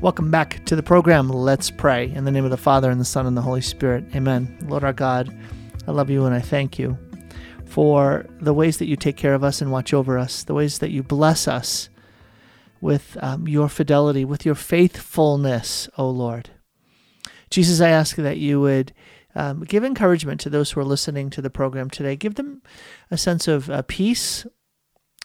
Welcome 0.00 0.30
back 0.30 0.64
to 0.66 0.76
the 0.76 0.82
program. 0.84 1.28
Let's 1.28 1.72
pray. 1.72 2.08
In 2.12 2.24
the 2.24 2.30
name 2.30 2.44
of 2.44 2.52
the 2.52 2.56
Father, 2.56 2.88
and 2.88 3.00
the 3.00 3.04
Son, 3.04 3.26
and 3.26 3.36
the 3.36 3.42
Holy 3.42 3.60
Spirit. 3.60 4.04
Amen. 4.14 4.56
Lord 4.62 4.84
our 4.84 4.92
God, 4.92 5.36
I 5.88 5.90
love 5.90 6.08
you 6.08 6.24
and 6.24 6.32
I 6.32 6.40
thank 6.40 6.78
you 6.78 6.96
for 7.66 8.24
the 8.40 8.54
ways 8.54 8.78
that 8.78 8.86
you 8.86 8.94
take 8.94 9.16
care 9.16 9.34
of 9.34 9.42
us 9.42 9.60
and 9.60 9.72
watch 9.72 9.92
over 9.92 10.16
us, 10.16 10.44
the 10.44 10.54
ways 10.54 10.78
that 10.78 10.92
you 10.92 11.02
bless 11.02 11.48
us 11.48 11.88
with 12.80 13.16
um, 13.20 13.48
your 13.48 13.68
fidelity, 13.68 14.24
with 14.24 14.46
your 14.46 14.54
faithfulness, 14.54 15.88
O 15.98 16.08
Lord. 16.08 16.50
Jesus, 17.50 17.80
I 17.80 17.88
ask 17.88 18.14
that 18.14 18.38
you 18.38 18.60
would 18.60 18.92
um, 19.34 19.64
give 19.64 19.82
encouragement 19.82 20.40
to 20.42 20.50
those 20.50 20.70
who 20.70 20.80
are 20.80 20.84
listening 20.84 21.28
to 21.30 21.42
the 21.42 21.50
program 21.50 21.90
today. 21.90 22.14
Give 22.14 22.36
them 22.36 22.62
a 23.10 23.18
sense 23.18 23.48
of 23.48 23.68
uh, 23.68 23.82
peace. 23.82 24.46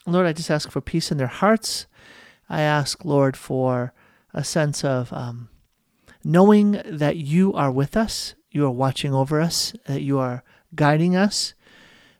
Lord, 0.04 0.26
I 0.26 0.32
just 0.32 0.50
ask 0.50 0.68
for 0.68 0.80
peace 0.80 1.12
in 1.12 1.18
their 1.18 1.28
hearts. 1.28 1.86
I 2.48 2.62
ask, 2.62 3.04
Lord, 3.04 3.36
for 3.36 3.94
a 4.34 4.44
sense 4.44 4.84
of 4.84 5.12
um, 5.12 5.48
knowing 6.24 6.82
that 6.84 7.16
you 7.16 7.52
are 7.54 7.70
with 7.70 7.96
us, 7.96 8.34
you 8.50 8.66
are 8.66 8.70
watching 8.70 9.14
over 9.14 9.40
us, 9.40 9.72
that 9.86 10.02
you 10.02 10.18
are 10.18 10.42
guiding 10.74 11.16
us 11.16 11.54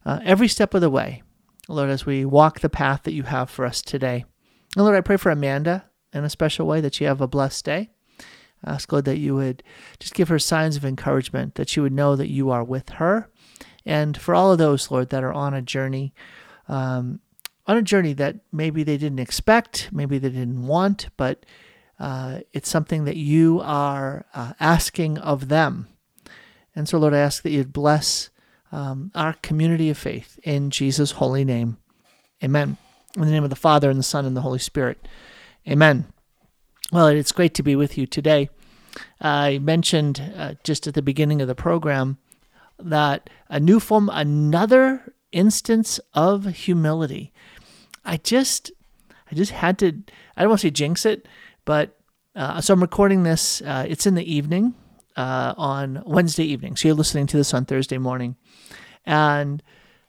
uh, 0.07 0.21
every 0.25 0.49
step 0.49 0.75
of 0.75 0.81
the 0.81 0.91
way. 0.91 1.23
Lord, 1.69 1.91
as 1.91 2.07
we 2.07 2.25
walk 2.25 2.61
the 2.61 2.69
path 2.69 3.03
that 3.05 3.15
you 3.15 3.25
have 3.25 3.51
for 3.51 3.65
us 3.65 3.81
today. 3.81 4.25
And 4.77 4.85
Lord, 4.85 4.97
I 4.97 5.01
pray 5.01 5.17
for 5.17 5.31
Amanda 5.31 5.87
in 6.13 6.25
a 6.25 6.31
special 6.31 6.67
way 6.67 6.81
that 6.81 6.95
she 6.95 7.05
have 7.05 7.21
a 7.21 7.27
blessed 7.27 7.65
day. 7.65 7.91
I 8.63 8.73
ask, 8.75 8.93
Lord, 8.93 9.07
that 9.07 9.19
you 9.19 9.35
would 9.35 9.63
just 9.99 10.15
give 10.15 10.29
her 10.29 10.39
signs 10.39 10.77
of 10.77 10.85
encouragement, 10.85 11.55
that 11.55 11.69
she 11.69 11.81
would 11.81 11.93
know 11.93 12.17
that 12.17 12.31
you 12.31 12.51
are 12.51 12.65
with 12.65 12.91
her. 12.91 13.31
And 13.87 14.17
for 14.17 14.35
all 14.35 14.53
of 14.53 14.59
those, 14.59 14.91
Lord, 14.91 15.11
that 15.11 15.25
are 15.25 15.33
on 15.33 15.55
a 15.55 15.63
journey, 15.63 16.15
um, 16.69 17.21
on 17.67 17.77
a 17.77 17.83
journey 17.83 18.13
that 18.15 18.37
maybe 18.53 18.83
they 18.83 18.97
didn't 18.97 19.19
expect, 19.19 19.89
maybe 19.93 20.19
they 20.19 20.31
didn't 20.31 20.67
want, 20.67 21.09
but 21.17 21.47
uh, 21.99 22.41
it's 22.53 22.69
something 22.69 23.05
that 23.05 23.17
you 23.17 23.61
are 23.63 24.27
uh, 24.35 24.53
asking 24.59 25.19
of 25.19 25.49
them. 25.49 25.89
And 26.75 26.89
so, 26.89 26.99
Lord, 26.99 27.15
I 27.15 27.19
ask 27.19 27.43
that 27.43 27.51
you'd 27.51 27.73
bless 27.73 28.31
um, 28.73 29.13
our 29.15 29.35
community 29.35 29.91
of 29.91 29.99
faith 29.99 30.39
in 30.43 30.71
Jesus' 30.71 31.13
holy 31.13 31.45
name. 31.45 31.79
Amen. 32.43 32.77
In 33.17 33.23
the 33.23 33.31
name 33.31 33.45
of 33.45 33.51
the 33.51 33.57
Father, 33.57 33.89
and 33.91 33.99
the 33.99 34.03
Son, 34.03 34.27
and 34.27 34.37
the 34.37 34.41
Holy 34.41 34.59
Spirit. 34.59 35.07
Amen. 35.69 36.07
Well, 36.93 37.07
it's 37.07 37.33
great 37.33 37.55
to 37.55 37.63
be 37.63 37.77
with 37.77 37.97
you 37.97 38.07
today. 38.07 38.49
I 39.21 39.59
mentioned 39.59 40.33
uh, 40.37 40.55
just 40.65 40.87
at 40.87 40.95
the 40.95 41.03
beginning 41.03 41.41
of 41.41 41.49
the 41.49 41.55
program 41.55 42.19
that 42.79 43.31
a 43.49 43.61
new 43.61 43.79
form, 43.81 44.11
another 44.13 45.15
instance 45.33 46.01
of 46.13 46.47
humility. 46.47 47.33
I 48.05 48.17
just, 48.17 48.73
I 49.31 49.35
just 49.35 49.53
had 49.53 49.79
to. 49.79 50.03
I 50.37 50.43
don't 50.43 50.51
want 50.51 50.61
to 50.61 50.67
say 50.67 50.71
jinx 50.71 51.07
it, 51.07 51.27
but 51.65 51.99
uh, 52.35 52.61
so 52.61 52.75
I'm 52.75 52.83
recording 52.83 53.23
this. 53.23 53.63
Uh, 53.63 53.87
it's 53.89 54.07
in 54.07 54.15
the 54.15 54.35
evening 54.35 54.75
uh, 55.17 55.55
on 55.57 56.03
Wednesday 56.05 56.45
evening. 56.45 56.77
So 56.77 56.89
you're 56.89 56.97
listening 56.97 57.27
to 57.29 57.37
this 57.37 57.55
on 57.55 57.65
Thursday 57.65 57.99
morning. 57.99 58.37
And 59.05 59.63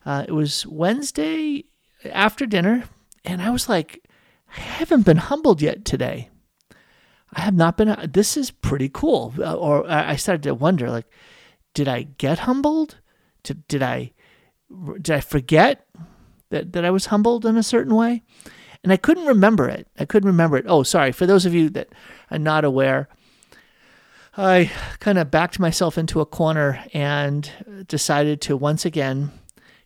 uh, 0.05 0.25
it 0.27 0.31
was 0.31 0.65
Wednesday 0.65 1.65
after 2.05 2.45
dinner. 2.45 2.85
And 3.23 3.41
I 3.41 3.51
was 3.51 3.69
like, 3.69 4.07
I 4.55 4.59
haven't 4.59 5.03
been 5.03 5.17
humbled 5.17 5.61
yet 5.61 5.85
today. 5.85 6.29
I 7.33 7.41
have 7.41 7.55
not 7.55 7.77
been. 7.77 7.95
This 8.11 8.37
is 8.37 8.49
pretty 8.51 8.89
cool. 8.89 9.33
Uh, 9.37 9.55
or 9.55 9.89
I 9.89 10.15
started 10.15 10.43
to 10.43 10.55
wonder, 10.55 10.89
like, 10.89 11.11
did 11.73 11.87
I 11.87 12.03
get 12.03 12.39
humbled? 12.39 12.97
Did, 13.43 13.67
did 13.67 13.83
I 13.83 14.13
did 15.01 15.11
I 15.11 15.19
forget 15.19 15.87
that, 16.49 16.73
that 16.73 16.85
I 16.85 16.91
was 16.91 17.07
humbled 17.07 17.45
in 17.45 17.57
a 17.57 17.63
certain 17.63 17.95
way? 17.95 18.23
And 18.86 18.94
I 18.94 18.97
couldn't 18.97 19.25
remember 19.25 19.67
it. 19.67 19.88
I 19.97 20.05
couldn't 20.05 20.28
remember 20.28 20.58
it. 20.58 20.66
Oh, 20.67 20.83
sorry. 20.83 21.11
For 21.11 21.25
those 21.25 21.47
of 21.47 21.55
you 21.55 21.72
that 21.72 21.89
are 22.30 22.38
not 22.38 22.64
aware, 22.64 23.09
I 24.38 24.69
kind 25.00 25.17
of 25.17 25.31
backed 25.31 25.59
myself 25.59 25.97
into 25.97 26.22
a 26.22 26.25
corner 26.28 26.86
and 26.94 27.50
decided 27.88 28.41
to 28.41 28.56
once 28.56 28.85
again 28.85 29.31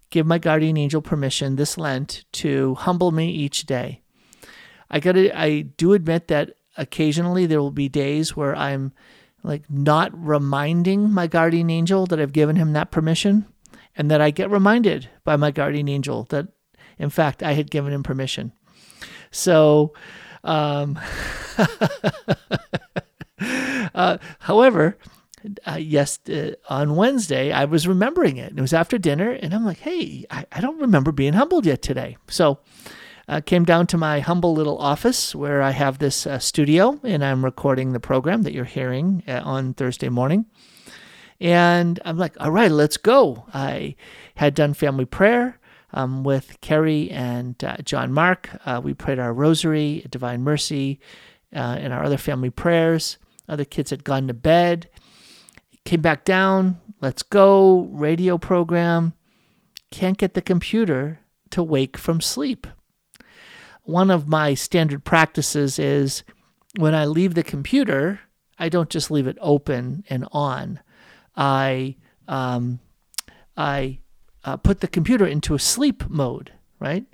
give 0.09 0.25
my 0.25 0.37
guardian 0.37 0.75
angel 0.75 1.01
permission 1.01 1.55
this 1.55 1.77
Lent 1.77 2.25
to 2.33 2.75
humble 2.75 3.11
me 3.11 3.29
each 3.29 3.65
day. 3.65 4.01
I 4.89 4.99
got 4.99 5.15
I 5.15 5.61
do 5.77 5.93
admit 5.93 6.27
that 6.27 6.55
occasionally 6.75 7.45
there 7.45 7.61
will 7.61 7.71
be 7.71 7.87
days 7.87 8.35
where 8.35 8.53
I'm 8.53 8.91
like 9.43 9.63
not 9.69 10.11
reminding 10.13 11.09
my 11.09 11.27
guardian 11.27 11.69
angel 11.69 12.05
that 12.07 12.19
I've 12.19 12.33
given 12.33 12.57
him 12.57 12.73
that 12.73 12.91
permission 12.91 13.45
and 13.95 14.11
that 14.11 14.19
I 14.19 14.31
get 14.31 14.51
reminded 14.51 15.07
by 15.23 15.37
my 15.37 15.51
guardian 15.51 15.87
angel 15.87 16.25
that 16.31 16.49
in 16.97 17.09
fact 17.09 17.41
I 17.41 17.53
had 17.53 17.71
given 17.71 17.93
him 17.93 18.03
permission. 18.03 18.51
So, 19.31 19.93
um, 20.43 20.99
uh, 23.93 24.17
however, 24.39 24.97
uh, 25.65 25.77
yes, 25.79 26.19
uh, 26.29 26.51
on 26.69 26.95
Wednesday, 26.95 27.51
I 27.51 27.65
was 27.65 27.87
remembering 27.87 28.37
it. 28.37 28.53
It 28.55 28.61
was 28.61 28.73
after 28.73 28.97
dinner, 28.97 29.31
and 29.31 29.53
I'm 29.53 29.65
like, 29.65 29.79
hey, 29.79 30.25
I, 30.29 30.45
I 30.51 30.61
don't 30.61 30.79
remember 30.81 31.11
being 31.11 31.33
humbled 31.33 31.65
yet 31.65 31.81
today. 31.81 32.17
So, 32.27 32.59
uh, 33.27 33.41
came 33.41 33.63
down 33.63 33.85
to 33.85 33.97
my 33.97 34.19
humble 34.19 34.53
little 34.53 34.79
office 34.79 35.35
where 35.35 35.61
I 35.61 35.69
have 35.69 35.99
this 35.99 36.25
uh, 36.25 36.39
studio, 36.39 36.99
and 37.03 37.23
I'm 37.23 37.45
recording 37.45 37.93
the 37.93 37.99
program 37.99 38.41
that 38.41 38.53
you're 38.53 38.65
hearing 38.65 39.23
uh, 39.27 39.41
on 39.43 39.75
Thursday 39.75 40.09
morning. 40.09 40.47
And 41.39 41.99
I'm 42.03 42.17
like, 42.17 42.35
all 42.39 42.51
right, 42.51 42.71
let's 42.71 42.97
go. 42.97 43.45
I 43.53 43.95
had 44.35 44.55
done 44.55 44.73
family 44.73 45.05
prayer 45.05 45.58
um, 45.93 46.23
with 46.23 46.59
Kerry 46.61 47.09
and 47.09 47.61
uh, 47.63 47.77
John 47.83 48.11
Mark. 48.11 48.49
Uh, 48.65 48.81
we 48.83 48.93
prayed 48.93 49.19
our 49.19 49.33
rosary, 49.33 50.05
Divine 50.09 50.41
Mercy, 50.41 50.99
uh, 51.55 51.77
and 51.79 51.93
our 51.93 52.03
other 52.03 52.17
family 52.17 52.49
prayers. 52.49 53.17
Other 53.47 53.65
kids 53.65 53.89
had 53.89 54.03
gone 54.03 54.27
to 54.27 54.33
bed. 54.33 54.89
Came 55.85 56.01
back 56.01 56.25
down. 56.25 56.79
Let's 57.01 57.23
go. 57.23 57.89
Radio 57.91 58.37
program. 58.37 59.13
Can't 59.91 60.17
get 60.17 60.35
the 60.35 60.41
computer 60.41 61.19
to 61.49 61.63
wake 61.63 61.97
from 61.97 62.21
sleep. 62.21 62.67
One 63.83 64.11
of 64.11 64.27
my 64.27 64.53
standard 64.53 65.03
practices 65.03 65.79
is 65.79 66.23
when 66.77 66.93
I 66.93 67.05
leave 67.05 67.33
the 67.33 67.43
computer, 67.43 68.19
I 68.59 68.69
don't 68.69 68.89
just 68.89 69.09
leave 69.09 69.25
it 69.25 69.37
open 69.41 70.03
and 70.09 70.27
on. 70.31 70.79
I 71.35 71.95
um, 72.27 72.79
I 73.57 73.99
uh, 74.43 74.57
put 74.57 74.79
the 74.79 74.87
computer 74.87 75.25
into 75.25 75.55
a 75.55 75.59
sleep 75.59 76.09
mode, 76.09 76.51
right? 76.79 77.05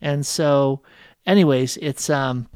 And 0.00 0.26
so, 0.26 0.82
anyways, 1.26 1.76
it's 1.78 2.10
um, 2.10 2.48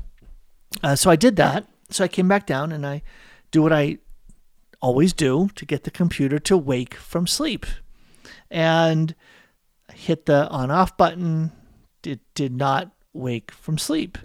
uh, 0.82 0.96
so 0.96 1.10
I 1.10 1.16
did 1.16 1.36
that. 1.36 1.66
So 1.90 2.04
I 2.04 2.08
came 2.08 2.28
back 2.28 2.46
down 2.46 2.72
and 2.72 2.84
I 2.86 3.02
do 3.50 3.62
what 3.62 3.72
I 3.72 3.98
always 4.80 5.12
do 5.12 5.48
to 5.54 5.64
get 5.64 5.84
the 5.84 5.90
computer 5.90 6.38
to 6.40 6.56
wake 6.56 6.94
from 6.94 7.26
sleep, 7.26 7.66
and 8.50 9.14
hit 9.92 10.26
the 10.26 10.48
on-off 10.48 10.96
button. 10.96 11.52
It 12.04 12.20
did 12.34 12.54
not 12.54 12.90
wake 13.12 13.50
from 13.50 13.78
sleep. 13.78 14.18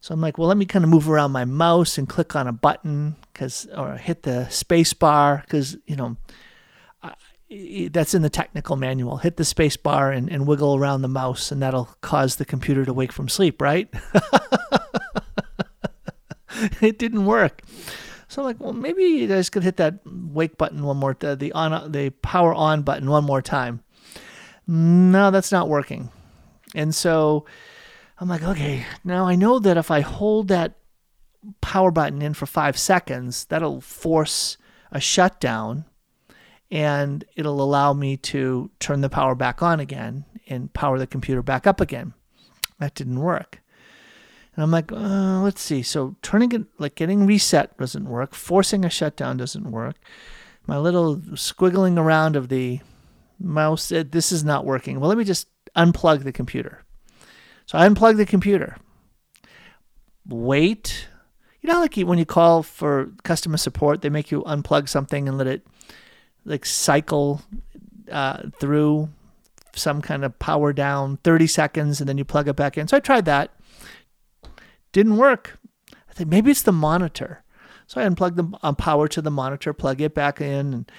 So 0.00 0.14
I'm 0.14 0.20
like, 0.20 0.38
well, 0.38 0.48
let 0.48 0.56
me 0.56 0.64
kind 0.64 0.84
of 0.84 0.90
move 0.90 1.10
around 1.10 1.32
my 1.32 1.44
mouse 1.44 1.98
and 1.98 2.08
click 2.08 2.34
on 2.34 2.46
a 2.46 2.52
button 2.52 3.16
because, 3.32 3.66
or 3.76 3.96
hit 3.96 4.22
the 4.22 4.48
space 4.48 4.94
bar 4.94 5.42
because, 5.44 5.76
you 5.86 5.96
know, 5.96 6.16
that's 7.90 8.14
in 8.14 8.22
the 8.22 8.30
technical 8.30 8.76
manual. 8.76 9.16
Hit 9.18 9.36
the 9.36 9.44
space 9.44 9.76
bar 9.76 10.12
and, 10.12 10.30
and 10.30 10.46
wiggle 10.46 10.76
around 10.76 11.02
the 11.02 11.08
mouse, 11.08 11.50
and 11.50 11.60
that'll 11.60 11.90
cause 12.00 12.36
the 12.36 12.44
computer 12.44 12.84
to 12.84 12.92
wake 12.92 13.12
from 13.12 13.28
sleep, 13.28 13.60
right? 13.60 13.88
it 16.80 16.98
didn't 16.98 17.26
work. 17.26 17.62
So 18.28 18.42
I'm 18.42 18.46
like, 18.46 18.60
well, 18.60 18.72
maybe 18.72 19.24
I 19.24 19.26
guys 19.26 19.50
could 19.50 19.64
hit 19.64 19.78
that 19.78 19.98
wake 20.06 20.56
button 20.56 20.84
one 20.84 20.98
more, 20.98 21.16
the, 21.18 21.34
the 21.34 21.50
on, 21.52 21.90
the 21.90 22.10
power 22.10 22.54
on 22.54 22.82
button 22.82 23.10
one 23.10 23.24
more 23.24 23.42
time. 23.42 23.82
No, 24.68 25.32
that's 25.32 25.50
not 25.50 25.68
working. 25.68 26.10
And 26.76 26.94
so 26.94 27.46
I'm 28.20 28.28
like, 28.28 28.44
okay, 28.44 28.86
now 29.02 29.26
I 29.26 29.34
know 29.34 29.58
that 29.58 29.76
if 29.76 29.90
I 29.90 30.00
hold 30.00 30.46
that 30.48 30.74
power 31.60 31.90
button 31.90 32.22
in 32.22 32.34
for 32.34 32.46
five 32.46 32.78
seconds, 32.78 33.46
that'll 33.46 33.80
force 33.80 34.56
a 34.92 35.00
shutdown 35.00 35.86
and 36.70 37.24
it'll 37.34 37.60
allow 37.60 37.92
me 37.92 38.16
to 38.16 38.70
turn 38.78 39.00
the 39.00 39.08
power 39.08 39.34
back 39.34 39.62
on 39.62 39.80
again 39.80 40.24
and 40.46 40.72
power 40.72 40.98
the 40.98 41.06
computer 41.06 41.42
back 41.42 41.66
up 41.66 41.80
again. 41.80 42.14
That 42.78 42.94
didn't 42.94 43.20
work. 43.20 43.60
And 44.54 44.62
I'm 44.62 44.70
like, 44.70 44.92
uh, 44.92 45.42
let's 45.42 45.60
see. 45.60 45.82
So 45.82 46.16
turning 46.22 46.52
it, 46.52 46.64
like 46.78 46.94
getting 46.94 47.26
reset 47.26 47.76
doesn't 47.78 48.08
work. 48.08 48.34
Forcing 48.34 48.84
a 48.84 48.90
shutdown 48.90 49.36
doesn't 49.36 49.70
work. 49.70 49.96
My 50.66 50.78
little 50.78 51.16
squiggling 51.16 51.98
around 51.98 52.36
of 52.36 52.48
the 52.48 52.80
mouse, 53.38 53.84
said, 53.84 54.12
this 54.12 54.30
is 54.30 54.44
not 54.44 54.64
working. 54.64 55.00
Well, 55.00 55.08
let 55.08 55.18
me 55.18 55.24
just 55.24 55.48
unplug 55.76 56.24
the 56.24 56.32
computer. 56.32 56.84
So 57.66 57.78
I 57.78 57.88
unplug 57.88 58.16
the 58.16 58.26
computer. 58.26 58.76
Wait. 60.28 61.08
You 61.60 61.68
know, 61.72 61.80
like 61.80 61.96
when 61.96 62.18
you 62.18 62.26
call 62.26 62.62
for 62.62 63.12
customer 63.22 63.56
support, 63.56 64.02
they 64.02 64.08
make 64.08 64.30
you 64.30 64.42
unplug 64.42 64.88
something 64.88 65.28
and 65.28 65.38
let 65.38 65.46
it 65.46 65.66
like 66.44 66.64
cycle 66.64 67.42
uh, 68.10 68.48
through 68.58 69.08
some 69.74 70.02
kind 70.02 70.24
of 70.24 70.38
power 70.38 70.72
down 70.72 71.18
30 71.18 71.46
seconds 71.46 72.00
and 72.00 72.08
then 72.08 72.18
you 72.18 72.24
plug 72.24 72.48
it 72.48 72.56
back 72.56 72.76
in. 72.76 72.88
So 72.88 72.96
I 72.96 73.00
tried 73.00 73.24
that. 73.26 73.52
Didn't 74.92 75.16
work. 75.16 75.58
I 76.08 76.12
think 76.12 76.28
maybe 76.28 76.50
it's 76.50 76.62
the 76.62 76.72
monitor. 76.72 77.44
So 77.86 78.00
I 78.00 78.04
unplug 78.04 78.36
the 78.36 78.58
um, 78.62 78.76
power 78.76 79.08
to 79.08 79.22
the 79.22 79.30
monitor, 79.30 79.72
plug 79.72 80.00
it 80.00 80.14
back 80.14 80.40
in, 80.40 80.72
and 80.74 80.92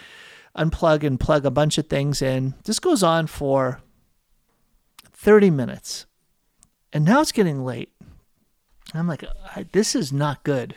unplug 0.58 1.04
and 1.04 1.20
plug 1.20 1.46
a 1.46 1.52
bunch 1.52 1.78
of 1.78 1.88
things 1.88 2.22
in. 2.22 2.54
This 2.66 2.80
goes 2.80 3.04
on 3.04 3.28
for 3.28 3.82
30 5.14 5.50
minutes. 5.50 6.06
And 6.94 7.06
now 7.06 7.22
it's 7.22 7.32
getting 7.32 7.64
late. 7.64 7.94
I'm 8.94 9.08
like, 9.08 9.24
this 9.72 9.96
is 9.96 10.12
not 10.12 10.44
good. 10.44 10.76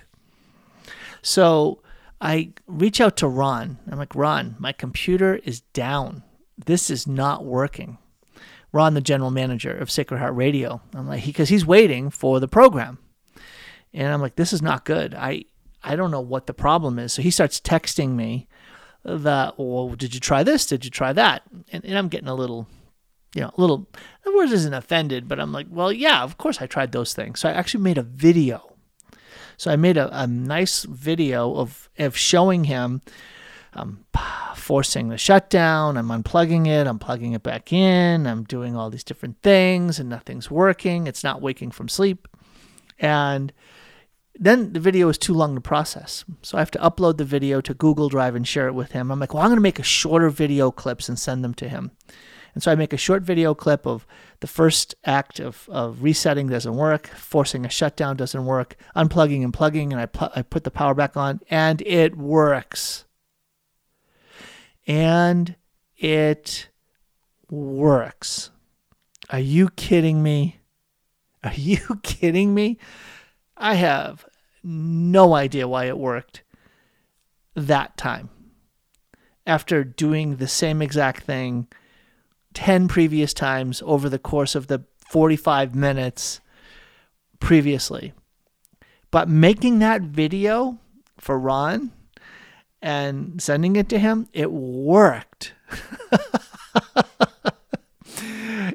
So 1.23 1.81
I 2.25 2.55
reach 2.67 3.03
out 3.03 3.19
to 3.19 3.29
Ron. 3.29 3.79
I'm 3.89 3.99
like, 3.99 4.15
Ron, 4.15 4.57
my 4.59 4.73
computer 4.73 5.37
is 5.45 5.61
down. 5.61 6.23
This 6.57 6.89
is 6.89 7.07
not 7.07 7.45
working. 7.45 7.99
Ron, 8.73 8.95
the 8.95 9.03
general 9.03 9.31
manager 9.31 9.77
of 9.77 9.91
Sacred 9.91 10.19
Heart 10.19 10.35
Radio. 10.35 10.81
I'm 10.95 11.07
like, 11.07 11.25
because 11.25 11.51
he's 11.51 11.67
waiting 11.67 12.09
for 12.09 12.41
the 12.41 12.49
program. 12.49 12.99
And 13.93 14.11
I'm 14.11 14.23
like, 14.23 14.37
this 14.37 14.55
is 14.55 14.63
not 14.63 14.87
good. 14.87 15.15
I 15.15 15.45
I 15.85 15.97
don't 15.97 16.11
know 16.11 16.23
what 16.23 16.47
the 16.47 16.55
problem 16.55 16.99
is. 16.99 17.13
So 17.13 17.21
he 17.21 17.31
starts 17.31 17.61
texting 17.61 18.13
me 18.13 18.49
that, 19.05 19.59
well, 19.59 19.91
did 19.91 20.15
you 20.15 20.21
try 20.21 20.43
this? 20.43 20.65
Did 20.65 20.83
you 20.83 20.91
try 20.91 21.13
that? 21.13 21.43
And, 21.71 21.85
and 21.85 21.99
I'm 21.99 22.09
getting 22.09 22.29
a 22.29 22.35
little, 22.35 22.67
you 23.35 23.43
know, 23.43 23.51
a 23.55 23.61
little, 23.61 23.87
the 24.25 24.35
word 24.35 24.51
isn't 24.51 24.73
offended, 24.73 25.29
but 25.29 25.39
I'm 25.39 25.53
like, 25.53 25.67
well, 25.69 25.93
yeah, 25.93 26.23
of 26.23 26.39
course 26.39 26.63
I 26.63 26.67
tried 26.67 26.93
those 26.93 27.13
things. 27.13 27.41
So 27.41 27.51
I 27.51 27.53
actually 27.53 27.85
made 27.85 27.99
a 27.99 28.03
video. 28.03 28.74
So 29.57 29.71
I 29.71 29.77
made 29.77 29.97
a, 29.97 30.09
a 30.23 30.27
nice 30.27 30.85
video 30.85 31.55
of, 31.57 31.89
of 31.99 32.17
showing 32.17 32.65
him 32.65 33.03
I'm 33.77 34.05
forcing 34.55 35.09
the 35.09 35.19
shutdown, 35.19 35.97
I'm 35.97 36.09
unplugging 36.09 36.67
it, 36.67 36.87
I'm 36.87 36.99
plugging 36.99 37.33
it 37.33 37.43
back 37.43 37.73
in, 37.73 38.27
I'm 38.27 38.45
doing 38.45 38.77
all 38.77 38.89
these 38.89 39.05
different 39.05 39.43
things 39.43 39.99
and 39.99 40.09
nothing's 40.09 40.51
working. 40.51 41.07
It's 41.07 41.25
not 41.25 41.43
waking 41.43 41.73
from 41.73 41.89
sleep. 41.89 42.29
And 42.99 43.53
then 44.37 44.73
the 44.73 44.81
video 44.81 45.09
is 45.09 45.19
too 45.19 45.35
long 45.35 45.55
to 45.55 45.61
process. 45.61 46.25
So 46.43 46.57
I 46.57 46.61
have 46.61 46.71
to 46.73 46.79
upload 46.79 47.19
the 47.19 47.25
video 47.25 47.61
to 47.63 47.75
Google 47.75 48.09
Drive 48.09 48.35
and 48.35 48.47
share 48.47 48.69
it 48.69 48.75
with 48.75 48.93
him. 48.93 49.11
I'm 49.11 49.19
like, 49.19 49.35
well, 49.35 49.43
I'm 49.43 49.49
going 49.49 49.57
to 49.57 49.63
make 49.63 49.79
a 49.79 49.85
shorter 49.85 50.31
video 50.31 50.71
clips 50.71 51.09
and 51.09 51.19
send 51.19 51.45
them 51.45 51.55
to 51.55 51.69
him. 51.69 51.91
And 52.55 52.63
so 52.63 52.71
I 52.71 52.77
make 52.77 52.93
a 52.93 52.97
short 52.97 53.23
video 53.23 53.55
clip 53.55 53.87
of 53.87 54.07
the 54.41 54.47
first 54.47 54.95
act 55.05 55.41
of, 55.41 55.69
of 55.71 56.03
resetting 56.03 56.49
doesn't 56.49 56.75
work, 56.75 57.09
forcing 57.09 57.65
a 57.65 57.71
shutdown 57.71 58.17
doesn't 58.17 58.45
work, 58.45 58.77
unplugging 58.97 59.43
and 59.43 59.53
plugging, 59.53 59.93
and 59.93 60.01
I, 60.01 60.07
pl- 60.07 60.33
I 60.35 60.43
put 60.43 60.65
the 60.65 60.71
power 60.71 60.95
back 60.95 61.17
on, 61.17 61.41
and 61.51 61.83
it 61.83 62.17
works. 62.17 63.05
And 64.87 65.57
it 65.97 66.69
works. 67.51 68.51
Are 69.31 69.39
you 69.39 69.71
kidding 69.71 70.23
me? 70.23 70.61
Are 71.43 71.55
you 71.55 71.79
kidding 72.03 72.55
me? 72.55 72.79
I 73.57 73.75
have 73.75 74.27
no 74.63 75.35
idea 75.35 75.69
why 75.69 75.85
it 75.85 75.99
worked 75.99 76.43
that 77.55 77.97
time. 77.97 78.31
After 79.47 79.85
doing 79.85 80.37
the 80.37 80.49
same 80.49 80.81
exact 80.81 81.25
thing 81.25 81.69
10 82.55 82.89
previous 82.89 83.35
times 83.35 83.83
over 83.85 84.09
the 84.09 84.19
course 84.19 84.55
of 84.55 84.69
the 84.69 84.85
45 84.99 85.75
minutes 85.75 86.41
previously. 87.41 88.13
But 89.11 89.29
making 89.29 89.81
that 89.81 90.03
video 90.03 90.79
for 91.19 91.39
Ron 91.39 91.93
and 92.83 93.41
sending 93.41 93.77
it 93.77 93.89
to 93.91 93.99
him, 93.99 94.29
it 94.33 94.51
worked. 94.51 95.55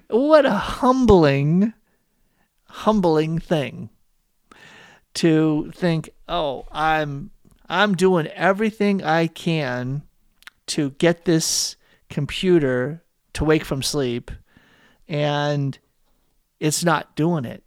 what 0.08 0.46
a 0.46 0.52
humbling, 0.52 1.74
humbling 2.66 3.40
thing 3.40 3.90
to 5.16 5.72
think, 5.76 6.12
oh, 6.28 6.68
I'm 6.72 7.32
I'm 7.68 7.96
doing 7.96 8.28
everything 8.28 9.04
I 9.04 9.28
can 9.28 10.04
to 10.68 10.92
get 10.92 11.26
this 11.26 11.76
computer 12.10 13.04
to 13.34 13.44
wake 13.44 13.66
from 13.66 13.82
sleep 13.84 14.32
and 15.08 15.78
it's 16.60 16.84
not 16.84 17.16
doing 17.16 17.46
it. 17.46 17.64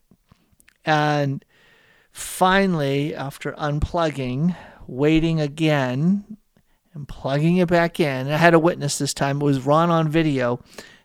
And 0.85 1.45
finally, 2.13 3.15
after 3.15 3.53
unplugging, 3.53 4.57
waiting 4.87 5.41
again, 5.41 6.37
and 6.95 7.09
plugging 7.09 7.57
it 7.57 7.69
back 7.69 7.99
in, 8.01 8.29
I 8.29 8.37
had 8.37 8.55
a 8.55 8.59
witness 8.59 8.99
this 8.99 9.15
time. 9.15 9.41
It 9.41 9.45
was 9.45 9.65
Ron 9.65 9.91
on 9.91 10.09
video, 10.09 10.63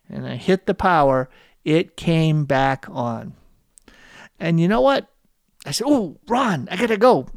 and 0.10 0.28
I 0.28 0.36
hit 0.36 0.66
the 0.66 0.74
power. 0.74 1.30
It 1.64 1.96
came 1.96 2.46
back 2.46 2.86
on. 2.90 3.36
And 4.40 4.60
you 4.60 4.68
know 4.68 4.82
what? 4.82 5.08
I 5.66 5.72
said, 5.72 5.86
"Oh, 5.88 6.18
Ron, 6.28 6.68
I 6.70 6.76
gotta 6.76 6.98
go. 6.98 7.28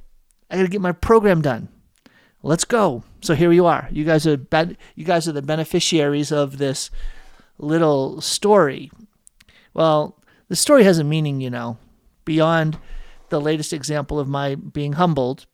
I 0.51 0.57
gotta 0.57 0.69
get 0.69 0.81
my 0.81 0.93
program 0.93 1.43
done. 1.43 1.69
Let's 2.43 2.65
go." 2.65 3.05
So 3.21 3.35
here 3.35 3.53
you 3.53 3.67
are. 3.67 3.89
You 3.91 4.05
guys 4.05 4.27
are 4.27 4.37
ben- 4.37 4.77
you 4.95 5.05
guys 5.05 5.29
are 5.29 5.33
the 5.33 5.43
beneficiaries 5.43 6.33
of 6.33 6.59
this 6.59 6.91
little 7.59 8.21
story. 8.21 8.91
Well, 9.75 10.19
the 10.49 10.57
story 10.57 10.85
has 10.85 10.99
a 10.99 11.05
meaning, 11.05 11.41
you 11.41 11.51
know, 11.51 11.79
beyond 12.25 12.79
the 13.29 13.41
latest 13.41 13.73
example 13.73 14.19
of 14.19 14.29
my 14.29 14.55
being 14.55 14.95
humbled. 14.95 15.47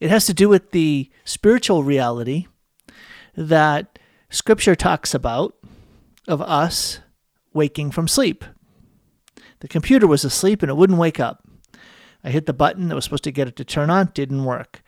It 0.00 0.10
has 0.10 0.26
to 0.26 0.34
do 0.34 0.48
with 0.48 0.72
the 0.72 1.10
spiritual 1.24 1.84
reality 1.84 2.46
that 3.36 3.98
Scripture 4.30 4.74
talks 4.74 5.14
about 5.14 5.54
of 6.26 6.42
us 6.42 7.00
waking 7.52 7.90
from 7.90 8.08
sleep. 8.08 8.44
The 9.60 9.68
computer 9.68 10.06
was 10.06 10.24
asleep 10.24 10.62
and 10.62 10.70
it 10.70 10.76
wouldn't 10.76 10.98
wake 10.98 11.20
up. 11.20 11.46
I 12.24 12.30
hit 12.30 12.46
the 12.46 12.52
button 12.52 12.88
that 12.88 12.94
was 12.94 13.04
supposed 13.04 13.24
to 13.24 13.32
get 13.32 13.48
it 13.48 13.56
to 13.56 13.64
turn 13.64 13.90
on, 13.90 14.10
didn't 14.14 14.44
work. 14.44 14.81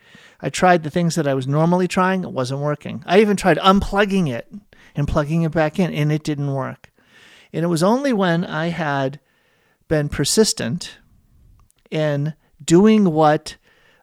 I 0.45 0.49
tried 0.49 0.83
the 0.83 0.91
things 0.91 1.15
that 1.15 1.27
I 1.27 1.33
was 1.33 1.47
normally 1.47 1.87
trying, 1.87 2.23
it 2.23 2.31
wasn't 2.31 2.61
working. 2.61 3.03
I 3.07 3.19
even 3.19 3.35
tried 3.35 3.57
unplugging 3.57 4.31
it 4.31 4.47
and 4.93 5.07
plugging 5.07 5.41
it 5.41 5.51
back 5.51 5.79
in, 5.79 5.91
and 5.91 6.11
it 6.11 6.23
didn't 6.23 6.53
work. 6.53 6.91
And 7.51 7.65
it 7.65 7.67
was 7.67 7.81
only 7.81 8.13
when 8.13 8.45
I 8.45 8.67
had 8.67 9.19
been 9.87 10.07
persistent 10.07 10.99
in 11.89 12.35
doing 12.63 13.11
what 13.11 13.55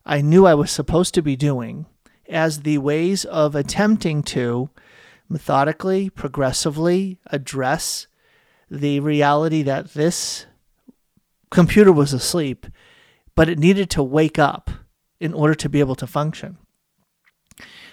I 0.04 0.20
knew 0.20 0.44
I 0.44 0.54
was 0.54 0.72
supposed 0.72 1.14
to 1.14 1.22
be 1.22 1.36
doing 1.36 1.86
as 2.28 2.62
the 2.62 2.78
ways 2.78 3.24
of 3.26 3.54
attempting 3.54 4.24
to 4.24 4.68
methodically, 5.28 6.10
progressively 6.10 7.20
address 7.26 8.08
the 8.68 8.98
reality 8.98 9.62
that 9.62 9.94
this 9.94 10.46
computer 11.52 11.92
was 11.92 12.12
asleep, 12.12 12.66
but 13.36 13.48
it 13.48 13.60
needed 13.60 13.90
to 13.90 14.02
wake 14.02 14.40
up 14.40 14.72
in 15.22 15.32
order 15.32 15.54
to 15.54 15.68
be 15.68 15.78
able 15.78 15.94
to 15.94 16.06
function. 16.06 16.58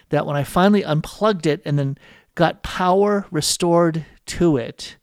That 0.09 0.25
when 0.25 0.35
I 0.35 0.43
finally 0.43 0.83
unplugged 0.83 1.45
it 1.45 1.61
and 1.63 1.77
then 1.77 1.95
got 2.33 2.63
power 2.63 3.27
restored 3.29 4.03
to 4.25 4.57
it 4.57 4.97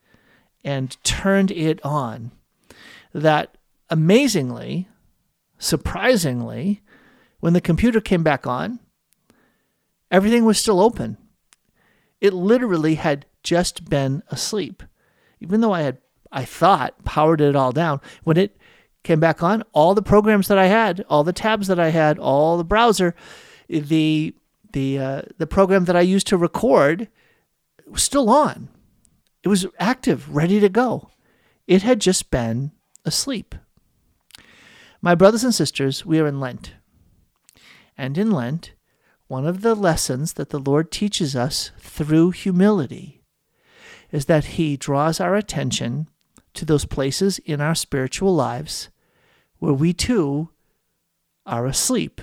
and 0.65 0.97
turned 1.05 1.53
it 1.53 1.81
on, 1.85 2.33
that 3.15 3.57
amazingly, 3.89 4.89
surprisingly, 5.57 6.83
when 7.39 7.53
the 7.53 7.61
computer 7.61 8.01
came 8.01 8.25
back 8.25 8.45
on, 8.45 8.81
everything 10.11 10.45
was 10.45 10.59
still 10.59 10.81
open. 10.81 11.19
It 12.21 12.33
literally 12.35 12.97
had 12.97 13.25
just 13.45 13.89
been 13.89 14.25
asleep. 14.31 14.83
Even 15.39 15.61
though 15.61 15.73
I 15.73 15.83
had 15.83 15.99
I 16.33 16.45
thought 16.45 17.05
powered 17.05 17.41
it 17.41 17.55
all 17.55 17.71
down. 17.71 18.01
When 18.25 18.37
it 18.37 18.57
came 19.07 19.21
back 19.21 19.43
on, 19.43 19.63
all 19.73 19.95
the 19.95 20.03
programs 20.03 20.49
that 20.49 20.59
I 20.59 20.67
had, 20.67 21.05
all 21.09 21.25
the 21.25 21.33
tabs 21.33 21.69
that 21.69 21.79
I 21.79 21.89
had, 21.89 22.19
all 22.19 22.59
the 22.59 22.65
browser, 22.65 23.15
the 23.69 24.35
the 24.73 24.99
uh, 24.99 25.23
the 25.39 25.47
program 25.47 25.85
that 25.87 25.97
I 25.97 26.01
used 26.01 26.27
to 26.27 26.37
record 26.37 27.09
was 27.87 28.03
still 28.03 28.29
on. 28.29 28.69
It 29.43 29.49
was 29.49 29.67
active, 29.79 30.35
ready 30.35 30.59
to 30.61 30.69
go. 30.69 31.11
It 31.67 31.83
had 31.83 32.01
just 32.01 32.31
been 32.31 32.73
asleep. 33.05 33.55
My 35.01 35.15
brothers 35.15 35.45
and 35.45 35.55
sisters, 35.55 36.05
we 36.05 36.19
are 36.19 36.27
in 36.27 36.41
Lent. 36.41 36.75
And 37.97 38.19
in 38.19 38.31
Lent, 38.31 38.73
one 39.29 39.47
of 39.47 39.63
the 39.63 39.75
lessons 39.75 40.33
that 40.33 40.51
the 40.51 40.59
Lord 40.59 40.91
teaches 40.91 41.37
us 41.37 41.71
through 41.79 42.33
humility 42.33 43.23
is 44.11 44.27
that 44.27 44.57
He 44.57 44.77
draws 44.77 45.21
our 45.21 45.37
attention 45.37 46.09
to 46.55 46.65
those 46.65 46.85
places 46.85 47.39
in 47.39 47.61
our 47.61 47.75
spiritual 47.75 48.35
lives 48.35 48.89
where 49.59 49.73
we 49.73 49.93
too 49.93 50.51
are 51.45 51.67
asleep. 51.67 52.21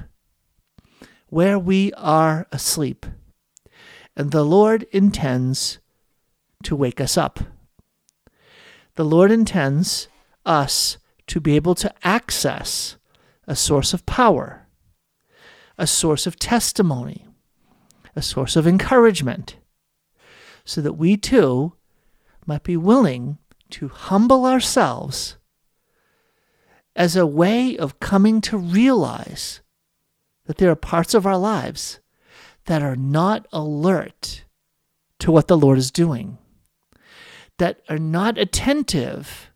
Where 1.29 1.57
we 1.57 1.93
are 1.93 2.47
asleep. 2.51 3.05
And 4.15 4.31
the 4.31 4.43
Lord 4.43 4.83
intends 4.91 5.79
to 6.63 6.75
wake 6.75 7.01
us 7.01 7.17
up. 7.17 7.39
The 8.95 9.05
Lord 9.05 9.31
intends 9.31 10.07
us 10.45 10.97
to 11.27 11.39
be 11.39 11.55
able 11.55 11.75
to 11.75 11.93
access 12.03 12.97
a 13.47 13.55
source 13.55 13.93
of 13.93 14.05
power, 14.05 14.67
a 15.77 15.87
source 15.87 16.27
of 16.27 16.37
testimony, 16.37 17.27
a 18.15 18.21
source 18.21 18.55
of 18.55 18.67
encouragement, 18.67 19.57
so 20.63 20.79
that 20.81 20.93
we 20.93 21.17
too 21.17 21.73
might 22.45 22.63
be 22.63 22.77
willing 22.77 23.39
to 23.71 23.87
humble 23.87 24.45
ourselves 24.45 25.37
as 26.95 27.15
a 27.15 27.25
way 27.25 27.77
of 27.77 27.99
coming 27.99 28.41
to 28.41 28.57
realize 28.57 29.61
that 30.45 30.57
there 30.57 30.69
are 30.69 30.75
parts 30.75 31.13
of 31.13 31.25
our 31.25 31.37
lives 31.37 31.99
that 32.65 32.81
are 32.81 32.95
not 32.95 33.47
alert 33.51 34.43
to 35.19 35.31
what 35.31 35.47
the 35.47 35.57
Lord 35.57 35.77
is 35.77 35.91
doing, 35.91 36.37
that 37.57 37.81
are 37.89 37.97
not 37.97 38.37
attentive 38.37 39.51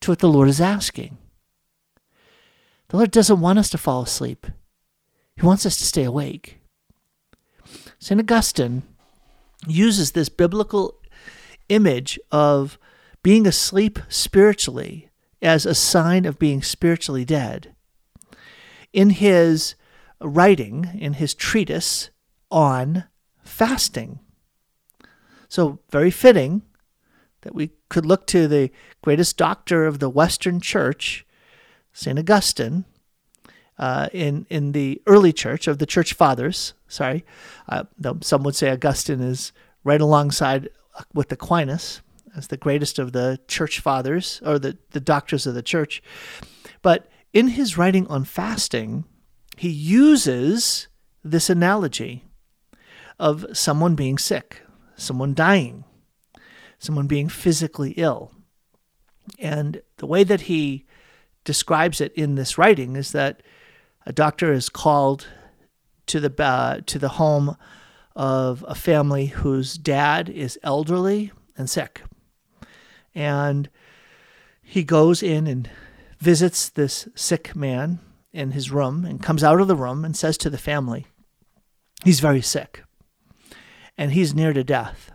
to 0.00 0.10
what 0.10 0.20
the 0.20 0.28
Lord 0.28 0.48
is 0.48 0.60
asking. 0.60 1.18
The 2.88 2.98
Lord 2.98 3.10
doesn't 3.10 3.40
want 3.40 3.58
us 3.58 3.70
to 3.70 3.78
fall 3.78 4.02
asleep, 4.02 4.46
He 5.34 5.44
wants 5.44 5.66
us 5.66 5.76
to 5.78 5.84
stay 5.84 6.04
awake. 6.04 6.60
St. 7.98 8.20
Augustine 8.20 8.82
uses 9.66 10.12
this 10.12 10.28
biblical 10.28 11.00
image 11.68 12.18
of 12.30 12.78
being 13.22 13.46
asleep 13.46 13.98
spiritually 14.08 15.05
as 15.42 15.66
a 15.66 15.74
sign 15.74 16.24
of 16.24 16.38
being 16.38 16.62
spiritually 16.62 17.24
dead. 17.24 17.74
In 18.92 19.10
his 19.10 19.74
writing, 20.20 20.90
in 20.98 21.14
his 21.14 21.34
treatise 21.34 22.10
on 22.50 23.04
fasting. 23.42 24.20
So, 25.48 25.80
very 25.90 26.10
fitting 26.10 26.62
that 27.42 27.54
we 27.54 27.70
could 27.88 28.06
look 28.06 28.26
to 28.28 28.48
the 28.48 28.70
greatest 29.02 29.36
doctor 29.36 29.86
of 29.86 29.98
the 29.98 30.08
Western 30.08 30.60
Church, 30.60 31.24
St. 31.92 32.18
Augustine, 32.18 32.84
uh, 33.78 34.08
in, 34.12 34.46
in 34.48 34.72
the 34.72 35.00
early 35.06 35.32
church 35.32 35.68
of 35.68 35.78
the 35.78 35.86
church 35.86 36.14
fathers. 36.14 36.74
Sorry, 36.88 37.24
uh, 37.68 37.84
some 38.22 38.42
would 38.42 38.56
say 38.56 38.70
Augustine 38.70 39.20
is 39.20 39.52
right 39.84 40.00
alongside 40.00 40.70
with 41.12 41.30
Aquinas 41.30 42.00
as 42.36 42.48
the 42.48 42.56
greatest 42.56 42.98
of 42.98 43.12
the 43.12 43.40
church 43.48 43.80
fathers 43.80 44.40
or 44.44 44.58
the, 44.58 44.76
the 44.90 45.00
doctors 45.00 45.46
of 45.46 45.54
the 45.54 45.62
church. 45.62 46.02
But 46.82 47.08
in 47.32 47.48
his 47.48 47.78
writing 47.78 48.06
on 48.08 48.24
fasting, 48.24 49.04
he 49.56 49.70
uses 49.70 50.88
this 51.24 51.48
analogy 51.50 52.24
of 53.18 53.46
someone 53.52 53.94
being 53.94 54.18
sick, 54.18 54.62
someone 54.96 55.34
dying, 55.34 55.84
someone 56.78 57.06
being 57.06 57.28
physically 57.28 57.92
ill. 57.92 58.32
And 59.38 59.80
the 59.96 60.06
way 60.06 60.22
that 60.24 60.42
he 60.42 60.86
describes 61.44 62.00
it 62.00 62.12
in 62.12 62.34
this 62.34 62.58
writing 62.58 62.96
is 62.96 63.12
that 63.12 63.42
a 64.04 64.12
doctor 64.12 64.52
is 64.52 64.68
called 64.68 65.26
to 66.06 66.20
the 66.20 66.32
uh, 66.42 66.80
to 66.86 66.98
the 66.98 67.08
home 67.08 67.56
of 68.14 68.64
a 68.68 68.74
family 68.74 69.26
whose 69.26 69.76
dad 69.76 70.28
is 70.28 70.58
elderly 70.62 71.32
and 71.56 71.68
sick. 71.68 72.02
And 73.16 73.68
he 74.62 74.84
goes 74.84 75.22
in 75.22 75.48
and 75.48 75.68
visits 76.20 76.68
this 76.68 77.08
sick 77.16 77.56
man 77.56 77.98
in 78.32 78.52
his 78.52 78.70
room 78.70 79.04
and 79.04 79.20
comes 79.20 79.42
out 79.42 79.60
of 79.60 79.66
the 79.66 79.74
room 79.74 80.04
and 80.04 80.16
says 80.16 80.38
to 80.38 80.50
the 80.50 80.58
family, 80.58 81.06
He's 82.04 82.20
very 82.20 82.42
sick 82.42 82.84
and 83.98 84.12
he's 84.12 84.34
near 84.34 84.52
to 84.52 84.62
death. 84.62 85.10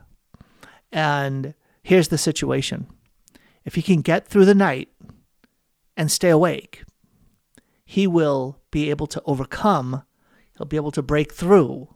And 0.91 1.53
here's 1.83 2.09
the 2.09 2.17
situation 2.17 2.87
if 3.63 3.75
he 3.75 3.81
can 3.81 4.01
get 4.01 4.27
through 4.27 4.45
the 4.45 4.55
night 4.55 4.89
and 5.95 6.11
stay 6.11 6.29
awake, 6.29 6.83
he 7.85 8.07
will 8.07 8.59
be 8.71 8.89
able 8.89 9.07
to 9.07 9.21
overcome, 9.25 10.03
he'll 10.57 10.65
be 10.65 10.75
able 10.75 10.91
to 10.91 11.01
break 11.01 11.31
through 11.31 11.87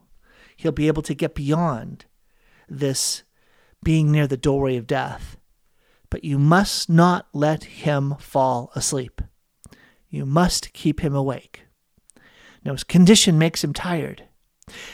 he'll 0.55 0.71
be 0.71 0.87
able 0.87 1.01
to 1.03 1.13
get 1.13 1.35
beyond 1.35 2.05
this 2.67 3.23
being 3.83 4.11
near 4.11 4.27
the 4.27 4.37
doorway 4.37 4.77
of 4.77 4.87
death. 4.87 5.37
But 6.15 6.23
you 6.23 6.39
must 6.39 6.89
not 6.89 7.27
let 7.33 7.65
him 7.65 8.15
fall 8.19 8.71
asleep. 8.73 9.21
You 10.07 10.25
must 10.25 10.71
keep 10.71 11.01
him 11.01 11.13
awake. 11.13 11.65
Now, 12.63 12.71
his 12.71 12.85
condition 12.85 13.37
makes 13.37 13.61
him 13.61 13.73
tired. 13.73 14.23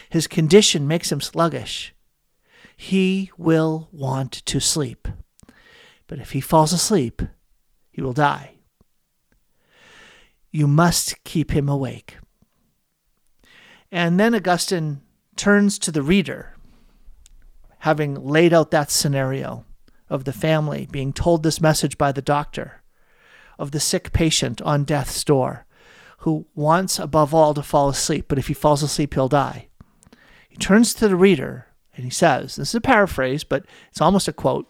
His 0.10 0.26
condition 0.26 0.88
makes 0.88 1.12
him 1.12 1.22
sluggish. 1.22 1.94
He 2.76 3.30
will 3.38 3.88
want 3.92 4.32
to 4.48 4.60
sleep. 4.60 5.08
But 6.08 6.18
if 6.18 6.32
he 6.32 6.42
falls 6.42 6.74
asleep, 6.74 7.22
he 7.92 8.02
will 8.02 8.14
die. 8.14 8.56
You 10.50 10.66
must 10.66 11.24
keep 11.24 11.52
him 11.52 11.70
awake. 11.70 12.18
And 13.92 14.20
then 14.20 14.34
Augustine 14.34 15.02
turns 15.36 15.78
to 15.78 15.92
the 15.92 16.02
reader, 16.02 16.56
having 17.78 18.16
laid 18.16 18.54
out 18.54 18.72
that 18.72 18.90
scenario 18.90 19.66
of 20.12 20.26
the 20.26 20.34
family 20.34 20.88
being 20.92 21.14
told 21.14 21.42
this 21.42 21.62
message 21.62 21.98
by 21.98 22.12
the 22.12 22.22
doctor, 22.22 22.84
of 23.58 23.72
the 23.72 23.80
sick 23.80 24.12
patient 24.12 24.62
on 24.62 24.84
death's 24.84 25.24
door 25.24 25.66
who 26.20 26.46
wants 26.54 27.00
above 27.00 27.34
all 27.34 27.54
to 27.54 27.64
fall 27.64 27.90
asleep, 27.90 28.26
but 28.28 28.38
if 28.38 28.48
he 28.48 28.54
falls 28.54 28.84
asleep, 28.84 29.14
he'll 29.14 29.30
die. 29.30 29.70
He 30.50 30.58
turns 30.58 30.94
to 30.94 31.08
the 31.08 31.16
reader 31.16 31.68
and 31.96 32.04
he 32.04 32.12
says, 32.12 32.58
This 32.58 32.70
is 32.70 32.76
a 32.76 32.82
paraphrase, 32.82 33.46
but 33.46 33.66
it's 33.90 34.02
almost 34.02 34.28
a 34.28 34.34
quote. 34.34 34.68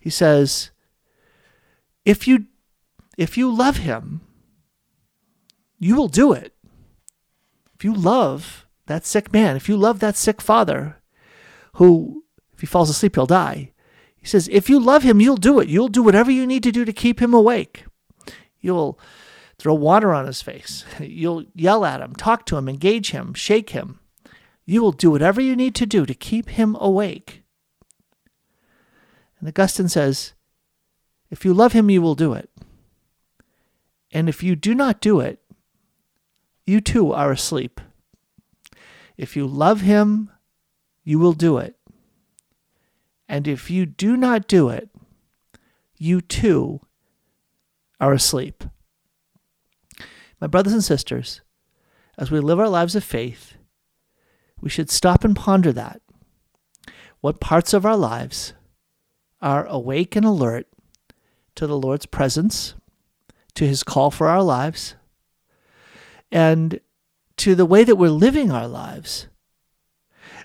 He 0.00 0.10
says, 0.10 0.70
If 2.04 2.28
you 2.28 2.46
if 3.18 3.36
you 3.36 3.52
love 3.52 3.78
him, 3.78 4.22
you 5.78 5.96
will 5.96 6.08
do 6.08 6.32
it. 6.32 6.54
If 7.74 7.84
you 7.84 7.92
love 7.92 8.66
that 8.86 9.04
sick 9.04 9.32
man, 9.32 9.56
if 9.56 9.68
you 9.68 9.76
love 9.76 9.98
that 10.00 10.16
sick 10.16 10.40
father 10.40 11.02
who, 11.74 12.24
if 12.52 12.60
he 12.60 12.66
falls 12.66 12.90
asleep, 12.90 13.16
he'll 13.16 13.26
die, 13.26 13.72
he 14.24 14.28
says, 14.30 14.48
if 14.50 14.70
you 14.70 14.80
love 14.80 15.02
him, 15.02 15.20
you'll 15.20 15.36
do 15.36 15.60
it. 15.60 15.68
You'll 15.68 15.88
do 15.88 16.02
whatever 16.02 16.30
you 16.30 16.46
need 16.46 16.62
to 16.62 16.72
do 16.72 16.86
to 16.86 16.94
keep 16.94 17.20
him 17.20 17.34
awake. 17.34 17.84
You'll 18.58 18.98
throw 19.58 19.74
water 19.74 20.14
on 20.14 20.24
his 20.24 20.40
face. 20.40 20.86
You'll 20.98 21.44
yell 21.54 21.84
at 21.84 22.00
him, 22.00 22.14
talk 22.14 22.46
to 22.46 22.56
him, 22.56 22.66
engage 22.66 23.10
him, 23.10 23.34
shake 23.34 23.70
him. 23.70 24.00
You 24.64 24.80
will 24.80 24.92
do 24.92 25.10
whatever 25.10 25.42
you 25.42 25.54
need 25.54 25.74
to 25.74 25.84
do 25.84 26.06
to 26.06 26.14
keep 26.14 26.48
him 26.48 26.74
awake. 26.80 27.42
And 29.38 29.46
Augustine 29.46 29.90
says, 29.90 30.32
if 31.28 31.44
you 31.44 31.52
love 31.52 31.74
him, 31.74 31.90
you 31.90 32.00
will 32.00 32.14
do 32.14 32.32
it. 32.32 32.48
And 34.10 34.26
if 34.26 34.42
you 34.42 34.56
do 34.56 34.74
not 34.74 35.02
do 35.02 35.20
it, 35.20 35.38
you 36.64 36.80
too 36.80 37.12
are 37.12 37.30
asleep. 37.30 37.78
If 39.18 39.36
you 39.36 39.46
love 39.46 39.82
him, 39.82 40.30
you 41.04 41.18
will 41.18 41.34
do 41.34 41.58
it. 41.58 41.76
And 43.28 43.48
if 43.48 43.70
you 43.70 43.86
do 43.86 44.16
not 44.16 44.46
do 44.46 44.68
it, 44.68 44.90
you 45.96 46.20
too 46.20 46.80
are 48.00 48.12
asleep. 48.12 48.64
My 50.40 50.46
brothers 50.46 50.72
and 50.72 50.84
sisters, 50.84 51.40
as 52.18 52.30
we 52.30 52.40
live 52.40 52.60
our 52.60 52.68
lives 52.68 52.94
of 52.94 53.04
faith, 53.04 53.54
we 54.60 54.68
should 54.68 54.90
stop 54.90 55.24
and 55.24 55.34
ponder 55.34 55.72
that. 55.72 56.00
What 57.20 57.40
parts 57.40 57.72
of 57.72 57.86
our 57.86 57.96
lives 57.96 58.52
are 59.40 59.66
awake 59.66 60.16
and 60.16 60.26
alert 60.26 60.66
to 61.54 61.66
the 61.66 61.78
Lord's 61.78 62.06
presence, 62.06 62.74
to 63.54 63.66
his 63.66 63.82
call 63.82 64.10
for 64.10 64.28
our 64.28 64.42
lives, 64.42 64.96
and 66.30 66.80
to 67.36 67.54
the 67.54 67.66
way 67.66 67.84
that 67.84 67.96
we're 67.96 68.10
living 68.10 68.50
our 68.50 68.68
lives. 68.68 69.28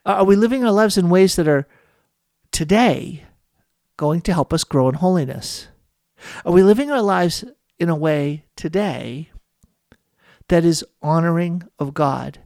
Are 0.05 0.23
we 0.23 0.35
living 0.35 0.63
our 0.63 0.71
lives 0.71 0.97
in 0.97 1.09
ways 1.09 1.35
that 1.35 1.47
are 1.47 1.67
today 2.59 3.23
going 3.95 4.19
to 4.19 4.33
help 4.33 4.51
us 4.51 4.65
grow 4.65 4.89
in 4.89 4.95
holiness? 4.95 5.69
Are 6.43 6.51
we 6.51 6.61
living 6.61 6.91
our 6.91 7.01
lives 7.01 7.45
in 7.79 7.87
a 7.87 7.95
way 7.95 8.43
today 8.57 9.29
that 10.49 10.65
is 10.65 10.83
honoring 11.01 11.63
of 11.79 11.93
God? 11.93 12.39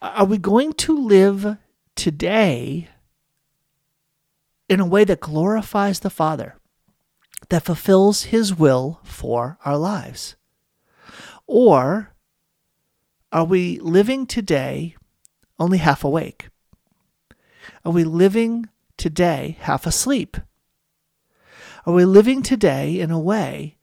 Are 0.00 0.24
we 0.24 0.38
going 0.38 0.72
to 0.72 0.98
live 0.98 1.56
today 1.94 2.88
in 4.68 4.80
a 4.80 4.86
way 4.86 5.04
that 5.04 5.20
glorifies 5.20 6.00
the 6.00 6.10
Father, 6.10 6.56
that 7.48 7.62
fulfills 7.62 8.24
His 8.24 8.52
will 8.52 8.98
for 9.04 9.56
our 9.64 9.76
lives? 9.76 10.34
Or 11.46 12.12
are 13.30 13.44
we 13.44 13.78
living 13.78 14.26
today 14.26 14.96
only 15.60 15.78
half 15.78 16.02
awake? 16.02 16.48
Are 17.84 17.92
we 17.92 18.02
living 18.02 18.68
today 19.02 19.56
half 19.62 19.84
asleep? 19.84 20.36
Are 21.84 21.92
we 21.92 22.04
living 22.04 22.40
today 22.40 23.00
in 23.00 23.10
a 23.10 23.18
way 23.18 23.76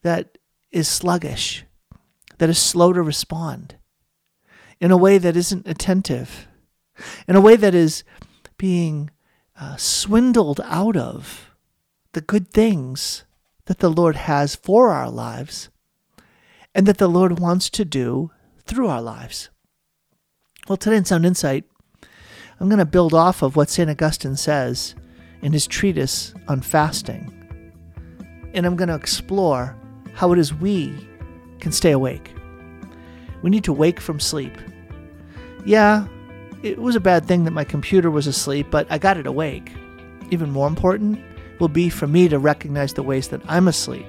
that 0.00 0.38
is 0.70 0.88
sluggish, 0.88 1.66
that 2.38 2.48
is 2.48 2.58
slow 2.58 2.94
to 2.94 3.02
respond, 3.02 3.76
in 4.80 4.90
a 4.90 4.96
way 4.96 5.18
that 5.18 5.36
isn't 5.36 5.68
attentive, 5.68 6.48
in 7.28 7.36
a 7.36 7.40
way 7.42 7.54
that 7.54 7.74
is 7.74 8.02
being 8.56 9.10
uh, 9.60 9.76
swindled 9.76 10.62
out 10.64 10.96
of 10.96 11.54
the 12.12 12.22
good 12.22 12.48
things 12.48 13.24
that 13.66 13.80
the 13.80 13.90
Lord 13.90 14.16
has 14.16 14.54
for 14.54 14.88
our 14.88 15.10
lives 15.10 15.68
and 16.74 16.86
that 16.86 16.96
the 16.96 17.08
Lord 17.08 17.38
wants 17.38 17.68
to 17.68 17.84
do 17.84 18.30
through 18.64 18.88
our 18.88 19.02
lives. 19.02 19.50
Well, 20.66 20.78
today 20.78 20.96
in 20.96 21.04
Sound 21.04 21.26
Insight, 21.26 21.64
I'm 22.62 22.68
going 22.68 22.78
to 22.78 22.84
build 22.84 23.12
off 23.12 23.42
of 23.42 23.56
what 23.56 23.68
St. 23.68 23.90
Augustine 23.90 24.36
says 24.36 24.94
in 25.42 25.52
his 25.52 25.66
treatise 25.66 26.32
on 26.46 26.60
fasting. 26.60 27.28
And 28.54 28.64
I'm 28.64 28.76
going 28.76 28.86
to 28.86 28.94
explore 28.94 29.76
how 30.14 30.30
it 30.30 30.38
is 30.38 30.54
we 30.54 30.94
can 31.58 31.72
stay 31.72 31.90
awake. 31.90 32.32
We 33.42 33.50
need 33.50 33.64
to 33.64 33.72
wake 33.72 33.98
from 33.98 34.20
sleep. 34.20 34.56
Yeah, 35.64 36.06
it 36.62 36.78
was 36.78 36.94
a 36.94 37.00
bad 37.00 37.24
thing 37.24 37.42
that 37.44 37.50
my 37.50 37.64
computer 37.64 38.12
was 38.12 38.28
asleep, 38.28 38.68
but 38.70 38.86
I 38.90 38.96
got 38.96 39.16
it 39.16 39.26
awake. 39.26 39.72
Even 40.30 40.52
more 40.52 40.68
important 40.68 41.20
will 41.58 41.66
be 41.66 41.88
for 41.88 42.06
me 42.06 42.28
to 42.28 42.38
recognize 42.38 42.94
the 42.94 43.02
ways 43.02 43.26
that 43.30 43.42
I'm 43.48 43.66
asleep 43.66 44.06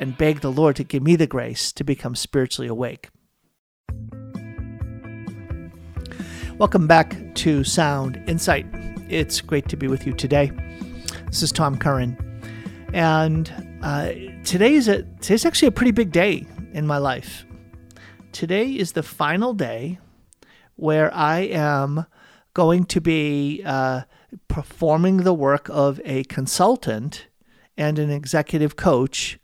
and 0.00 0.18
beg 0.18 0.40
the 0.40 0.50
Lord 0.50 0.74
to 0.74 0.82
give 0.82 1.04
me 1.04 1.14
the 1.14 1.28
grace 1.28 1.70
to 1.74 1.84
become 1.84 2.16
spiritually 2.16 2.66
awake. 2.66 3.10
Welcome 6.60 6.86
back 6.86 7.16
to 7.36 7.64
Sound 7.64 8.22
Insight. 8.26 8.66
It's 9.08 9.40
great 9.40 9.66
to 9.70 9.78
be 9.78 9.88
with 9.88 10.06
you 10.06 10.12
today. 10.12 10.52
This 11.24 11.42
is 11.42 11.52
Tom 11.52 11.78
Curran, 11.78 12.18
and 12.92 13.50
uh, 13.82 14.12
today 14.44 14.74
is 14.74 14.86
a 14.86 15.04
today's 15.22 15.46
actually 15.46 15.68
a 15.68 15.72
pretty 15.72 15.92
big 15.92 16.12
day 16.12 16.46
in 16.74 16.86
my 16.86 16.98
life. 16.98 17.46
Today 18.32 18.72
is 18.72 18.92
the 18.92 19.02
final 19.02 19.54
day 19.54 20.00
where 20.76 21.10
I 21.14 21.38
am 21.38 22.04
going 22.52 22.84
to 22.84 23.00
be 23.00 23.62
uh, 23.64 24.02
performing 24.46 25.16
the 25.16 25.32
work 25.32 25.70
of 25.70 25.98
a 26.04 26.24
consultant 26.24 27.26
and 27.78 27.98
an 27.98 28.10
executive 28.10 28.76
coach 28.76 29.38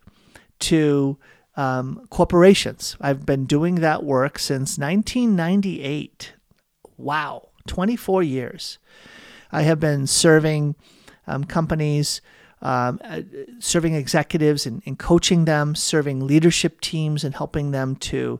to 0.59 1.17
um, 1.55 2.05
corporations. 2.11 2.95
I've 3.01 3.25
been 3.25 3.45
doing 3.45 3.75
that 3.81 4.03
work 4.03 4.37
since 4.37 4.77
1998. 4.77 6.33
Wow, 6.97 7.49
24 7.67 8.23
years. 8.23 8.79
I 9.51 9.61
have 9.61 9.79
been 9.79 10.07
serving 10.07 10.75
um, 11.27 11.43
companies, 11.43 12.21
um, 12.61 12.99
uh, 13.03 13.21
serving 13.59 13.93
executives 13.93 14.65
and, 14.65 14.81
and 14.85 14.97
coaching 14.97 15.45
them, 15.45 15.75
serving 15.75 16.25
leadership 16.25 16.81
teams 16.81 17.23
and 17.23 17.35
helping 17.35 17.71
them 17.71 17.95
to 17.95 18.39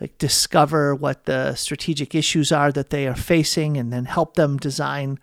like 0.00 0.16
discover 0.16 0.94
what 0.94 1.26
the 1.26 1.54
strategic 1.54 2.14
issues 2.14 2.50
are 2.50 2.72
that 2.72 2.90
they 2.90 3.06
are 3.06 3.14
facing 3.14 3.76
and 3.76 3.92
then 3.92 4.06
help 4.06 4.34
them 4.34 4.56
design 4.56 5.18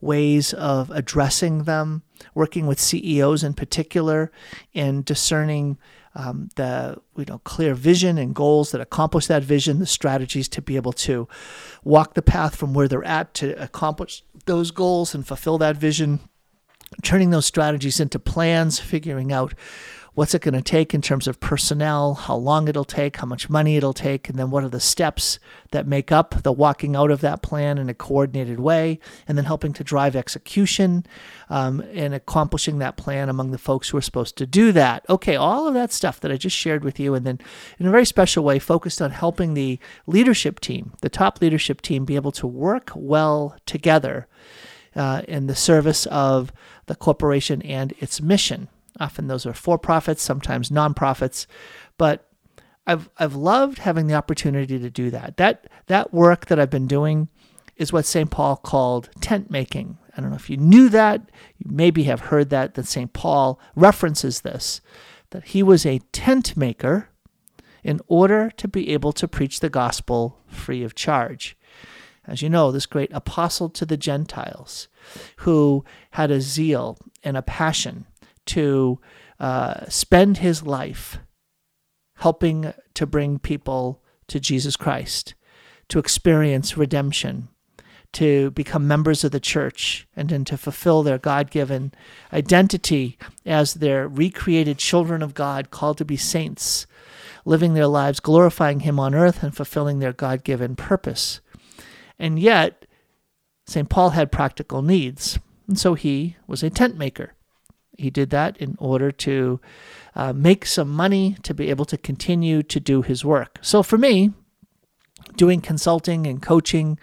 ways 0.00 0.54
of 0.54 0.90
addressing 0.92 1.64
them, 1.64 2.02
working 2.34 2.66
with 2.66 2.80
CEOs 2.80 3.42
in 3.42 3.54
particular, 3.54 4.30
and 4.74 5.04
discerning 5.04 5.78
um, 6.14 6.48
the 6.56 6.96
you 7.16 7.24
know 7.26 7.38
clear 7.38 7.74
vision 7.74 8.18
and 8.18 8.34
goals 8.34 8.72
that 8.72 8.80
accomplish 8.80 9.26
that 9.26 9.44
vision, 9.44 9.78
the 9.78 9.86
strategies 9.86 10.48
to 10.48 10.62
be 10.62 10.76
able 10.76 10.92
to 10.92 11.28
walk 11.84 12.14
the 12.14 12.22
path 12.22 12.56
from 12.56 12.74
where 12.74 12.88
they're 12.88 13.04
at 13.04 13.32
to 13.34 13.60
accomplish 13.62 14.24
those 14.46 14.70
goals 14.70 15.14
and 15.14 15.26
fulfill 15.26 15.58
that 15.58 15.76
vision, 15.76 16.20
turning 17.02 17.30
those 17.30 17.46
strategies 17.46 18.00
into 18.00 18.18
plans, 18.18 18.80
figuring 18.80 19.32
out 19.32 19.54
what's 20.14 20.34
it 20.34 20.42
going 20.42 20.54
to 20.54 20.62
take 20.62 20.92
in 20.92 21.00
terms 21.00 21.28
of 21.28 21.40
personnel, 21.40 22.14
how 22.14 22.34
long 22.34 22.68
it'll 22.68 22.84
take, 22.84 23.16
how 23.16 23.26
much 23.26 23.48
money 23.48 23.76
it'll 23.76 23.92
take, 23.92 24.28
and 24.28 24.38
then 24.38 24.50
what 24.50 24.64
are 24.64 24.68
the 24.68 24.80
steps 24.80 25.38
that 25.70 25.86
make 25.86 26.10
up 26.10 26.42
the 26.42 26.52
walking 26.52 26.96
out 26.96 27.10
of 27.10 27.20
that 27.20 27.42
plan 27.42 27.78
in 27.78 27.88
a 27.88 27.94
coordinated 27.94 28.58
way, 28.58 28.98
and 29.28 29.38
then 29.38 29.44
helping 29.44 29.72
to 29.72 29.84
drive 29.84 30.16
execution 30.16 31.06
um, 31.48 31.80
and 31.92 32.14
accomplishing 32.14 32.78
that 32.78 32.96
plan 32.96 33.28
among 33.28 33.50
the 33.50 33.58
folks 33.58 33.88
who 33.88 33.96
are 33.96 34.02
supposed 34.02 34.36
to 34.36 34.46
do 34.46 34.72
that. 34.72 35.04
Okay, 35.08 35.36
all 35.36 35.68
of 35.68 35.74
that 35.74 35.92
stuff 35.92 36.20
that 36.20 36.32
I 36.32 36.36
just 36.36 36.56
shared 36.56 36.84
with 36.84 36.98
you, 36.98 37.14
and 37.14 37.26
then 37.26 37.38
in 37.78 37.86
a 37.86 37.90
very 37.90 38.06
special 38.06 38.44
way, 38.44 38.58
focused 38.58 39.00
on 39.00 39.12
helping 39.12 39.54
the 39.54 39.78
leadership 40.06 40.60
team, 40.60 40.92
the 41.00 41.08
top 41.08 41.40
leadership 41.40 41.80
team, 41.80 42.04
be 42.04 42.16
able 42.16 42.32
to 42.32 42.46
work 42.46 42.90
well 42.94 43.56
together. 43.66 44.26
Uh, 44.96 45.22
in 45.28 45.46
the 45.46 45.54
service 45.54 46.04
of 46.06 46.52
the 46.86 46.96
corporation 46.96 47.62
and 47.62 47.94
its 48.00 48.20
mission. 48.20 48.66
Often 49.00 49.28
those 49.28 49.46
are 49.46 49.54
for 49.54 49.78
profits, 49.78 50.22
sometimes 50.22 50.68
nonprofits, 50.68 51.46
but 51.96 52.30
I've 52.86 53.08
I've 53.18 53.34
loved 53.34 53.78
having 53.78 54.06
the 54.06 54.14
opportunity 54.14 54.78
to 54.78 54.90
do 54.90 55.10
that. 55.10 55.38
That 55.38 55.66
that 55.86 56.12
work 56.12 56.46
that 56.46 56.60
I've 56.60 56.70
been 56.70 56.86
doing 56.86 57.28
is 57.76 57.92
what 57.92 58.04
St. 58.04 58.30
Paul 58.30 58.56
called 58.56 59.08
tent 59.20 59.50
making. 59.50 59.96
I 60.14 60.20
don't 60.20 60.30
know 60.30 60.36
if 60.36 60.50
you 60.50 60.58
knew 60.58 60.90
that. 60.90 61.30
You 61.56 61.70
maybe 61.70 62.02
have 62.04 62.20
heard 62.20 62.50
that 62.50 62.74
that 62.74 62.86
St. 62.86 63.12
Paul 63.12 63.58
references 63.74 64.42
this 64.42 64.80
that 65.30 65.44
he 65.44 65.62
was 65.62 65.86
a 65.86 66.00
tent 66.12 66.56
maker 66.56 67.08
in 67.82 68.00
order 68.08 68.50
to 68.50 68.68
be 68.68 68.90
able 68.90 69.12
to 69.12 69.28
preach 69.28 69.60
the 69.60 69.70
gospel 69.70 70.38
free 70.48 70.82
of 70.82 70.94
charge. 70.94 71.56
As 72.26 72.42
you 72.42 72.50
know, 72.50 72.70
this 72.70 72.86
great 72.86 73.10
apostle 73.12 73.70
to 73.70 73.86
the 73.86 73.96
Gentiles 73.96 74.88
who 75.38 75.84
had 76.12 76.30
a 76.30 76.40
zeal 76.40 76.98
and 77.24 77.36
a 77.36 77.42
passion 77.42 78.06
to 78.46 78.98
uh, 79.38 79.88
spend 79.88 80.38
his 80.38 80.62
life 80.62 81.18
helping 82.16 82.72
to 82.94 83.06
bring 83.06 83.38
people 83.38 84.02
to 84.28 84.38
Jesus 84.38 84.76
Christ, 84.76 85.34
to 85.88 85.98
experience 85.98 86.76
redemption, 86.76 87.48
to 88.12 88.50
become 88.50 88.86
members 88.86 89.24
of 89.24 89.32
the 89.32 89.40
church, 89.40 90.06
and 90.14 90.28
then 90.28 90.44
to 90.44 90.58
fulfill 90.58 91.02
their 91.02 91.18
God 91.18 91.50
given 91.50 91.92
identity 92.32 93.16
as 93.46 93.74
their 93.74 94.06
recreated 94.06 94.78
children 94.78 95.22
of 95.22 95.34
God, 95.34 95.70
called 95.70 95.98
to 95.98 96.04
be 96.04 96.16
saints, 96.16 96.86
living 97.44 97.74
their 97.74 97.86
lives 97.86 98.20
glorifying 98.20 98.80
Him 98.80 99.00
on 99.00 99.14
earth 99.14 99.42
and 99.42 99.56
fulfilling 99.56 99.98
their 99.98 100.12
God 100.12 100.44
given 100.44 100.76
purpose. 100.76 101.40
And 102.18 102.38
yet, 102.38 102.84
St. 103.66 103.88
Paul 103.88 104.10
had 104.10 104.32
practical 104.32 104.82
needs, 104.82 105.38
and 105.66 105.78
so 105.78 105.94
he 105.94 106.36
was 106.46 106.62
a 106.62 106.70
tent 106.70 106.98
maker. 106.98 107.34
He 108.00 108.10
did 108.10 108.30
that 108.30 108.56
in 108.56 108.76
order 108.78 109.12
to 109.12 109.60
uh, 110.14 110.32
make 110.32 110.66
some 110.66 110.90
money 110.90 111.36
to 111.42 111.54
be 111.54 111.70
able 111.70 111.84
to 111.86 111.98
continue 111.98 112.62
to 112.62 112.80
do 112.80 113.02
his 113.02 113.24
work. 113.24 113.58
So 113.60 113.82
for 113.82 113.98
me, 113.98 114.32
doing 115.36 115.60
consulting 115.60 116.26
and 116.26 116.42
coaching 116.42 116.98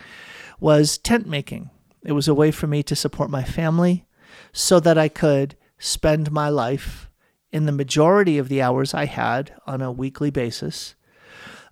was 0.60 0.97
tent 0.97 1.27
making. 1.27 1.69
It 2.03 2.13
was 2.13 2.27
a 2.27 2.33
way 2.33 2.51
for 2.51 2.67
me 2.67 2.83
to 2.83 2.95
support 2.95 3.29
my 3.29 3.43
family 3.43 4.05
so 4.51 4.79
that 4.79 4.97
I 4.97 5.07
could 5.07 5.55
spend 5.77 6.31
my 6.31 6.49
life 6.49 7.10
in 7.51 7.65
the 7.65 7.71
majority 7.71 8.38
of 8.38 8.49
the 8.49 8.62
hours 8.62 8.93
I 8.93 9.05
had 9.05 9.53
on 9.65 9.81
a 9.81 9.91
weekly 9.91 10.31
basis 10.31 10.95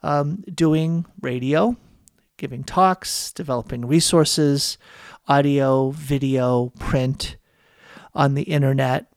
um, 0.04 0.44
doing 0.54 1.06
radio, 1.22 1.76
giving 2.38 2.64
talks, 2.64 3.32
developing 3.32 3.86
resources, 3.86 4.78
audio, 5.28 5.90
video, 5.90 6.72
print 6.78 7.38
on 8.14 8.36
the 8.36 8.44
internet, 8.44 9.12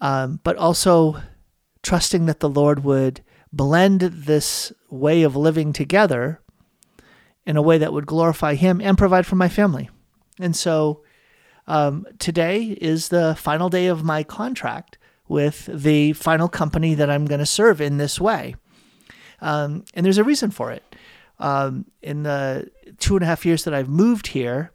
um, 0.00 0.40
but 0.42 0.56
also 0.56 1.20
trusting 1.82 2.26
that 2.26 2.40
the 2.40 2.48
Lord 2.48 2.84
would 2.84 3.22
blend 3.52 4.00
this 4.00 4.72
way 4.90 5.22
of 5.22 5.36
living 5.36 5.72
together 5.72 6.40
in 7.46 7.56
a 7.56 7.62
way 7.62 7.78
that 7.78 7.92
would 7.92 8.06
glorify 8.06 8.54
Him 8.54 8.80
and 8.80 8.98
provide 8.98 9.26
for 9.26 9.36
my 9.36 9.48
family. 9.48 9.88
And 10.38 10.54
so 10.54 11.02
um, 11.66 12.06
today 12.18 12.76
is 12.80 13.08
the 13.08 13.34
final 13.38 13.68
day 13.68 13.86
of 13.86 14.04
my 14.04 14.22
contract 14.22 14.98
with 15.28 15.66
the 15.66 16.12
final 16.14 16.48
company 16.48 16.94
that 16.94 17.10
I'm 17.10 17.26
going 17.26 17.40
to 17.40 17.46
serve 17.46 17.80
in 17.80 17.98
this 17.98 18.20
way. 18.20 18.54
Um, 19.40 19.84
and 19.94 20.04
there's 20.04 20.18
a 20.18 20.24
reason 20.24 20.50
for 20.50 20.72
it. 20.72 20.82
Um, 21.38 21.84
in 22.02 22.24
the 22.24 22.70
two 22.98 23.14
and 23.14 23.22
a 23.22 23.26
half 23.26 23.46
years 23.46 23.64
that 23.64 23.74
I've 23.74 23.88
moved 23.88 24.28
here, 24.28 24.72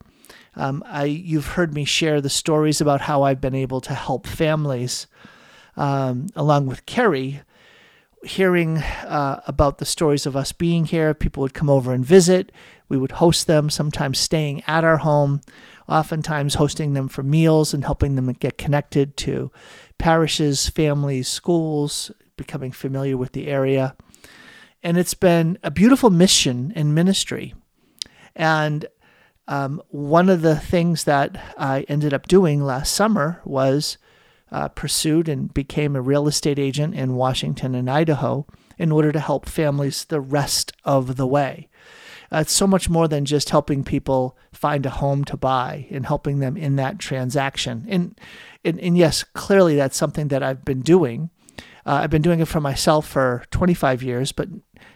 um, 0.56 0.84
I, 0.86 1.06
you've 1.06 1.48
heard 1.48 1.74
me 1.74 1.86
share 1.86 2.22
the 2.22 2.30
stories 2.30 2.82
about 2.82 3.02
how 3.02 3.24
I've 3.24 3.42
been 3.42 3.56
able 3.56 3.82
to 3.82 3.94
help 3.94 4.28
families, 4.28 5.08
um, 5.76 6.28
along 6.36 6.68
with 6.68 6.86
Kerry, 6.86 7.42
hearing 8.24 8.78
uh, 8.78 9.42
about 9.48 9.80
the 9.80 9.86
stories 9.86 10.26
of 10.26 10.36
us 10.36 10.52
being 10.52 10.86
here. 10.86 11.14
People 11.14 11.42
would 11.42 11.54
come 11.54 11.70
over 11.70 11.94
and 11.94 12.06
visit. 12.06 12.52
We 12.88 12.98
would 12.98 13.14
host 13.14 13.48
them, 13.48 13.70
sometimes 13.70 14.20
staying 14.20 14.64
at 14.68 14.84
our 14.84 14.98
home, 14.98 15.42
oftentimes 15.90 16.56
hosting 16.56 16.94
them 16.94 17.08
for 17.08 17.24
meals 17.24 17.74
and 17.74 17.84
helping 17.84 18.16
them 18.16 18.32
get 18.34 18.58
connected 18.58 19.18
to 19.18 19.52
parishes, 19.98 20.70
families, 20.70 21.28
schools, 21.28 22.12
becoming 22.38 22.72
familiar 22.72 23.18
with 23.18 23.32
the 23.32 23.48
area. 23.48 23.96
And 24.84 24.98
it's 24.98 25.14
been 25.14 25.58
a 25.64 25.72
beautiful 25.72 26.10
mission 26.10 26.72
and 26.76 26.94
ministry. 26.94 27.54
And 28.36 28.86
um, 29.48 29.82
one 29.90 30.30
of 30.30 30.42
the 30.42 30.56
things 30.56 31.04
that 31.04 31.54
I 31.58 31.82
ended 31.88 32.14
up 32.14 32.28
doing 32.28 32.64
last 32.64 32.94
summer 32.94 33.42
was 33.44 33.98
uh, 34.52 34.70
pursued 34.70 35.28
and 35.28 35.54
became 35.54 35.96
a 35.96 36.02
real 36.02 36.28
estate 36.28 36.60
agent 36.60 36.96
in 36.96 37.16
Washington 37.16 37.76
and 37.76 37.90
Idaho 37.90 38.46
in 38.78 38.92
order 38.92 39.12
to 39.12 39.20
help 39.20 39.48
families 39.48 40.06
the 40.06 40.22
rest 40.22 40.72
of 40.86 41.16
the 41.16 41.28
way. 41.28 41.70
Uh, 42.32 42.40
it's 42.40 42.54
so 42.54 42.66
much 42.66 42.90
more 42.90 43.08
than 43.08 43.26
just 43.26 43.50
helping 43.50 43.84
people 43.84 44.38
find 44.52 44.86
a 44.86 44.92
home 44.92 45.24
to 45.26 45.38
buy 45.38 45.88
and 45.92 46.06
helping 46.06 46.40
them 46.40 46.58
in 46.58 46.78
that 46.78 46.98
transaction. 46.98 47.86
And, 47.90 48.20
and, 48.64 48.80
and 48.80 48.98
yes, 48.98 49.24
clearly 49.24 49.76
that's 49.76 49.98
something 49.98 50.30
that 50.30 50.42
I've 50.42 50.66
been 50.66 50.82
doing. 50.82 51.30
Uh, 51.86 52.00
I've 52.04 52.10
been 52.10 52.22
doing 52.22 52.40
it 52.40 52.48
for 52.48 52.62
myself 52.62 53.08
for 53.08 53.44
25 53.52 54.04
years, 54.04 54.32
but 54.32 54.48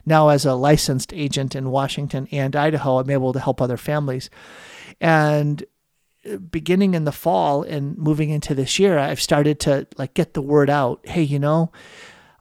now 0.06 0.30
as 0.30 0.46
a 0.46 0.56
licensed 0.56 1.14
agent 1.14 1.56
in 1.56 1.70
Washington 1.70 2.28
and 2.32 2.56
Idaho, 2.56 3.00
I'm 3.00 3.10
able 3.10 3.34
to 3.34 3.40
help 3.40 3.62
other 3.62 3.78
families. 3.78 4.30
And 5.02 5.66
uh, 6.30 6.38
beginning 6.38 6.94
in 6.94 7.04
the 7.04 7.12
fall 7.12 7.64
and 7.64 7.98
moving 7.98 8.30
into 8.30 8.56
this 8.56 8.80
year, 8.80 8.98
I've 8.98 9.22
started 9.22 9.60
to 9.62 9.88
like 9.98 10.14
get 10.14 10.34
the 10.34 10.42
word 10.42 10.70
out. 10.70 11.02
Hey, 11.04 11.24
you 11.24 11.40
know, 11.40 11.72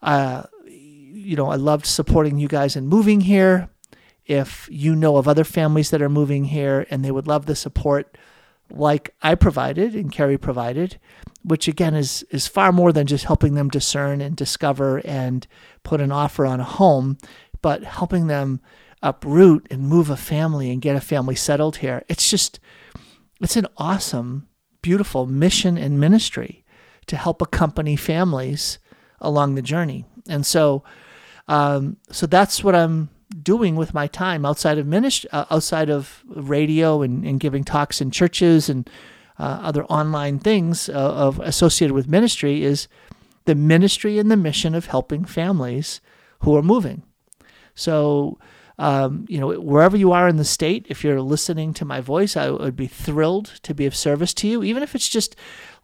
uh, 0.02 0.44
you 0.66 1.37
know, 1.37 1.48
I 1.48 1.56
loved 1.56 1.87
supporting 1.87 2.38
you 2.38 2.48
guys 2.48 2.76
in 2.76 2.87
moving 2.87 3.22
here. 3.22 3.68
If 4.24 4.68
you 4.70 4.96
know 4.96 5.16
of 5.16 5.28
other 5.28 5.44
families 5.44 5.90
that 5.90 6.02
are 6.02 6.09
moving 6.09 6.46
here 6.46 6.87
and 6.90 7.04
they 7.04 7.11
would 7.11 7.28
love 7.28 7.46
the 7.46 7.54
support 7.56 8.16
like 8.70 9.14
I 9.22 9.35
provided 9.35 9.94
and 9.94 10.12
Carrie 10.12 10.38
provided, 10.38 10.98
which 11.42 11.68
again 11.68 11.94
is 11.94 12.24
is 12.31 12.46
far 12.46 12.72
more 12.72 12.92
than 12.92 13.07
just 13.07 13.24
helping 13.24 13.55
them 13.55 13.68
discern 13.68 14.20
and 14.20 14.37
discover 14.37 15.00
and 15.05 15.46
put 15.83 16.00
an 16.00 16.12
offer 16.12 16.46
on 16.46 16.61
a 16.61 16.64
home, 16.64 17.18
but 17.62 17.85
helping 17.85 18.26
them 18.26 18.61
uproot 19.02 19.66
and 19.70 19.88
move 19.88 20.11
a 20.11 20.16
family 20.16 20.70
and 20.70 20.83
get 20.83 20.96
a 20.96 21.00
family 21.00 21.35
settled 21.35 21.76
here. 21.76 22.05
It's 22.09 22.29
just 22.29 22.59
it's 23.40 23.57
an 23.57 23.66
awesome, 23.76 24.48
beautiful 24.83 25.26
mission 25.26 25.76
and 25.76 26.00
ministry 26.00 26.64
to 27.07 27.16
help 27.16 27.40
accompany 27.40 27.96
families 27.96 28.79
along 29.20 29.55
the 29.55 29.62
journey. 29.62 30.05
And 30.29 30.44
so 30.44 30.83
um, 31.48 31.98
so 32.11 32.26
that's 32.26 32.64
what 32.64 32.74
I'm 32.74 33.11
doing 33.42 33.76
with 33.76 33.94
my 33.94 34.06
time 34.06 34.44
outside 34.44 34.78
of 34.78 34.86
ministry, 34.86 35.28
uh, 35.32 35.44
outside 35.50 35.90
of 35.90 36.22
radio 36.28 37.02
and, 37.02 37.24
and 37.24 37.40
giving 37.40 37.64
talks 37.64 38.00
in 38.00 38.10
churches 38.10 38.68
and 38.68 38.88
uh, 39.38 39.60
other 39.62 39.84
online 39.86 40.38
things 40.38 40.88
uh, 40.88 40.92
of 40.92 41.40
associated 41.40 41.94
with 41.94 42.08
ministry 42.08 42.62
is 42.62 42.88
the 43.44 43.54
ministry 43.54 44.18
and 44.18 44.30
the 44.30 44.36
mission 44.36 44.74
of 44.74 44.86
helping 44.86 45.24
families 45.24 46.00
who 46.40 46.56
are 46.56 46.62
moving. 46.62 47.02
So, 47.74 48.38
um, 48.78 49.26
you 49.28 49.38
know, 49.38 49.58
wherever 49.60 49.96
you 49.96 50.12
are 50.12 50.28
in 50.28 50.36
the 50.36 50.44
state, 50.44 50.86
if 50.88 51.04
you're 51.04 51.20
listening 51.20 51.74
to 51.74 51.84
my 51.84 52.00
voice, 52.00 52.36
I 52.36 52.50
would 52.50 52.76
be 52.76 52.86
thrilled 52.86 53.52
to 53.62 53.74
be 53.74 53.86
of 53.86 53.96
service 53.96 54.34
to 54.34 54.48
you, 54.48 54.62
even 54.62 54.82
if 54.82 54.94
it's 54.94 55.08
just 55.08 55.36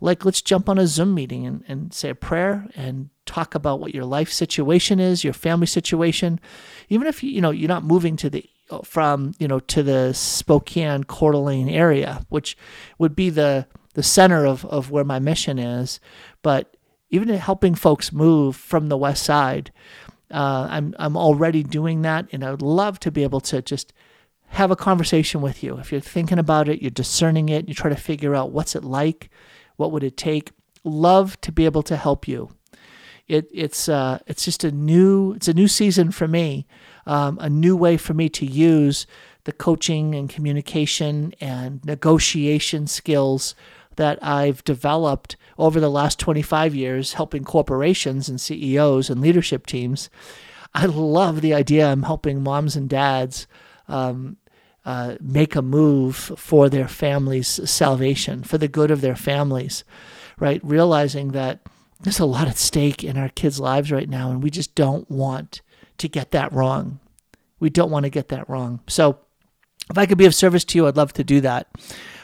like 0.02 0.24
let's 0.24 0.42
jump 0.42 0.68
on 0.68 0.78
a 0.78 0.86
Zoom 0.86 1.14
meeting 1.14 1.46
and, 1.46 1.64
and 1.68 1.94
say 1.94 2.10
a 2.10 2.14
prayer 2.14 2.66
and 2.74 3.08
talk 3.24 3.54
about 3.54 3.78
what 3.80 3.94
your 3.94 4.04
life 4.04 4.30
situation 4.30 4.98
is, 4.98 5.22
your 5.22 5.32
family 5.32 5.66
situation. 5.66 6.40
Even 6.88 7.06
if 7.06 7.22
you, 7.22 7.30
you 7.30 7.40
know 7.40 7.50
you're 7.50 7.68
not 7.68 7.84
moving 7.84 8.16
to 8.16 8.28
the 8.28 8.44
from 8.84 9.32
you 9.38 9.46
know 9.46 9.60
to 9.60 9.82
the 9.82 10.12
Spokane 10.12 11.04
Coeur 11.04 11.32
d'Alene 11.32 11.68
area, 11.68 12.24
which 12.28 12.56
would 12.98 13.14
be 13.14 13.30
the 13.30 13.66
the 13.94 14.02
center 14.02 14.44
of, 14.44 14.64
of 14.66 14.90
where 14.90 15.04
my 15.04 15.18
mission 15.18 15.58
is, 15.58 16.00
but 16.42 16.76
even 17.10 17.28
helping 17.28 17.74
folks 17.74 18.10
move 18.10 18.56
from 18.56 18.88
the 18.88 18.96
west 18.96 19.22
side, 19.22 19.70
uh, 20.32 20.66
I'm 20.68 20.94
I'm 20.98 21.16
already 21.16 21.62
doing 21.62 22.02
that, 22.02 22.26
and 22.32 22.42
I 22.44 22.50
would 22.50 22.62
love 22.62 22.98
to 23.00 23.12
be 23.12 23.22
able 23.22 23.40
to 23.42 23.62
just 23.62 23.92
have 24.48 24.70
a 24.70 24.76
conversation 24.76 25.40
with 25.40 25.62
you. 25.62 25.78
If 25.78 25.92
you're 25.92 26.00
thinking 26.00 26.38
about 26.38 26.68
it, 26.68 26.82
you're 26.82 26.90
discerning 26.90 27.48
it, 27.48 27.68
you 27.68 27.74
try 27.74 27.88
to 27.88 27.96
figure 27.96 28.34
out 28.34 28.50
what's 28.50 28.74
it 28.74 28.84
like, 28.84 29.30
what 29.82 29.92
would 29.92 30.04
it 30.04 30.16
take. 30.16 30.52
Love 30.84 31.38
to 31.42 31.52
be 31.52 31.66
able 31.66 31.82
to 31.82 31.96
help 31.96 32.26
you 32.26 32.48
it, 33.28 33.48
it's 33.52 33.88
uh, 33.88 34.18
it's 34.26 34.44
just 34.44 34.64
a 34.64 34.70
new 34.70 35.32
it's 35.32 35.48
a 35.48 35.54
new 35.54 35.68
season 35.68 36.10
for 36.10 36.28
me, 36.28 36.66
um, 37.06 37.38
a 37.40 37.48
new 37.48 37.76
way 37.76 37.96
for 37.96 38.14
me 38.14 38.28
to 38.28 38.46
use 38.46 39.06
the 39.44 39.52
coaching 39.52 40.14
and 40.14 40.28
communication 40.28 41.32
and 41.40 41.84
negotiation 41.84 42.86
skills 42.86 43.54
that 43.96 44.22
I've 44.22 44.62
developed 44.64 45.36
over 45.58 45.80
the 45.80 45.90
last 45.90 46.18
25 46.18 46.74
years 46.74 47.14
helping 47.14 47.44
corporations 47.44 48.28
and 48.28 48.40
CEOs 48.40 49.10
and 49.10 49.20
leadership 49.20 49.66
teams. 49.66 50.10
I 50.74 50.86
love 50.86 51.40
the 51.40 51.54
idea 51.54 51.88
I'm 51.88 52.04
helping 52.04 52.42
moms 52.42 52.76
and 52.76 52.88
dads 52.88 53.46
um, 53.88 54.36
uh, 54.84 55.16
make 55.20 55.54
a 55.54 55.62
move 55.62 56.16
for 56.16 56.68
their 56.68 56.88
family's 56.88 57.70
salvation, 57.70 58.42
for 58.42 58.58
the 58.58 58.68
good 58.68 58.90
of 58.90 59.00
their 59.00 59.16
families, 59.16 59.84
right? 60.38 60.60
Realizing 60.64 61.32
that 61.32 61.60
there's 62.00 62.18
a 62.18 62.24
lot 62.24 62.48
at 62.48 62.58
stake 62.58 63.04
in 63.04 63.16
our 63.16 63.28
kids' 63.28 63.60
lives 63.60 63.92
right 63.92 64.08
now, 64.08 64.30
and 64.30 64.42
we 64.42 64.50
just 64.50 64.74
don't 64.74 65.08
want 65.10 65.60
to 65.98 66.08
get 66.08 66.32
that 66.32 66.52
wrong. 66.52 66.98
We 67.60 67.70
don't 67.70 67.90
want 67.90 68.04
to 68.04 68.10
get 68.10 68.28
that 68.30 68.48
wrong. 68.48 68.80
So, 68.88 69.18
if 69.90 69.98
I 69.98 70.06
could 70.06 70.18
be 70.18 70.26
of 70.26 70.34
service 70.34 70.64
to 70.64 70.78
you, 70.78 70.86
I'd 70.86 70.96
love 70.96 71.12
to 71.14 71.24
do 71.24 71.40
that. 71.42 71.68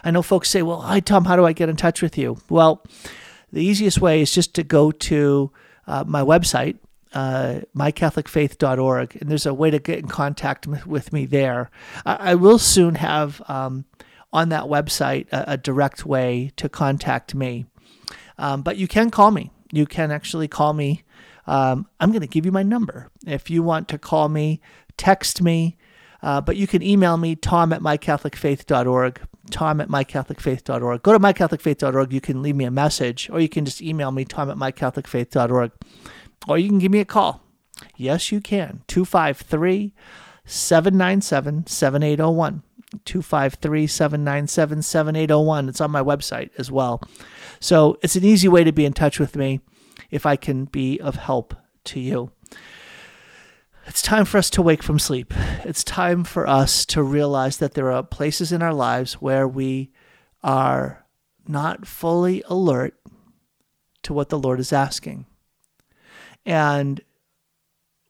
I 0.03 0.11
know 0.11 0.23
folks 0.23 0.49
say, 0.49 0.63
well, 0.63 0.81
hi, 0.81 1.01
Tom, 1.01 1.25
how 1.27 1.37
do 1.37 1.45
I 1.45 1.53
get 1.53 1.69
in 1.69 1.77
touch 1.77 2.03
with 2.03 2.17
you? 2.17 2.39
Well, 2.49 2.85
the 3.53 3.65
easiest 3.65 4.01
way 4.01 4.21
is 4.21 4.33
just 4.33 4.55
to 4.55 4.63
go 4.63 4.91
to 4.91 5.51
uh, 5.87 6.05
my 6.07 6.23
website, 6.23 6.79
uh, 7.15 7.61
mycatholicfaith.org, 7.77 9.17
and 9.17 9.31
there's 9.31 9.47
a 9.47 9.55
way 9.55 9.71
to 9.71 9.79
get 9.79 9.99
in 9.99 10.09
contact 10.09 10.67
with 10.67 11.13
me 11.13 11.27
there. 11.27 11.71
I, 12.05 12.33
I 12.33 12.35
will 12.35 12.59
soon 12.59 12.97
have 12.97 13.43
um, 13.49 13.85
on 14.33 14.51
that 14.51 14.65
website 14.65 15.27
a, 15.33 15.53
a, 15.53 15.57
direct 15.57 16.05
way 16.05 16.53
to 16.57 16.69
contact 16.69 17.35
me, 17.35 17.67
um, 18.37 18.63
but 18.63 18.77
you 18.77 18.87
can 18.87 19.11
call 19.11 19.31
me 19.31 19.51
you 19.73 19.87
can 19.87 20.11
actually 20.11 20.49
call 20.49 20.73
me. 20.73 21.05
Um, 21.47 21.87
I'm 22.01 22.11
going 22.11 22.23
to 22.23 22.27
give 22.27 22.45
you 22.45 22.53
my 22.53 22.63
number. 22.63 23.11
If 23.27 23.51
you 23.51 23.63
want 23.63 23.89
to 23.89 23.99
call 23.99 24.29
me, 24.29 24.61
text 24.97 25.41
me, 25.43 25.77
uh, 26.23 26.41
but 26.41 26.57
you 26.57 26.67
can 26.67 26.83
email 26.83 27.17
me, 27.17 27.37
tom 27.37 27.73
at 27.73 27.81
mycatholicfaith.org, 27.81 29.21
tom 29.51 29.81
at 29.81 29.89
mycatholicfaith.org. 29.89 31.03
Go 31.03 31.13
to 31.13 31.19
mycatholicfaith.org. 31.19 32.13
You 32.13 32.21
can 32.21 32.43
leave 32.43 32.57
me 32.57 32.65
a 32.65 32.71
message, 32.71 33.31
or 33.31 33.41
you 33.41 33.49
can 33.49 33.65
just 33.65 33.81
email 33.81 34.11
me, 34.11 34.25
tom 34.25 34.51
at 34.51 34.57
mycatholicfaith.org, 34.57 35.73
or 36.49 36.59
you 36.59 36.69
can 36.69 36.79
give 36.79 36.93
me 36.93 37.01
a 37.01 37.05
call. 37.05 37.43
Yes, 37.97 38.33
you 38.33 38.41
can. 38.41 38.83
253 38.89 39.95
797 40.45 41.67
7801. 41.67 42.63
253 43.05 43.87
797 43.87 44.83
7801. 44.83 45.69
It's 45.69 45.81
on 45.81 45.91
my 45.91 46.03
website 46.03 46.51
as 46.59 46.71
well. 46.71 47.03
So 47.61 47.99
it's 48.03 48.17
an 48.17 48.25
easy 48.25 48.49
way 48.49 48.65
to 48.65 48.73
be 48.73 48.85
in 48.85 48.93
touch 48.93 49.21
with 49.21 49.37
me 49.37 49.61
if 50.11 50.25
I 50.25 50.37
can 50.37 50.65
be 50.65 50.99
of 51.01 51.17
help 51.17 51.55
to 51.85 52.01
you. 52.01 52.31
It's 53.87 54.03
time 54.03 54.27
for 54.27 54.39
us 54.39 54.51
to 54.51 54.63
wake 54.63 54.83
from 54.83 54.99
sleep. 54.99 55.33
It's 55.65 55.83
time 55.83 56.23
for 56.23 56.47
us 56.47 56.85
to 56.87 57.03
realize 57.03 57.57
that 57.57 57.75
there 57.75 57.91
are 57.91 58.03
places 58.03 58.53
in 58.53 58.63
our 58.63 58.75
lives 58.75 59.15
where 59.15 59.49
we 59.49 59.91
are 60.43 61.07
not 61.47 61.87
fully 61.87 62.43
alert 62.49 62.95
to 64.03 64.13
what 64.13 64.29
the 64.29 64.39
Lord 64.39 64.61
is 64.61 64.73
asking. 64.75 65.25
And 66.47 67.01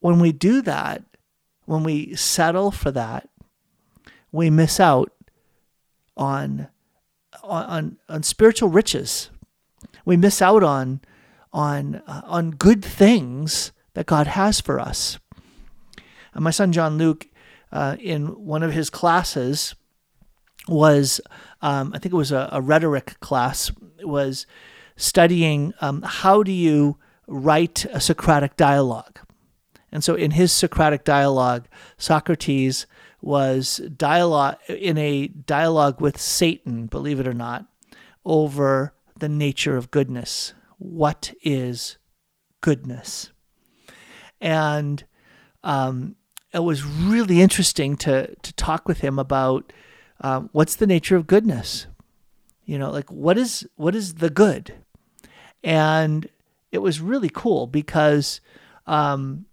when 0.01 0.21
we 0.21 0.33
do 0.33 0.63
that, 0.63 1.03
when 1.65 1.83
we 1.83 2.15
settle 2.15 2.71
for 2.71 2.91
that, 2.93 3.29
we 4.33 4.51
miss 4.51 4.81
out 4.81 5.13
on 6.17 6.69
on 7.43 7.99
on 8.09 8.23
spiritual 8.23 8.69
riches. 8.69 9.31
We 10.05 10.17
miss 10.17 10.41
out 10.41 10.63
on 10.63 11.01
on 11.53 11.97
uh, 12.07 12.23
on 12.25 12.53
good 12.53 12.85
things 12.85 13.73
that 13.95 14.07
God 14.07 14.29
has 14.29 14.61
for 14.61 14.79
us. 14.79 15.19
And 16.35 16.45
my 16.45 16.51
son 16.51 16.73
John 16.73 16.99
Luke, 16.99 17.29
uh, 17.73 17.97
in 17.99 18.45
one 18.45 18.63
of 18.63 18.73
his 18.73 18.91
classes, 18.91 19.75
was 20.69 21.21
um, 21.63 21.93
I 21.95 21.99
think 21.99 22.13
it 22.13 22.17
was 22.17 22.33
a, 22.33 22.49
a, 22.53 22.61
rhetoric 22.61 23.19
class, 23.21 23.73
was 24.03 24.47
studying 24.97 25.75
um, 25.81 26.03
how 26.03 26.43
do 26.43 26.53
you 26.53 26.97
write 27.29 27.85
a 27.93 28.01
Socratic 28.01 28.57
dialogue. 28.57 29.21
And 29.93 30.03
so 30.03 30.15
in 30.15 30.33
his 30.33 30.53
Socratic 30.53 31.05
dialogue, 31.05 31.69
Socrates 31.97 32.87
was 33.21 33.79
dialogue 33.97 34.57
in 34.69 34.99
a 34.99 35.29
dialogue 35.29 36.01
with 36.01 36.21
Satan, 36.21 36.87
believe 36.87 37.21
it 37.21 37.27
or 37.27 37.35
not, 37.35 37.67
over 38.25 38.95
the 39.19 39.29
nature 39.29 39.77
of 39.77 39.91
goodness. 39.91 40.53
What 40.79 41.33
is 41.43 41.97
goodness? 42.61 43.33
And 44.41 45.05
um, 45.65 46.17
it 46.53 46.61
was 46.61 46.85
really 46.85 47.41
interesting 47.41 47.97
to 47.99 48.35
to 48.35 48.53
talk 48.55 48.87
with 48.87 49.01
him 49.01 49.19
about 49.19 49.73
um, 50.21 50.49
what's 50.53 50.77
the 50.77 50.87
nature 50.87 51.17
of 51.17 51.27
goodness. 51.27 51.87
You 52.65 52.79
know, 52.79 52.91
like 52.91 53.11
what 53.11 53.37
is 53.37 53.69
what 53.77 53.95
is 53.95 54.15
the 54.15 54.31
good? 54.31 54.75
And 55.65 56.29
it 56.71 56.79
was 56.79 57.01
really 57.01 57.31
cool 57.33 57.67
because 57.67 58.41
um, 58.87 59.47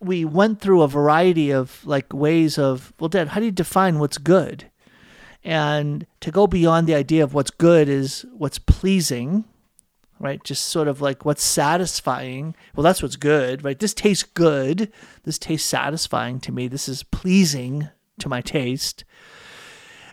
we 0.00 0.24
went 0.24 0.60
through 0.60 0.82
a 0.82 0.88
variety 0.88 1.50
of 1.50 1.84
like 1.86 2.12
ways 2.12 2.58
of 2.58 2.92
well 2.98 3.08
dad 3.08 3.28
how 3.28 3.40
do 3.40 3.46
you 3.46 3.52
define 3.52 3.98
what's 3.98 4.18
good? 4.18 4.70
And 5.42 6.06
to 6.20 6.30
go 6.30 6.46
beyond 6.46 6.86
the 6.86 6.94
idea 6.94 7.24
of 7.24 7.32
what's 7.32 7.50
good 7.50 7.88
is 7.88 8.26
what's 8.32 8.58
pleasing 8.58 9.44
right? 10.18 10.44
Just 10.44 10.66
sort 10.66 10.86
of 10.86 11.00
like 11.00 11.24
what's 11.24 11.42
satisfying. 11.42 12.54
Well 12.74 12.84
that's 12.84 13.02
what's 13.02 13.16
good 13.16 13.64
right? 13.64 13.78
This 13.78 13.94
tastes 13.94 14.24
good. 14.24 14.92
This 15.24 15.38
tastes 15.38 15.68
satisfying 15.68 16.40
to 16.40 16.52
me. 16.52 16.68
This 16.68 16.88
is 16.88 17.02
pleasing 17.02 17.88
to 18.18 18.28
my 18.28 18.42
taste. 18.42 19.04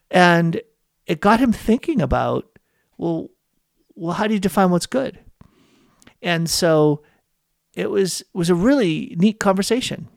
And 0.09 0.61
it 1.05 1.19
got 1.19 1.41
him 1.41 1.51
thinking 1.51 2.01
about 2.01 2.59
well 2.97 3.29
well 3.95 4.13
how 4.13 4.27
do 4.27 4.33
you 4.33 4.39
define 4.39 4.69
what's 4.69 4.85
good 4.85 5.19
and 6.21 6.49
so 6.49 7.03
it 7.73 7.89
was 7.89 8.23
was 8.33 8.49
a 8.49 8.55
really 8.55 9.15
neat 9.17 9.39
conversation 9.39 10.07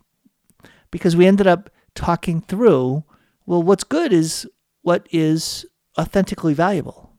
because 0.91 1.17
we 1.17 1.27
ended 1.27 1.47
up 1.47 1.71
talking 1.95 2.41
through 2.41 3.05
well 3.47 3.63
what's 3.63 3.85
good 3.85 4.13
is 4.13 4.49
what 4.83 5.07
is 5.11 5.67
authentically 5.99 6.55
valuable 6.55 7.13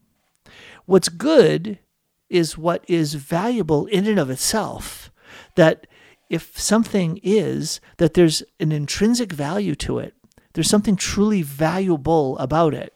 what's 0.86 1.10
good 1.10 1.80
is 2.30 2.58
what 2.58 2.84
is 2.88 3.13
valuable 3.15 3.86
in 3.88 4.08
and 4.08 4.20
of 4.20 4.30
itself 4.30 5.12
that 5.56 5.86
if 6.32 6.58
something 6.58 7.20
is, 7.24 7.82
that 7.98 8.13
there's 8.13 8.41
an 8.58 8.72
intrinsic 8.72 9.34
value 9.34 9.76
to 9.76 10.00
it. 10.00 10.13
There's 10.54 10.70
something 10.70 10.96
truly 10.96 11.41
valuable 11.41 12.38
about 12.38 12.74
it. 12.74 12.94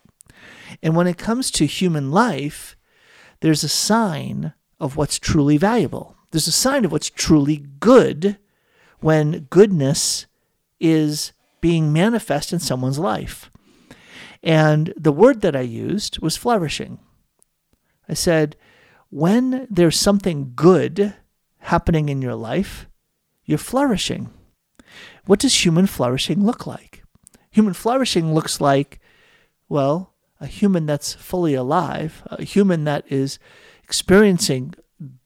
And 0.82 0.96
when 0.96 1.06
it 1.06 1.18
comes 1.18 1.52
to 1.52 1.66
human 1.66 2.12
life, 2.12 2.78
there's 3.42 3.62
a 3.62 3.68
sign 3.68 4.54
of 4.80 4.98
what's 4.98 5.20
truly 5.20 5.58
valuable. 5.58 6.16
There's 6.32 6.48
a 6.48 6.52
sign 6.52 6.86
of 6.86 6.92
what's 6.92 7.10
truly 7.10 7.66
good 7.80 8.38
when 9.00 9.48
goodness 9.50 10.26
is 10.80 11.32
being 11.62 11.94
manifest 11.94 12.52
in 12.54 12.60
someone's 12.60 13.00
life. 13.00 13.50
And 14.44 14.94
the 14.98 15.12
word 15.12 15.42
that 15.42 15.56
I 15.56 15.62
used 15.62 16.20
was 16.20 16.38
flourishing. 16.38 17.00
I 18.08 18.14
said, 18.14 18.56
when 19.10 19.68
there's 19.70 20.00
something 20.00 20.52
good 20.56 21.16
happening 21.60 22.10
in 22.10 22.22
your 22.22 22.36
life, 22.36 22.88
you're 23.46 23.58
flourishing. 23.58 24.30
What 25.26 25.40
does 25.40 25.66
human 25.66 25.88
flourishing 25.88 26.46
look 26.46 26.68
like? 26.68 27.04
Human 27.50 27.74
flourishing 27.74 28.34
looks 28.34 28.62
like, 28.62 29.00
well, 29.70 30.14
a 30.40 30.48
human 30.48 30.86
that's 30.86 31.14
fully 31.14 31.54
alive, 31.54 32.22
a 32.26 32.44
human 32.44 32.84
that 32.84 33.06
is 33.10 33.40
experiencing 33.86 34.74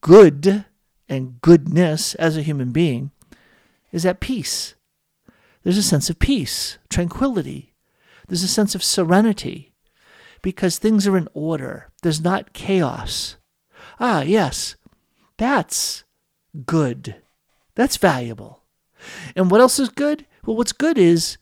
good 0.02 0.66
and 1.08 1.40
goodness 1.40 2.14
as 2.16 2.36
a 2.36 2.42
human 2.42 2.72
being, 2.72 3.10
is 3.90 4.04
at 4.04 4.20
peace. 4.20 4.74
There's 5.62 5.78
a 5.78 5.82
sense 5.82 6.10
of 6.10 6.18
peace, 6.18 6.76
tranquility. 6.90 7.72
There's 8.28 8.42
a 8.42 8.48
sense 8.48 8.74
of 8.74 8.84
serenity 8.84 9.72
because 10.42 10.76
things 10.76 11.06
are 11.06 11.16
in 11.16 11.26
order. 11.32 11.88
There's 12.02 12.20
not 12.20 12.52
chaos. 12.52 13.36
Ah, 13.98 14.20
yes, 14.20 14.76
that's 15.38 16.04
good. 16.66 17.16
That's 17.74 17.96
valuable. 17.96 18.64
And 19.34 19.50
what 19.50 19.62
else 19.62 19.78
is 19.78 19.88
good? 19.88 20.26
Well, 20.44 20.56
what's 20.56 20.72
good 20.72 20.98
is 20.98 21.38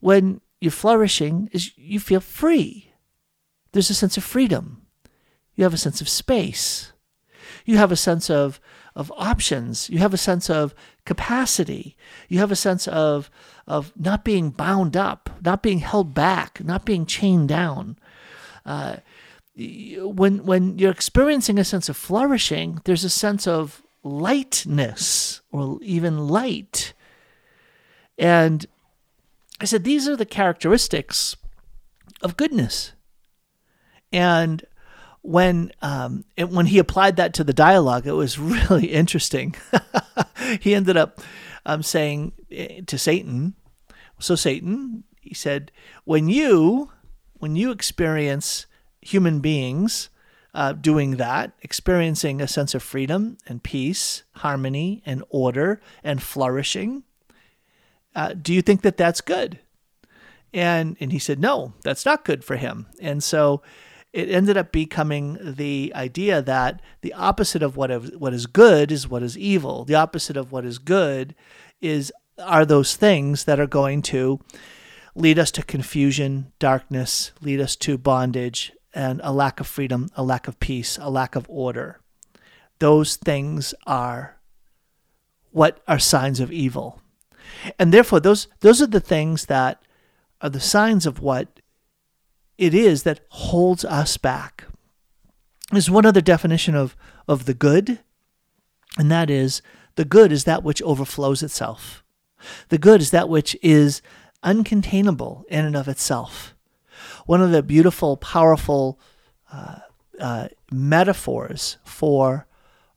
when 0.00 0.42
you're 0.60 0.70
flourishing 0.70 1.48
is 1.50 1.76
you 1.78 1.98
feel 1.98 2.20
free. 2.20 2.92
There's 3.72 3.88
a 3.88 3.94
sense 3.94 4.18
of 4.18 4.24
freedom. 4.24 4.81
You 5.62 5.64
have 5.64 5.74
a 5.74 5.78
sense 5.78 6.00
of 6.00 6.08
space. 6.08 6.92
You 7.64 7.76
have 7.76 7.92
a 7.92 7.96
sense 7.96 8.28
of 8.28 8.58
of 8.96 9.12
options. 9.16 9.88
You 9.88 9.98
have 9.98 10.12
a 10.12 10.18
sense 10.18 10.50
of 10.50 10.74
capacity. 11.04 11.96
You 12.28 12.40
have 12.40 12.50
a 12.50 12.56
sense 12.56 12.88
of 12.88 13.30
of 13.68 13.92
not 13.94 14.24
being 14.24 14.50
bound 14.50 14.96
up, 14.96 15.30
not 15.40 15.62
being 15.62 15.78
held 15.78 16.14
back, 16.14 16.64
not 16.64 16.84
being 16.84 17.06
chained 17.06 17.48
down. 17.48 17.96
Uh, 18.66 18.96
when 19.54 20.44
when 20.44 20.80
you're 20.80 20.90
experiencing 20.90 21.60
a 21.60 21.64
sense 21.64 21.88
of 21.88 21.96
flourishing, 21.96 22.80
there's 22.82 23.04
a 23.04 23.08
sense 23.08 23.46
of 23.46 23.84
lightness 24.02 25.42
or 25.52 25.78
even 25.80 26.26
light. 26.26 26.92
And 28.18 28.66
I 29.60 29.64
said 29.64 29.84
these 29.84 30.08
are 30.08 30.16
the 30.16 30.26
characteristics 30.26 31.36
of 32.20 32.36
goodness. 32.36 32.94
And 34.12 34.66
when 35.22 35.72
um, 35.82 36.24
it, 36.36 36.50
when 36.50 36.66
he 36.66 36.78
applied 36.78 37.16
that 37.16 37.34
to 37.34 37.44
the 37.44 37.52
dialogue, 37.52 38.06
it 38.06 38.12
was 38.12 38.38
really 38.38 38.86
interesting. 38.86 39.54
he 40.60 40.74
ended 40.74 40.96
up 40.96 41.20
um, 41.64 41.82
saying 41.82 42.32
eh, 42.50 42.80
to 42.86 42.98
Satan, 42.98 43.54
"So 44.18 44.34
Satan," 44.34 45.04
he 45.20 45.34
said, 45.34 45.72
"when 46.04 46.28
you 46.28 46.90
when 47.38 47.56
you 47.56 47.70
experience 47.70 48.66
human 49.00 49.40
beings 49.40 50.10
uh, 50.54 50.72
doing 50.72 51.16
that, 51.16 51.52
experiencing 51.62 52.40
a 52.40 52.48
sense 52.48 52.74
of 52.74 52.82
freedom 52.82 53.38
and 53.46 53.62
peace, 53.62 54.22
harmony 54.36 55.02
and 55.06 55.24
order 55.30 55.80
and 56.04 56.22
flourishing. 56.22 57.04
Uh, 58.14 58.34
do 58.34 58.52
you 58.52 58.60
think 58.60 58.82
that 58.82 58.96
that's 58.96 59.20
good? 59.20 59.58
And 60.52 60.96
and 61.00 61.12
he 61.12 61.18
said, 61.18 61.40
no, 61.40 61.72
that's 61.82 62.04
not 62.04 62.24
good 62.24 62.44
for 62.44 62.56
him. 62.56 62.86
And 63.00 63.22
so 63.22 63.62
it 64.12 64.28
ended 64.28 64.56
up 64.56 64.72
becoming 64.72 65.38
the 65.40 65.92
idea 65.94 66.42
that 66.42 66.82
the 67.00 67.14
opposite 67.14 67.62
of 67.62 67.76
what 67.76 67.90
is, 67.90 68.10
what 68.16 68.34
is 68.34 68.46
good 68.46 68.92
is 68.92 69.08
what 69.08 69.22
is 69.22 69.38
evil. 69.38 69.84
The 69.84 69.94
opposite 69.94 70.36
of 70.36 70.52
what 70.52 70.64
is 70.64 70.78
good 70.78 71.34
is 71.80 72.12
are 72.38 72.64
those 72.64 72.96
things 72.96 73.44
that 73.44 73.60
are 73.60 73.66
going 73.66 74.02
to 74.02 74.40
lead 75.14 75.38
us 75.38 75.50
to 75.52 75.62
confusion, 75.62 76.52
darkness, 76.58 77.32
lead 77.40 77.60
us 77.60 77.76
to 77.76 77.98
bondage, 77.98 78.72
and 78.94 79.20
a 79.24 79.32
lack 79.32 79.60
of 79.60 79.66
freedom, 79.66 80.08
a 80.16 80.22
lack 80.22 80.48
of 80.48 80.60
peace, 80.60 80.98
a 81.00 81.10
lack 81.10 81.34
of 81.34 81.46
order. 81.48 82.00
Those 82.78 83.16
things 83.16 83.74
are 83.86 84.36
what 85.50 85.82
are 85.86 85.98
signs 85.98 86.40
of 86.40 86.52
evil. 86.52 87.00
And 87.78 87.92
therefore 87.92 88.20
those 88.20 88.48
those 88.60 88.82
are 88.82 88.86
the 88.86 89.00
things 89.00 89.46
that 89.46 89.82
are 90.40 90.50
the 90.50 90.60
signs 90.60 91.06
of 91.06 91.20
what 91.20 91.60
it 92.62 92.74
is 92.74 93.02
that 93.02 93.20
holds 93.28 93.84
us 93.84 94.16
back. 94.16 94.64
There's 95.70 95.90
one 95.90 96.06
other 96.06 96.20
definition 96.20 96.74
of, 96.74 96.96
of 97.26 97.44
the 97.44 97.54
good, 97.54 98.00
and 98.98 99.10
that 99.10 99.30
is 99.30 99.62
the 99.94 100.04
good 100.04 100.32
is 100.32 100.44
that 100.44 100.62
which 100.62 100.82
overflows 100.82 101.42
itself. 101.42 102.04
The 102.68 102.78
good 102.78 103.00
is 103.00 103.10
that 103.10 103.28
which 103.28 103.56
is 103.62 104.02
uncontainable 104.42 105.44
in 105.48 105.64
and 105.64 105.76
of 105.76 105.88
itself 105.88 106.54
one 107.26 107.40
of 107.40 107.50
the 107.50 107.62
beautiful, 107.62 108.16
powerful 108.16 108.98
uh, 109.52 109.78
uh, 110.18 110.48
metaphors 110.70 111.78
for 111.84 112.46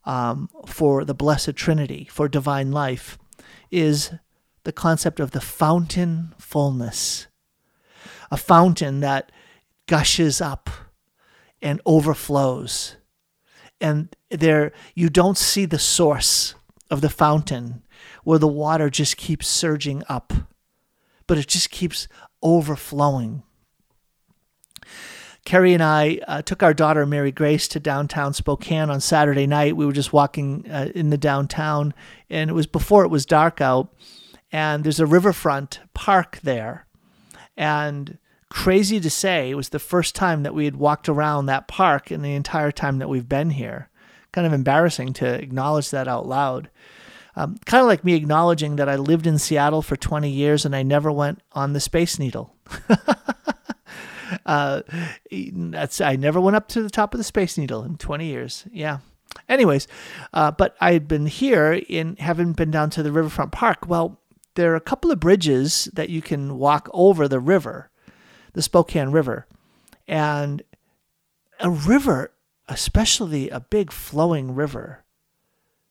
um, 0.04 0.48
for 0.66 1.04
the 1.04 1.14
Blessed 1.14 1.56
Trinity, 1.56 2.06
for 2.08 2.28
divine 2.28 2.70
life, 2.70 3.18
is 3.72 4.12
the 4.62 4.72
concept 4.72 5.18
of 5.18 5.32
the 5.32 5.40
fountain 5.40 6.32
fullness, 6.38 7.26
a 8.30 8.36
fountain 8.36 9.00
that 9.00 9.32
gushes 9.86 10.40
up 10.40 10.70
and 11.62 11.80
overflows, 11.86 12.96
and 13.80 14.14
there 14.30 14.72
you 14.94 15.08
don't 15.08 15.38
see 15.38 15.64
the 15.64 15.78
source 15.78 16.54
of 16.90 17.00
the 17.00 17.08
fountain 17.08 17.82
where 18.24 18.38
the 18.38 18.46
water 18.46 18.90
just 18.90 19.16
keeps 19.16 19.46
surging 19.46 20.02
up, 20.08 20.32
but 21.26 21.38
it 21.38 21.46
just 21.46 21.70
keeps 21.70 22.08
overflowing 22.42 23.42
Carrie 25.46 25.74
and 25.74 25.82
I 25.82 26.18
uh, 26.26 26.42
took 26.42 26.64
our 26.64 26.74
daughter 26.74 27.06
Mary 27.06 27.30
Grace 27.30 27.68
to 27.68 27.80
downtown 27.80 28.34
Spokane 28.34 28.90
on 28.90 29.00
Saturday 29.00 29.46
night. 29.46 29.76
We 29.76 29.86
were 29.86 29.92
just 29.92 30.12
walking 30.12 30.68
uh, 30.68 30.90
in 30.92 31.10
the 31.10 31.16
downtown, 31.16 31.94
and 32.28 32.50
it 32.50 32.52
was 32.52 32.66
before 32.66 33.04
it 33.04 33.10
was 33.10 33.24
dark 33.24 33.60
out. 33.60 33.94
And 34.50 34.82
there's 34.82 35.00
a 35.00 35.06
riverfront 35.06 35.80
park 35.94 36.40
there, 36.42 36.86
and 37.56 38.18
crazy 38.50 39.00
to 39.00 39.10
say, 39.10 39.50
it 39.50 39.54
was 39.54 39.70
the 39.70 39.78
first 39.78 40.14
time 40.14 40.42
that 40.42 40.54
we 40.54 40.64
had 40.64 40.76
walked 40.76 41.08
around 41.08 41.46
that 41.46 41.68
park 41.68 42.10
in 42.10 42.22
the 42.22 42.34
entire 42.34 42.70
time 42.70 42.98
that 42.98 43.08
we've 43.08 43.28
been 43.28 43.50
here. 43.50 43.88
Kind 44.32 44.46
of 44.46 44.52
embarrassing 44.52 45.12
to 45.14 45.26
acknowledge 45.26 45.90
that 45.90 46.08
out 46.08 46.26
loud. 46.26 46.70
Um, 47.34 47.58
kind 47.66 47.82
of 47.82 47.86
like 47.86 48.04
me 48.04 48.14
acknowledging 48.14 48.76
that 48.76 48.88
I 48.88 48.96
lived 48.96 49.26
in 49.26 49.38
Seattle 49.38 49.82
for 49.82 49.96
20 49.96 50.30
years 50.30 50.64
and 50.64 50.74
I 50.74 50.82
never 50.82 51.12
went 51.12 51.42
on 51.52 51.74
the 51.74 51.80
Space 51.80 52.18
Needle. 52.18 52.54
uh, 54.46 54.82
that's 55.30 56.00
I 56.00 56.16
never 56.16 56.40
went 56.40 56.56
up 56.56 56.68
to 56.68 56.82
the 56.82 56.90
top 56.90 57.12
of 57.12 57.18
the 57.18 57.24
Space 57.24 57.58
Needle 57.58 57.82
in 57.82 57.98
20 57.98 58.26
years. 58.26 58.64
Yeah. 58.72 58.98
Anyways, 59.48 59.86
uh, 60.32 60.50
but 60.50 60.76
I 60.80 60.92
had 60.92 61.06
been 61.06 61.26
here 61.26 61.74
in 61.88 62.16
haven't 62.16 62.54
been 62.54 62.70
down 62.70 62.88
to 62.90 63.02
the 63.02 63.12
Riverfront 63.12 63.52
Park. 63.52 63.86
Well, 63.86 64.18
there 64.54 64.72
are 64.72 64.76
a 64.76 64.80
couple 64.80 65.10
of 65.10 65.20
bridges 65.20 65.90
that 65.92 66.08
you 66.08 66.22
can 66.22 66.58
walk 66.58 66.88
over 66.94 67.28
the 67.28 67.40
river, 67.40 67.90
the 68.56 68.62
Spokane 68.62 69.10
River, 69.10 69.46
and 70.08 70.62
a 71.60 71.68
river, 71.68 72.32
especially 72.66 73.50
a 73.50 73.60
big 73.60 73.92
flowing 73.92 74.54
river, 74.54 75.04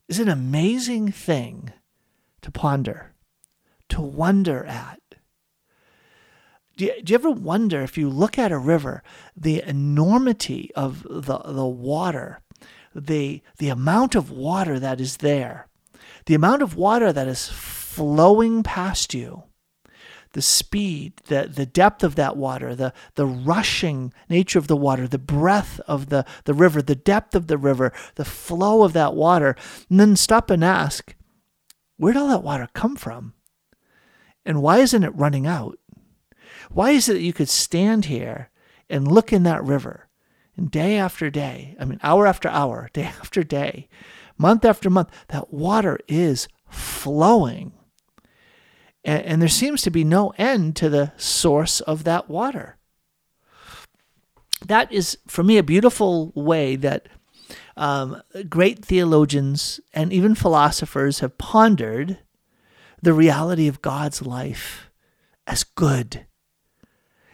is 0.08 0.20
an 0.20 0.30
amazing 0.30 1.12
thing 1.12 1.74
to 2.42 2.50
ponder, 2.50 3.14
to 3.90 4.02
wonder 4.02 4.66
at. 4.66 5.00
Do 6.76 6.86
you, 6.86 7.04
do 7.04 7.12
you 7.14 7.20
ever 7.20 7.30
wonder 7.30 7.82
if 7.82 8.00
you 8.00 8.10
look 8.10 8.40
at 8.40 8.52
a 8.52 8.58
river, 8.58 9.04
the 9.38 9.62
enormity 9.62 10.72
of 10.76 11.04
the, 11.04 11.38
the 11.38 11.68
water, 11.68 12.42
the, 12.96 13.44
the 13.60 13.70
amount 13.70 14.16
of 14.16 14.32
water 14.32 14.80
that 14.80 15.00
is 15.00 15.18
there, 15.18 15.68
the 16.26 16.34
amount 16.34 16.64
of 16.64 16.76
water 16.76 17.14
that 17.14 17.28
is 17.28 17.48
flowing 17.48 18.64
past 18.64 19.14
you, 19.14 19.44
the 20.36 20.42
speed, 20.42 21.14
the, 21.28 21.50
the 21.52 21.66
depth 21.66 22.04
of 22.04 22.16
that 22.16 22.36
water, 22.36 22.76
the, 22.76 22.94
the 23.16 23.26
rushing 23.26 24.14
nature 24.30 24.60
of 24.60 24.68
the 24.68 24.76
water, 24.76 25.08
the 25.08 25.18
breadth 25.18 25.80
of 25.88 26.10
the, 26.10 26.26
the 26.44 26.54
river, 26.54 26.82
the 26.82 26.94
depth 26.94 27.34
of 27.36 27.48
the 27.48 27.58
river, 27.58 27.94
the 28.16 28.26
flow 28.26 28.84
of 28.84 28.92
that 28.92 29.16
water, 29.16 29.56
and 29.90 30.00
then 30.00 30.16
stop 30.18 30.50
and 30.50 30.64
ask, 30.64 31.16
where'd 31.96 32.18
all 32.18 32.28
that 32.28 32.44
water 32.44 32.68
come 32.74 32.98
from? 32.98 33.34
And 34.46 34.62
why 34.62 34.80
isn't 34.80 35.04
it 35.04 35.16
running 35.16 35.48
out? 35.48 35.80
Why 36.70 36.92
is 36.92 37.08
it 37.08 37.14
that 37.14 37.22
you 37.22 37.34
could 37.34 37.50
stand 37.50 38.06
here 38.06 38.50
and 38.90 39.10
look 39.10 39.32
in 39.32 39.44
that 39.44 39.64
river 39.64 40.10
and 40.58 40.70
day 40.70 40.98
after 40.98 41.30
day, 41.30 41.78
I 41.80 41.86
mean, 41.86 42.00
hour 42.04 42.28
after 42.28 42.50
hour, 42.50 42.90
day 42.94 43.04
after 43.04 43.42
day, 43.42 43.88
month 44.38 44.66
after 44.66 44.90
month, 44.90 45.12
that 45.30 45.54
water 45.54 45.98
is 46.10 46.50
flowing. 46.70 47.72
And, 49.06 49.24
and 49.24 49.42
there 49.42 49.48
seems 49.48 49.82
to 49.84 49.92
be 49.92 50.04
no 50.04 50.34
end 50.38 50.76
to 50.78 50.90
the 50.90 51.14
source 51.16 51.80
of 51.82 52.04
that 52.04 52.30
water. 52.30 52.78
That 54.66 54.92
is, 54.92 55.18
for 55.28 55.44
me, 55.44 55.58
a 55.58 55.64
beautiful 55.64 56.34
way 56.36 56.76
that 56.78 57.08
um, 57.78 58.22
great 58.50 58.84
theologians 58.84 59.80
and 59.94 60.12
even 60.12 60.34
philosophers 60.34 61.20
have 61.20 61.38
pondered 61.38 62.18
the 63.02 63.14
reality 63.14 63.68
of 63.68 63.82
God's 63.82 64.22
life 64.24 64.90
as 65.46 65.64
good, 65.64 66.26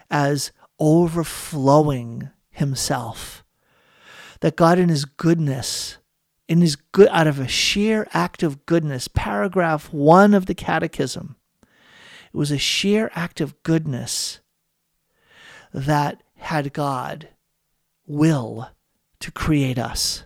as 0.10 0.52
overflowing 0.80 2.30
Himself. 2.50 3.46
That 4.42 4.58
God, 4.58 4.78
in 4.78 4.90
His 4.90 5.06
goodness, 5.06 6.00
in 6.50 6.60
His 6.60 6.76
good, 6.76 7.08
out 7.12 7.28
of 7.28 7.40
a 7.40 7.48
sheer 7.48 8.08
act 8.12 8.44
of 8.44 8.66
goodness, 8.66 9.08
paragraph 9.08 9.94
one 9.94 10.34
of 10.34 10.48
the 10.48 10.56
Catechism, 10.56 11.38
it 12.34 12.38
was 12.38 12.52
a 12.52 12.58
sheer 12.58 13.12
act 13.14 13.42
of 13.42 13.62
goodness 13.64 14.40
that 15.74 16.24
had 16.38 16.74
God 16.74 17.30
will 18.06 18.70
to 19.20 19.32
create 19.32 19.78
us. 19.78 20.24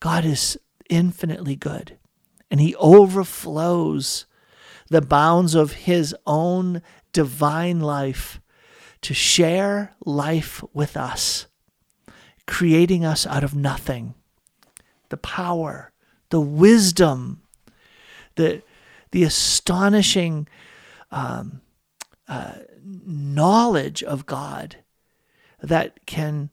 God 0.00 0.24
is 0.24 0.58
infinitely 0.88 1.56
good, 1.56 1.98
and 2.50 2.60
He 2.60 2.74
overflows 2.76 4.26
the 4.88 5.02
bounds 5.02 5.54
of 5.54 5.72
His 5.72 6.14
own 6.26 6.82
divine 7.12 7.80
life 7.80 8.40
to 9.02 9.14
share 9.14 9.94
life 10.04 10.62
with 10.72 10.96
us, 10.96 11.46
creating 12.46 13.04
us 13.04 13.26
out 13.26 13.44
of 13.44 13.54
nothing. 13.54 14.14
The 15.08 15.16
power, 15.16 15.92
the 16.30 16.40
wisdom, 16.40 17.42
the, 18.34 18.62
the 19.12 19.24
astonishing 19.24 20.48
um, 21.10 21.60
uh, 22.28 22.54
knowledge 22.84 24.02
of 24.02 24.26
God 24.26 24.76
that 25.62 26.04
can 26.06 26.50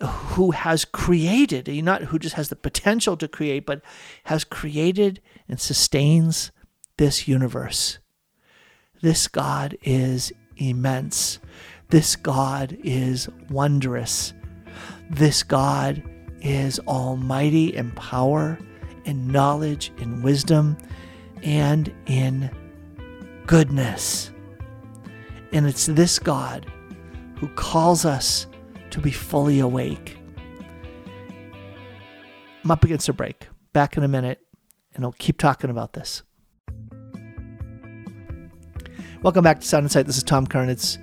who 0.00 0.52
has 0.52 0.84
created, 0.84 1.68
not 1.84 2.02
who 2.02 2.18
just 2.18 2.36
has 2.36 2.50
the 2.50 2.56
potential 2.56 3.16
to 3.16 3.26
create, 3.26 3.66
but 3.66 3.82
has 4.24 4.44
created 4.44 5.20
and 5.48 5.60
sustains 5.60 6.52
this 6.98 7.26
universe. 7.26 7.98
This 9.00 9.26
God 9.26 9.76
is 9.82 10.32
immense. 10.56 11.40
This 11.88 12.14
God 12.14 12.76
is 12.84 13.28
wondrous. 13.50 14.32
This 15.10 15.42
God 15.42 16.02
is 16.40 16.78
almighty 16.80 17.74
in 17.74 17.90
power, 17.92 18.58
in 19.04 19.28
knowledge, 19.28 19.90
in 19.98 20.22
wisdom, 20.22 20.76
and 21.42 21.92
in 22.06 22.50
goodness. 23.46 24.30
And 25.52 25.66
it's 25.66 25.86
this 25.86 26.18
God 26.18 26.66
who 27.36 27.48
calls 27.48 28.04
us 28.04 28.46
to 28.90 29.00
be 29.00 29.10
fully 29.10 29.60
awake. 29.60 30.18
I'm 32.64 32.70
up 32.70 32.84
against 32.84 33.08
a 33.08 33.12
break. 33.12 33.48
Back 33.72 33.96
in 33.96 34.02
a 34.02 34.08
minute, 34.08 34.40
and 34.94 35.04
I'll 35.04 35.12
keep 35.12 35.38
talking 35.38 35.70
about 35.70 35.92
this. 35.92 36.22
Welcome 39.22 39.42
back 39.42 39.60
to 39.60 39.66
Sound 39.66 39.84
Insight. 39.84 40.06
This 40.06 40.16
is 40.16 40.22
Tom 40.22 40.46
Curran. 40.46 40.68
It's 40.68 40.98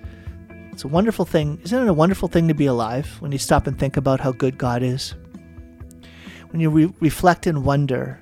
it's 0.71 0.83
a 0.83 0.89
wonderful 0.89 1.25
thing. 1.25 1.59
Isn't 1.63 1.83
it 1.83 1.87
a 1.87 1.93
wonderful 1.93 2.27
thing 2.27 2.49
to 2.49 2.53
be 2.53 2.65
alive 2.65 3.07
when 3.19 3.31
you 3.31 3.37
stop 3.37 3.65
and 3.65 3.79
think 3.79 3.95
about 3.97 4.19
how 4.19 4.33
good 4.33 4.57
God 4.57 4.83
is? 4.83 5.15
When 6.49 6.59
you 6.59 6.69
re- 6.69 6.93
reflect 6.99 7.47
and 7.47 7.63
wonder 7.63 8.21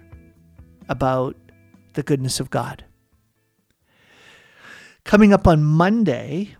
about 0.87 1.35
the 1.93 2.03
goodness 2.03 2.39
of 2.39 2.49
God. 2.49 2.85
Coming 5.03 5.33
up 5.33 5.47
on 5.47 5.63
Monday, 5.63 6.55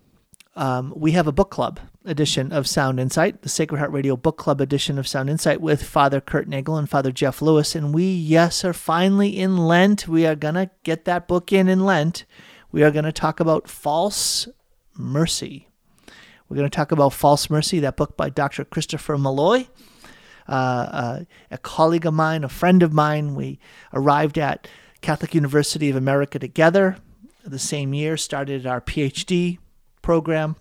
um, 0.56 0.94
we 0.96 1.12
have 1.14 1.28
a 1.28 1.32
book 1.32 1.50
club 1.50 1.80
edition 2.06 2.52
of 2.52 2.68
Sound 2.68 3.00
Insight, 3.00 3.42
the 3.42 3.50
Sacred 3.50 3.80
Heart 3.80 3.92
Radio 3.92 4.18
book 4.18 4.38
club 4.38 4.60
edition 4.60 5.00
of 5.00 5.08
Sound 5.08 5.30
Insight 5.30 5.62
with 5.62 5.84
Father 5.84 6.20
Kurt 6.20 6.48
Nagel 6.48 6.78
and 6.78 6.90
Father 6.90 7.12
Jeff 7.12 7.42
Lewis. 7.42 7.76
And 7.76 7.94
we, 7.94 8.04
yes, 8.04 8.66
are 8.66 8.74
finally 8.74 9.40
in 9.40 9.58
Lent. 9.58 10.08
We 10.08 10.26
are 10.26 10.36
going 10.36 10.56
to 10.56 10.70
get 10.84 11.06
that 11.06 11.28
book 11.28 11.54
in 11.54 11.70
in 11.70 11.86
Lent. 11.86 12.26
We 12.72 12.84
are 12.84 12.92
going 12.92 13.06
to 13.06 13.12
talk 13.12 13.40
about 13.40 13.70
false 13.70 14.48
mercy. 14.96 15.70
We're 16.54 16.58
going 16.58 16.70
to 16.70 16.76
talk 16.76 16.92
about 16.92 17.14
False 17.14 17.50
Mercy, 17.50 17.80
that 17.80 17.96
book 17.96 18.16
by 18.16 18.30
Dr. 18.30 18.64
Christopher 18.64 19.18
Malloy, 19.18 19.66
uh, 20.48 20.52
uh, 20.52 21.20
a 21.50 21.58
colleague 21.58 22.06
of 22.06 22.14
mine, 22.14 22.44
a 22.44 22.50
friend 22.50 22.84
of 22.84 22.94
mine. 22.94 23.34
We 23.34 23.58
arrived 23.92 24.38
at 24.38 24.68
Catholic 25.04 25.36
University 25.36 25.90
of 25.90 25.96
America 25.96 26.40
together 26.40 26.98
the 27.44 27.60
same 27.60 27.94
year, 27.94 28.18
started 28.18 28.66
our 28.66 28.82
PhD 28.82 29.58
program 30.02 30.56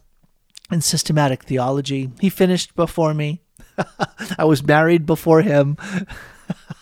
in 0.70 0.80
systematic 0.80 1.44
theology. 1.44 2.10
He 2.20 2.28
finished 2.28 2.74
before 2.74 3.14
me. 3.14 3.40
I 4.38 4.44
was 4.44 4.62
married 4.62 5.06
before 5.06 5.42
him. 5.42 5.76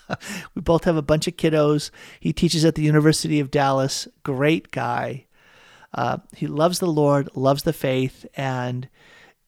we 0.55 0.63
both 0.63 0.85
have 0.85 0.97
a 0.97 1.03
bunch 1.03 1.29
of 1.29 1.37
kiddos. 1.37 1.91
He 2.19 2.33
teaches 2.33 2.65
at 2.65 2.75
the 2.75 2.83
University 2.83 3.41
of 3.41 3.51
Dallas. 3.51 4.09
Great 4.23 4.71
guy. 4.71 5.27
Uh, 5.93 6.19
he 6.35 6.47
loves 6.47 6.79
the 6.79 6.87
Lord, 6.87 7.29
loves 7.35 7.65
the 7.65 7.73
faith, 7.73 8.25
and 8.35 8.89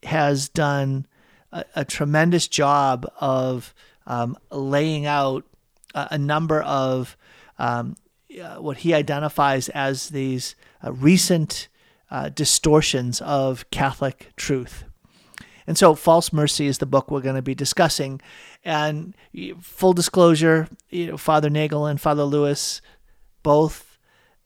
has 0.03 0.49
done 0.49 1.07
a, 1.51 1.65
a 1.77 1.85
tremendous 1.85 2.49
job 2.49 3.11
of 3.21 3.75
um, 4.07 4.37
laying 4.51 5.07
out 5.07 5.47
a, 5.95 6.09
a 6.13 6.19
number 6.19 6.61
of 6.61 7.17
um, 7.59 7.97
uh, 8.41 8.61
what 8.61 8.79
he 8.79 8.95
identifies 8.95 9.69
as 9.71 10.11
these 10.11 10.55
uh, 10.85 10.93
recent 10.93 11.69
uh, 12.11 12.29
distortions 12.29 13.21
of 13.23 13.69
Catholic 13.71 14.33
truth. 14.37 14.85
And 15.67 15.79
so, 15.79 15.95
False 15.95 16.33
Mercy 16.33 16.67
is 16.67 16.79
the 16.79 16.87
book 16.87 17.11
we're 17.11 17.21
going 17.21 17.37
to 17.37 17.43
be 17.43 17.55
discussing. 17.55 18.21
And 18.65 19.15
full 19.61 19.93
disclosure, 19.93 20.69
you 20.91 21.07
know, 21.07 21.17
Father 21.17 21.51
Nagel 21.51 21.87
and 21.87 22.01
Father 22.01 22.25
Lewis 22.25 22.83
both 23.43 23.99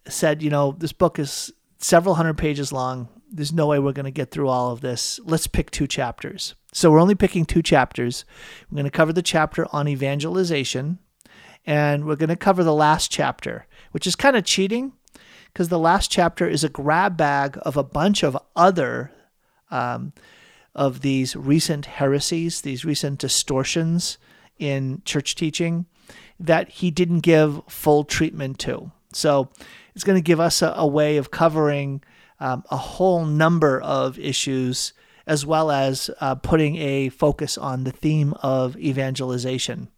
said, 0.07 0.43
you 0.43 0.51
know, 0.51 0.77
this 0.79 0.93
book 0.93 1.19
is 1.19 1.53
several 1.79 2.15
hundred 2.15 2.39
pages 2.39 2.73
long. 2.73 3.09
There's 3.31 3.53
no 3.53 3.67
way 3.67 3.79
we're 3.79 3.93
going 3.93 4.05
to 4.05 4.11
get 4.11 4.31
through 4.31 4.49
all 4.49 4.71
of 4.71 4.81
this. 4.81 5.19
Let's 5.25 5.47
pick 5.47 5.71
two 5.71 5.87
chapters. 5.87 6.55
So, 6.73 6.91
we're 6.91 7.01
only 7.01 7.15
picking 7.15 7.47
two 7.47 7.63
chapters. 7.63 8.25
We're 8.71 8.77
going 8.77 8.85
to 8.85 8.91
cover 8.91 9.13
the 9.13 9.23
chapter 9.23 9.67
on 9.73 9.89
evangelization, 9.89 10.99
and 11.65 12.05
we're 12.05 12.17
going 12.17 12.29
to 12.29 12.37
cover 12.37 12.63
the 12.63 12.75
last 12.75 13.11
chapter, 13.11 13.67
which 13.97 14.07
is 14.07 14.15
kind 14.15 14.37
of 14.37 14.45
cheating 14.45 14.93
because 15.47 15.71
the 15.71 15.79
last 15.79 16.11
chapter 16.11 16.47
is 16.47 16.63
a 16.63 16.69
grab 16.69 17.17
bag 17.17 17.59
of 17.63 17.79
a 17.79 17.83
bunch 17.83 18.23
of 18.23 18.37
other 18.55 19.11
um, 19.71 20.13
of 20.75 21.01
these 21.01 21.35
recent 21.35 21.87
heresies, 21.87 22.61
these 22.61 22.85
recent 22.85 23.19
distortions 23.19 24.19
in 24.59 25.01
church 25.07 25.35
teaching 25.35 25.87
that 26.39 26.69
he 26.69 26.91
didn't 26.91 27.21
give 27.21 27.63
full 27.71 28.05
treatment 28.05 28.59
to. 28.59 28.93
So 29.15 29.49
it's 29.95 30.05
going 30.05 30.19
to 30.19 30.23
give 30.23 30.41
us 30.41 30.61
a, 30.61 30.75
a 30.77 30.87
way 30.87 31.17
of 31.17 31.31
covering 31.31 32.03
um, 32.39 32.65
a 32.71 32.77
whole 32.77 33.25
number 33.25 33.81
of 33.81 34.19
issues 34.19 34.93
as 35.27 35.47
well 35.47 35.71
as 35.71 36.11
uh, 36.21 36.35
putting 36.35 36.77
a 36.77 37.09
focus 37.09 37.57
on 37.57 37.85
the 37.85 37.93
theme 37.93 38.35
of 38.43 38.77
evangelization 38.77 39.89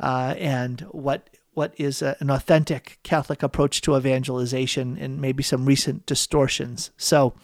uh, 0.00 0.34
and 0.38 0.80
what 0.92 1.28
what 1.58 1.74
is 1.76 2.00
a, 2.02 2.16
an 2.20 2.30
authentic 2.30 3.00
Catholic 3.02 3.42
approach 3.42 3.80
to 3.80 3.96
evangelization 3.96 4.96
and 4.96 5.20
maybe 5.20 5.42
some 5.42 5.66
recent 5.66 6.06
distortions. 6.06 6.92
So 6.96 7.34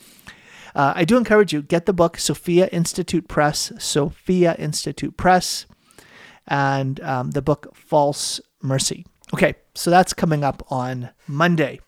uh, 0.77 0.93
I 0.95 1.05
do 1.05 1.17
encourage 1.17 1.53
you 1.53 1.63
get 1.63 1.87
the 1.87 1.93
book 1.93 2.17
Sophia 2.17 2.69
Institute 2.69 3.27
Press, 3.27 3.73
Sophia 3.79 4.55
Institute 4.55 5.17
Press, 5.17 5.67
and 6.47 7.01
um, 7.01 7.33
the 7.33 7.43
book 7.43 7.75
False 7.75 8.41
Mercy. 8.63 9.05
Okay, 9.35 9.55
so 9.75 9.91
that's 9.91 10.13
coming 10.13 10.45
up 10.45 10.63
on 10.71 11.11
Monday. 11.27 11.81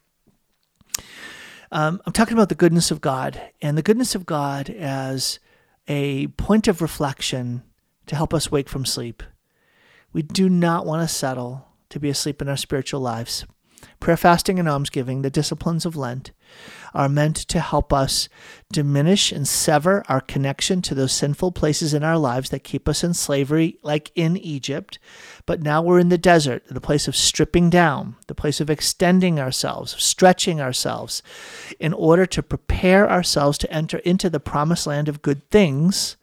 Um, 1.71 2.03
I'm 2.07 2.13
talking 2.13 2.35
about 2.35 2.49
the 2.49 2.57
goodness 2.57 2.91
of 2.91 3.01
God 3.01 3.41
and 3.63 3.79
the 3.79 3.83
goodness 3.83 4.17
of 4.17 4.27
God 4.27 4.69
as 4.69 5.39
a 5.87 6.27
point 6.27 6.67
of 6.67 6.83
reflection 6.83 7.63
to 8.07 8.17
help 8.17 8.35
us 8.35 8.51
wake 8.51 8.69
from 8.69 8.85
sleep. 8.85 9.23
We 10.13 10.23
do 10.23 10.49
not 10.49 10.87
want 10.87 11.09
to 11.09 11.15
settle 11.15 11.66
to 11.91 12.01
be 12.01 12.09
asleep 12.09 12.43
in 12.43 12.49
our 12.49 12.57
spiritual 12.57 13.01
lives. 13.01 13.47
Prayer, 14.01 14.17
fasting, 14.17 14.59
and 14.59 14.69
almsgiving, 14.69 15.23
the 15.23 15.31
disciplines 15.31 15.85
of 15.87 15.97
Lent, 15.97 16.33
are 16.95 17.09
meant 17.09 17.37
to 17.37 17.61
help 17.61 17.93
us 17.93 18.29
diminish 18.73 19.33
and 19.33 19.47
sever 19.47 20.03
our 20.09 20.21
connection 20.21 20.81
to 20.83 20.95
those 20.95 21.13
sinful 21.13 21.53
places 21.53 21.93
in 21.93 22.03
our 22.03 22.17
lives 22.19 22.51
that 22.51 22.65
keep 22.65 22.89
us 22.89 23.05
in 23.05 23.15
slavery, 23.15 23.79
like 23.83 24.13
in 24.15 24.37
Egypt. 24.37 24.99
But 25.45 25.63
now 25.63 25.83
we're 25.83 25.99
in 25.99 26.09
the 26.09 26.19
desert, 26.19 26.65
the 26.69 26.81
place 26.81 27.09
of 27.09 27.17
stripping 27.17 27.69
down, 27.69 28.17
the 28.29 28.35
place 28.35 28.61
of 28.61 28.71
extending 28.71 29.39
ourselves, 29.39 29.95
stretching 30.03 30.61
ourselves, 30.61 31.23
in 31.79 31.93
order 31.93 32.27
to 32.27 32.43
prepare 32.43 33.11
ourselves 33.11 33.59
to 33.59 33.73
enter 33.73 33.99
into 33.99 34.31
the 34.31 34.41
promised 34.41 34.87
land 34.87 35.09
of 35.09 35.23
good 35.23 35.49
things 35.51 36.17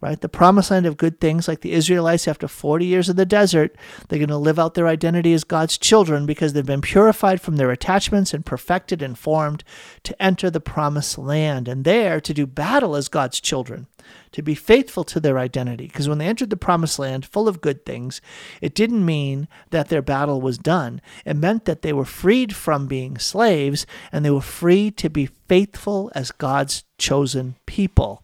right? 0.00 0.20
The 0.20 0.28
promised 0.28 0.70
land 0.70 0.86
of 0.86 0.96
good 0.96 1.20
things, 1.20 1.46
like 1.46 1.60
the 1.60 1.72
Israelites 1.72 2.26
after 2.26 2.48
40 2.48 2.86
years 2.86 3.08
of 3.08 3.16
the 3.16 3.26
desert, 3.26 3.76
they're 4.08 4.18
going 4.18 4.28
to 4.28 4.38
live 4.38 4.58
out 4.58 4.74
their 4.74 4.86
identity 4.86 5.34
as 5.34 5.44
God's 5.44 5.76
children 5.76 6.24
because 6.24 6.52
they've 6.52 6.64
been 6.64 6.80
purified 6.80 7.40
from 7.40 7.56
their 7.56 7.70
attachments 7.70 8.32
and 8.32 8.46
perfected 8.46 9.02
and 9.02 9.18
formed 9.18 9.62
to 10.04 10.22
enter 10.22 10.50
the 10.50 10.60
promised 10.60 11.18
land 11.18 11.68
and 11.68 11.84
there 11.84 12.20
to 12.20 12.32
do 12.32 12.46
battle 12.46 12.96
as 12.96 13.08
God's 13.08 13.40
children, 13.40 13.86
to 14.32 14.42
be 14.42 14.54
faithful 14.54 15.04
to 15.04 15.20
their 15.20 15.38
identity. 15.38 15.86
Because 15.86 16.08
when 16.08 16.18
they 16.18 16.26
entered 16.26 16.50
the 16.50 16.56
promised 16.56 16.98
land 16.98 17.26
full 17.26 17.46
of 17.46 17.60
good 17.60 17.84
things, 17.84 18.22
it 18.62 18.74
didn't 18.74 19.04
mean 19.04 19.48
that 19.68 19.88
their 19.88 20.02
battle 20.02 20.40
was 20.40 20.56
done. 20.56 21.02
It 21.26 21.36
meant 21.36 21.66
that 21.66 21.82
they 21.82 21.92
were 21.92 22.06
freed 22.06 22.56
from 22.56 22.86
being 22.86 23.18
slaves 23.18 23.86
and 24.10 24.24
they 24.24 24.30
were 24.30 24.40
free 24.40 24.90
to 24.92 25.10
be 25.10 25.26
faithful 25.26 26.10
as 26.14 26.30
God's 26.30 26.84
chosen 26.96 27.56
people. 27.66 28.22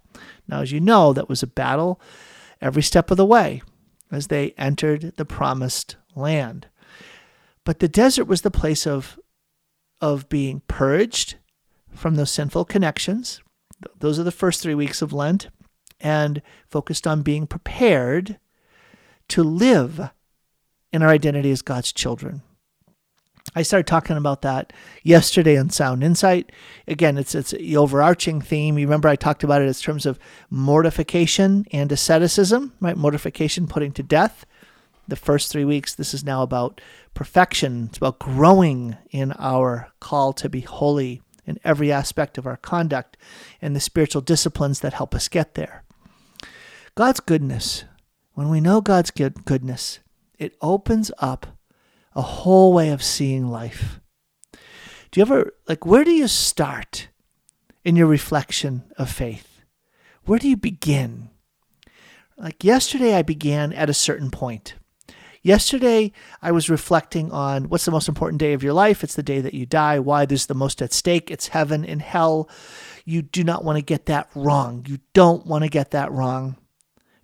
Now, 0.48 0.60
as 0.60 0.72
you 0.72 0.80
know, 0.80 1.12
that 1.12 1.28
was 1.28 1.42
a 1.42 1.46
battle 1.46 2.00
every 2.60 2.82
step 2.82 3.10
of 3.10 3.16
the 3.16 3.26
way 3.26 3.62
as 4.10 4.28
they 4.28 4.52
entered 4.52 5.14
the 5.16 5.24
promised 5.24 5.96
land. 6.14 6.68
But 7.64 7.80
the 7.80 7.88
desert 7.88 8.26
was 8.26 8.42
the 8.42 8.50
place 8.50 8.86
of, 8.86 9.18
of 10.00 10.28
being 10.28 10.62
purged 10.68 11.36
from 11.90 12.14
those 12.14 12.30
sinful 12.30 12.66
connections. 12.66 13.40
Those 13.98 14.18
are 14.18 14.24
the 14.24 14.30
first 14.30 14.62
three 14.62 14.74
weeks 14.74 15.02
of 15.02 15.12
Lent, 15.12 15.48
and 16.00 16.42
focused 16.68 17.06
on 17.06 17.22
being 17.22 17.46
prepared 17.46 18.38
to 19.28 19.42
live 19.42 20.10
in 20.92 21.02
our 21.02 21.08
identity 21.08 21.50
as 21.50 21.62
God's 21.62 21.92
children. 21.92 22.42
I 23.56 23.62
started 23.62 23.86
talking 23.86 24.18
about 24.18 24.42
that 24.42 24.74
yesterday 25.02 25.56
on 25.56 25.70
Sound 25.70 26.04
Insight. 26.04 26.52
Again, 26.86 27.16
it's 27.16 27.34
it's 27.34 27.52
the 27.52 27.78
overarching 27.78 28.42
theme. 28.42 28.76
You 28.76 28.86
remember 28.86 29.08
I 29.08 29.16
talked 29.16 29.42
about 29.42 29.62
it 29.62 29.66
as 29.66 29.80
terms 29.80 30.04
of 30.04 30.18
mortification 30.50 31.64
and 31.72 31.90
asceticism, 31.90 32.74
right? 32.82 32.98
Mortification, 32.98 33.66
putting 33.66 33.92
to 33.92 34.02
death. 34.02 34.44
The 35.08 35.16
first 35.16 35.50
three 35.50 35.64
weeks, 35.64 35.94
this 35.94 36.12
is 36.12 36.22
now 36.22 36.42
about 36.42 36.82
perfection. 37.14 37.86
It's 37.86 37.96
about 37.96 38.18
growing 38.18 38.98
in 39.10 39.32
our 39.38 39.88
call 40.00 40.34
to 40.34 40.50
be 40.50 40.60
holy 40.60 41.22
in 41.46 41.58
every 41.64 41.90
aspect 41.90 42.36
of 42.36 42.46
our 42.46 42.58
conduct 42.58 43.16
and 43.62 43.74
the 43.74 43.80
spiritual 43.80 44.20
disciplines 44.20 44.80
that 44.80 44.92
help 44.92 45.14
us 45.14 45.28
get 45.28 45.54
there. 45.54 45.82
God's 46.94 47.20
goodness, 47.20 47.84
when 48.34 48.50
we 48.50 48.60
know 48.60 48.82
God's 48.82 49.10
good, 49.10 49.46
goodness, 49.46 50.00
it 50.38 50.56
opens 50.60 51.10
up 51.18 51.55
a 52.16 52.22
whole 52.22 52.72
way 52.72 52.88
of 52.88 53.02
seeing 53.02 53.46
life. 53.46 54.00
Do 55.10 55.20
you 55.20 55.22
ever, 55.22 55.52
like, 55.68 55.84
where 55.84 56.02
do 56.02 56.10
you 56.10 56.26
start 56.26 57.08
in 57.84 57.94
your 57.94 58.06
reflection 58.06 58.84
of 58.96 59.10
faith? 59.10 59.62
Where 60.24 60.38
do 60.38 60.48
you 60.48 60.56
begin? 60.56 61.28
Like, 62.38 62.64
yesterday, 62.64 63.14
I 63.14 63.22
began 63.22 63.72
at 63.72 63.90
a 63.90 63.94
certain 63.94 64.30
point. 64.30 64.74
Yesterday, 65.42 66.10
I 66.42 66.50
was 66.50 66.70
reflecting 66.70 67.30
on 67.30 67.68
what's 67.68 67.84
the 67.84 67.92
most 67.92 68.08
important 68.08 68.40
day 68.40 68.54
of 68.54 68.64
your 68.64 68.72
life. 68.72 69.04
It's 69.04 69.14
the 69.14 69.22
day 69.22 69.40
that 69.40 69.54
you 69.54 69.64
die. 69.64 70.00
Why? 70.00 70.26
There's 70.26 70.46
the 70.46 70.54
most 70.54 70.82
at 70.82 70.92
stake. 70.92 71.30
It's 71.30 71.48
heaven 71.48 71.84
and 71.84 72.02
hell. 72.02 72.50
You 73.04 73.22
do 73.22 73.44
not 73.44 73.62
want 73.62 73.76
to 73.76 73.82
get 73.82 74.06
that 74.06 74.28
wrong. 74.34 74.84
You 74.88 74.98
don't 75.12 75.46
want 75.46 75.62
to 75.62 75.70
get 75.70 75.92
that 75.92 76.10
wrong 76.10 76.56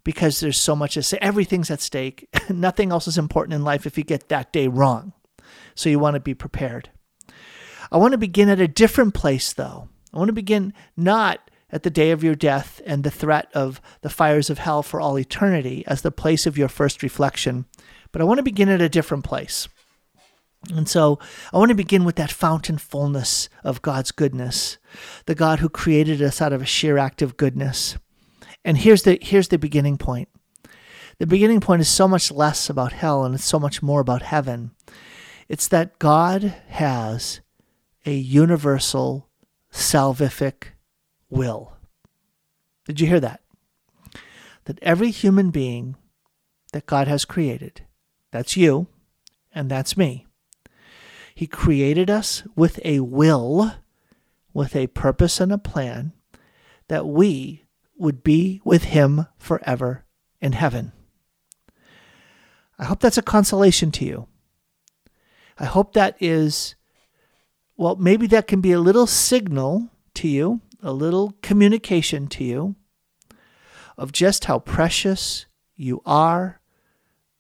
because 0.05 0.41
there's 0.41 0.59
so 0.59 0.75
much 0.75 0.95
to 0.95 1.03
say. 1.03 1.19
Everything's 1.21 1.71
at 1.71 1.81
stake. 1.81 2.29
Nothing 2.49 2.91
else 2.91 3.07
is 3.07 3.19
important 3.19 3.55
in 3.55 3.65
life 3.65 3.87
if 3.87 3.97
you 3.97 4.05
get 4.05 4.29
that 4.29 4.53
day 4.53 4.69
wrong. 4.69 5.13
So 5.75 5.89
you 5.89 5.99
want 5.99 6.15
to 6.15 6.21
be 6.21 6.35
prepared. 6.35 6.91
I 7.91 7.97
want 7.99 8.13
to 8.13 8.19
begin 8.19 8.49
at 8.49 8.61
a 8.61 8.69
different 8.69 9.15
place, 9.15 9.53
though. 9.53 9.89
I 10.13 10.19
want 10.19 10.29
to 10.29 10.35
begin 10.35 10.73
not 10.97 11.51
at 11.71 11.83
the 11.83 11.91
day 11.91 12.11
of 12.11 12.23
your 12.23 12.35
death 12.35 12.81
and 12.87 13.03
the 13.03 13.11
threat 13.11 13.49
of 13.55 13.81
the 14.03 14.11
fires 14.11 14.51
of 14.51 14.59
hell 14.59 14.83
for 14.83 15.01
all 15.01 15.19
eternity 15.19 15.85
as 15.87 16.03
the 16.03 16.11
place 16.11 16.47
of 16.47 16.59
your 16.59 16.69
first 16.69 17.03
reflection, 17.03 17.65
but 18.13 18.21
I 18.21 18.25
want 18.25 18.39
to 18.39 18.45
begin 18.45 18.69
at 18.69 18.83
a 18.83 18.91
different 18.91 19.25
place. 19.25 19.69
And 20.71 20.89
so 20.89 21.19
I 21.53 21.59
want 21.59 21.71
to 21.71 21.75
begin 21.75 22.05
with 22.05 22.17
that 22.17 22.31
fountain 22.31 22.79
fullness 22.79 23.49
of 23.65 23.83
God's 23.83 24.13
goodness, 24.13 24.79
the 25.27 25.35
God 25.35 25.59
who 25.59 25.69
created 25.69 26.23
us 26.23 26.41
out 26.41 26.53
of 26.53 26.63
a 26.63 26.67
sheer 26.67 26.99
act 26.99 27.21
of 27.21 27.37
goodness. 27.37 27.97
And 28.65 28.79
here's 28.79 29.03
the 29.03 29.19
here's 29.21 29.49
the 29.49 29.59
beginning 29.59 29.99
point. 29.99 30.29
The 31.19 31.27
beginning 31.27 31.61
point 31.61 31.83
is 31.83 31.89
so 31.89 32.09
much 32.09 32.31
less 32.31 32.71
about 32.71 32.93
hell 32.93 33.25
and 33.25 33.35
it's 33.35 33.45
so 33.45 33.59
much 33.59 33.83
more 33.83 34.01
about 34.01 34.23
heaven. 34.23 34.73
It's 35.49 35.69
that 35.69 35.99
God 35.99 36.55
has 36.69 37.41
a 38.07 38.13
universal 38.13 39.29
salvific 39.73 40.69
will. 41.29 41.77
Did 42.85 43.01
you 43.01 43.07
hear 43.07 43.21
that? 43.21 43.41
That 44.65 44.79
every 44.83 45.11
human 45.11 45.51
being 45.51 45.97
that 46.73 46.87
God 46.87 47.09
has 47.09 47.25
created, 47.25 47.83
that's 48.31 48.57
you 48.57 48.87
and 49.55 49.71
that's 49.71 49.97
me. 49.97 50.27
He 51.35 51.47
created 51.47 52.11
us 52.11 52.43
with 52.55 52.79
a 52.85 53.01
will, 53.01 53.73
with 54.53 54.77
a 54.77 54.87
purpose 54.89 55.41
and 55.41 55.53
a 55.53 55.59
plan 55.59 56.13
that 56.89 57.07
we 57.07 57.62
would 58.03 58.25
be 58.25 58.61
with 58.65 58.85
him 58.85 59.27
forever 59.39 60.05
in 60.41 60.53
heaven. 60.53 60.93
I 62.79 62.85
hope 62.85 62.99
that's 63.01 63.17
a 63.17 63.23
consolation 63.23 63.93
to 63.93 64.05
you. 64.05 64.27
I 65.57 65.67
hope 65.67 65.93
that 65.93 66.17
is, 66.19 66.75
well, 67.77 67.95
maybe 67.95 68.27
that 68.27 68.49
can 68.49 68.61
be 68.61 68.73
a 68.73 68.81
little 68.81 69.07
signal 69.07 69.89
to 70.15 70.27
you, 70.27 70.61
a 70.83 70.93
little 70.93 71.37
communication 71.43 72.27
to 72.27 72.43
you 72.43 72.75
of 73.97 74.11
just 74.11 74.47
how 74.47 74.59
precious 74.59 75.47
you 75.77 76.03
are 76.05 76.61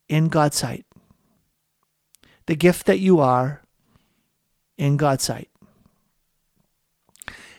in 0.09 0.29
God's 0.29 0.57
sight. 0.57 0.87
The 2.47 2.55
gift 2.55 2.87
that 2.87 3.01
you 3.01 3.19
are 3.19 3.63
in 4.79 4.97
God's 4.97 5.25
sight. 5.25 5.51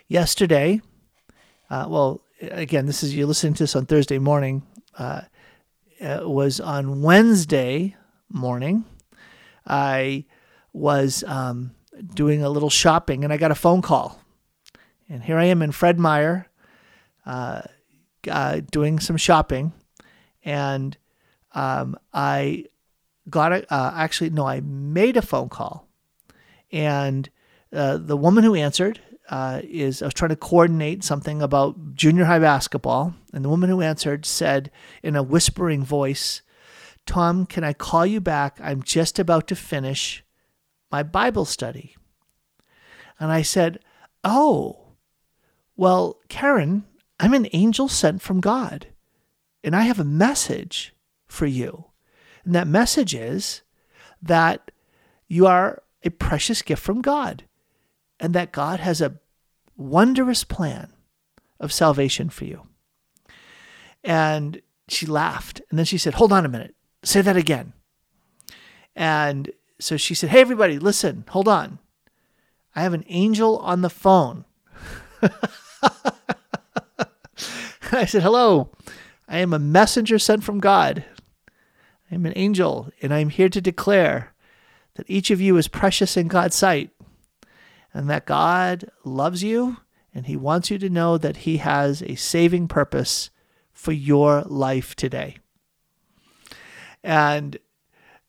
Yesterday, 0.07 0.81
uh, 1.69 1.87
well, 1.89 2.22
again, 2.51 2.85
this 2.85 3.03
is 3.03 3.15
you're 3.15 3.27
listening 3.27 3.53
to 3.55 3.63
this 3.63 3.75
on 3.75 3.85
Thursday 3.85 4.19
morning. 4.19 4.63
Uh, 4.97 5.21
was 5.99 6.59
on 6.59 7.01
Wednesday 7.01 7.95
morning. 8.29 8.85
I 9.65 10.25
was 10.73 11.23
um, 11.25 11.71
doing 12.13 12.43
a 12.43 12.49
little 12.49 12.69
shopping 12.69 13.23
and 13.23 13.31
I 13.31 13.37
got 13.37 13.51
a 13.51 13.55
phone 13.55 13.81
call. 13.81 14.19
And 15.07 15.23
here 15.23 15.37
I 15.37 15.45
am 15.45 15.61
in 15.61 15.71
Fred 15.71 15.99
Meyer 15.99 16.47
uh, 17.25 17.61
uh, 18.29 18.61
doing 18.71 18.99
some 18.99 19.17
shopping. 19.17 19.71
And 20.43 20.97
um, 21.53 21.97
I 22.13 22.65
got 23.29 23.53
a, 23.53 23.73
uh, 23.73 23.93
actually, 23.95 24.31
no, 24.31 24.45
I 24.45 24.59
made 24.61 25.15
a 25.15 25.21
phone 25.21 25.49
call. 25.49 25.87
And 26.71 27.29
uh, 27.71 27.97
the 27.97 28.17
woman 28.17 28.43
who 28.43 28.55
answered 28.55 28.99
uh, 29.29 29.61
is 29.63 30.01
I 30.01 30.05
was 30.05 30.13
trying 30.13 30.29
to 30.29 30.35
coordinate 30.35 31.03
something 31.03 31.41
about 31.41 31.95
junior 31.95 32.25
high 32.25 32.39
basketball, 32.39 33.13
and 33.33 33.43
the 33.43 33.49
woman 33.49 33.69
who 33.69 33.81
answered 33.81 34.25
said 34.25 34.71
in 35.01 35.15
a 35.15 35.23
whispering 35.23 35.83
voice, 35.83 36.41
Tom, 37.05 37.45
can 37.45 37.63
I 37.63 37.73
call 37.73 38.05
you 38.05 38.21
back? 38.21 38.59
I'm 38.61 38.83
just 38.83 39.19
about 39.19 39.47
to 39.47 39.55
finish 39.55 40.23
my 40.91 41.03
Bible 41.03 41.45
study. 41.45 41.95
And 43.19 43.31
I 43.31 43.41
said, 43.41 43.79
Oh, 44.23 44.79
well, 45.75 46.19
Karen, 46.29 46.85
I'm 47.19 47.33
an 47.33 47.47
angel 47.53 47.87
sent 47.87 48.21
from 48.21 48.41
God, 48.41 48.87
and 49.63 49.75
I 49.75 49.81
have 49.81 49.99
a 49.99 50.05
message 50.05 50.93
for 51.27 51.45
you. 51.45 51.85
And 52.45 52.53
that 52.55 52.67
message 52.67 53.15
is 53.15 53.61
that 54.21 54.71
you 55.27 55.47
are 55.47 55.81
a 56.03 56.09
precious 56.09 56.61
gift 56.61 56.83
from 56.83 57.01
God 57.01 57.45
and 58.23 58.33
that 58.33 58.53
God 58.53 58.79
has 58.79 59.01
a 59.01 59.19
wondrous 59.75 60.45
plan 60.45 60.93
of 61.59 61.73
salvation 61.73 62.29
for 62.29 62.45
you. 62.45 62.65
And 64.01 64.61
she 64.87 65.05
laughed. 65.05 65.61
And 65.69 65.77
then 65.77 65.85
she 65.85 65.97
said, 65.97 66.13
Hold 66.13 66.31
on 66.31 66.45
a 66.45 66.49
minute. 66.49 66.73
Say 67.03 67.19
that 67.19 67.35
again. 67.35 67.73
And 68.95 69.51
so 69.77 69.97
she 69.97 70.15
said, 70.15 70.29
Hey, 70.29 70.39
everybody, 70.39 70.79
listen, 70.79 71.25
hold 71.27 71.49
on. 71.49 71.79
I 72.73 72.83
have 72.83 72.93
an 72.93 73.03
angel 73.09 73.57
on 73.57 73.81
the 73.81 73.89
phone. 73.89 74.45
I 77.91 78.05
said, 78.05 78.23
Hello, 78.23 78.71
I 79.27 79.39
am 79.39 79.51
a 79.51 79.59
messenger 79.59 80.17
sent 80.17 80.45
from 80.45 80.61
God. 80.61 81.03
I 82.09 82.15
am 82.15 82.25
an 82.25 82.33
angel, 82.37 82.89
and 83.01 83.13
I 83.13 83.19
am 83.19 83.29
here 83.29 83.49
to 83.49 83.59
declare 83.59 84.33
that 84.95 85.09
each 85.09 85.29
of 85.29 85.41
you 85.41 85.57
is 85.57 85.67
precious 85.67 86.15
in 86.15 86.29
God's 86.29 86.55
sight 86.55 86.91
and 87.93 88.09
that 88.09 88.25
God 88.25 88.89
loves 89.03 89.43
you 89.43 89.77
and 90.13 90.25
He 90.25 90.35
wants 90.35 90.69
you 90.71 90.77
to 90.79 90.89
know 90.89 91.17
that 91.17 91.37
He 91.37 91.57
has 91.57 92.01
a 92.03 92.15
saving 92.15 92.67
purpose 92.67 93.29
for 93.71 93.91
your 93.91 94.41
life 94.43 94.95
today. 94.95 95.37
And 97.03 97.57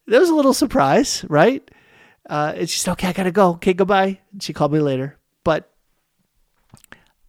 there 0.06 0.20
was 0.20 0.30
a 0.30 0.34
little 0.34 0.54
surprise, 0.54 1.24
right? 1.28 1.68
Uh, 2.28 2.54
and 2.56 2.70
she 2.70 2.78
said, 2.78 2.92
okay, 2.92 3.08
I 3.08 3.12
got 3.12 3.24
to 3.24 3.30
go. 3.30 3.50
Okay, 3.50 3.74
goodbye. 3.74 4.20
And 4.32 4.42
she 4.42 4.52
called 4.52 4.72
me 4.72 4.80
later. 4.80 5.18
But 5.44 5.70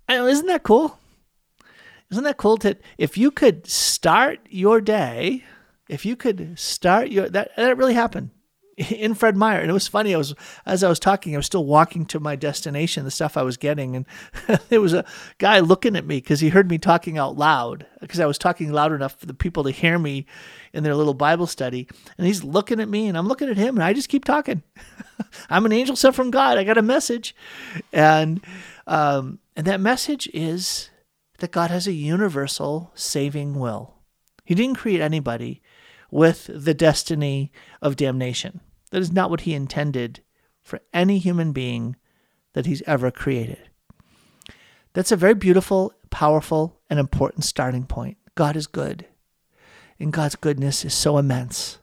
know, 0.09 0.27
isn't 0.27 0.47
that 0.47 0.63
cool? 0.63 0.97
Isn't 2.11 2.23
that 2.23 2.37
cool 2.37 2.57
to 2.57 2.77
if 2.97 3.17
you 3.17 3.31
could 3.31 3.67
start 3.67 4.39
your 4.49 4.79
day, 4.79 5.43
if 5.89 6.05
you 6.05 6.15
could 6.15 6.57
start 6.57 7.09
your 7.09 7.29
that 7.29 7.51
that 7.55 7.77
really 7.77 7.93
happened 7.93 8.29
in 8.77 9.13
Fred 9.13 9.37
Meyer. 9.37 9.59
And 9.59 9.69
it 9.69 9.73
was 9.73 9.87
funny. 9.87 10.13
I 10.13 10.17
was 10.17 10.35
as 10.65 10.83
I 10.83 10.89
was 10.89 10.99
talking, 10.99 11.33
I 11.33 11.37
was 11.37 11.45
still 11.45 11.65
walking 11.65 12.05
to 12.07 12.19
my 12.19 12.35
destination, 12.35 13.05
the 13.05 13.11
stuff 13.11 13.37
I 13.37 13.43
was 13.43 13.57
getting, 13.57 13.95
and 13.95 14.05
there 14.69 14.81
was 14.81 14.93
a 14.93 15.05
guy 15.37 15.59
looking 15.59 15.95
at 15.95 16.05
me 16.05 16.17
because 16.17 16.41
he 16.41 16.49
heard 16.49 16.69
me 16.69 16.77
talking 16.77 17.17
out 17.17 17.37
loud 17.37 17.85
because 18.01 18.19
I 18.19 18.25
was 18.25 18.37
talking 18.37 18.71
loud 18.71 18.91
enough 18.91 19.19
for 19.19 19.25
the 19.25 19.33
people 19.33 19.63
to 19.63 19.71
hear 19.71 19.97
me 19.97 20.25
in 20.73 20.83
their 20.83 20.95
little 20.95 21.13
Bible 21.13 21.47
study. 21.47 21.87
And 22.17 22.27
he's 22.27 22.43
looking 22.43 22.79
at 22.79 22.89
me, 22.89 23.07
and 23.07 23.17
I'm 23.17 23.27
looking 23.27 23.49
at 23.49 23.57
him, 23.57 23.75
and 23.75 23.83
I 23.83 23.93
just 23.93 24.09
keep 24.09 24.25
talking. 24.25 24.63
I'm 25.49 25.65
an 25.65 25.71
angel 25.71 25.95
sent 25.95 26.15
from 26.15 26.31
God. 26.31 26.57
I 26.57 26.63
got 26.63 26.77
a 26.77 26.81
message, 26.81 27.35
and 27.93 28.43
um, 28.87 29.39
and 29.55 29.65
that 29.65 29.79
message 29.79 30.29
is 30.33 30.89
that 31.39 31.51
God 31.51 31.71
has 31.71 31.87
a 31.87 31.93
universal 31.93 32.91
saving 32.95 33.55
will. 33.55 33.93
He 34.43 34.55
didn't 34.55 34.77
create 34.77 35.01
anybody 35.01 35.61
with 36.11 36.49
the 36.53 36.73
destiny 36.73 37.51
of 37.81 37.95
damnation. 37.95 38.61
That 38.95 39.01
is 39.01 39.11
not 39.11 39.29
what 39.29 39.41
he 39.41 39.53
intended 39.53 40.21
for 40.63 40.79
any 40.93 41.17
human 41.17 41.51
being 41.51 41.97
that 42.53 42.65
he's 42.65 42.81
ever 42.83 43.11
created. 43.11 43.69
That's 44.93 45.11
a 45.11 45.17
very 45.17 45.33
beautiful, 45.33 45.91
powerful, 46.11 46.79
and 46.89 46.97
important 46.97 47.43
starting 47.43 47.83
point. 47.83 48.15
God 48.35 48.55
is 48.55 48.67
good, 48.67 49.05
and 49.99 50.13
God's 50.13 50.37
goodness 50.37 50.85
is 50.85 50.93
so 50.93 51.17
immense 51.17 51.79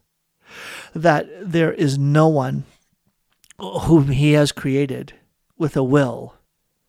that 0.95 1.27
there 1.39 1.71
is 1.71 1.99
no 1.99 2.29
one 2.29 2.65
whom 3.59 4.09
he 4.09 4.33
has 4.33 4.51
created 4.51 5.13
with 5.59 5.77
a 5.77 5.85
will 5.85 6.37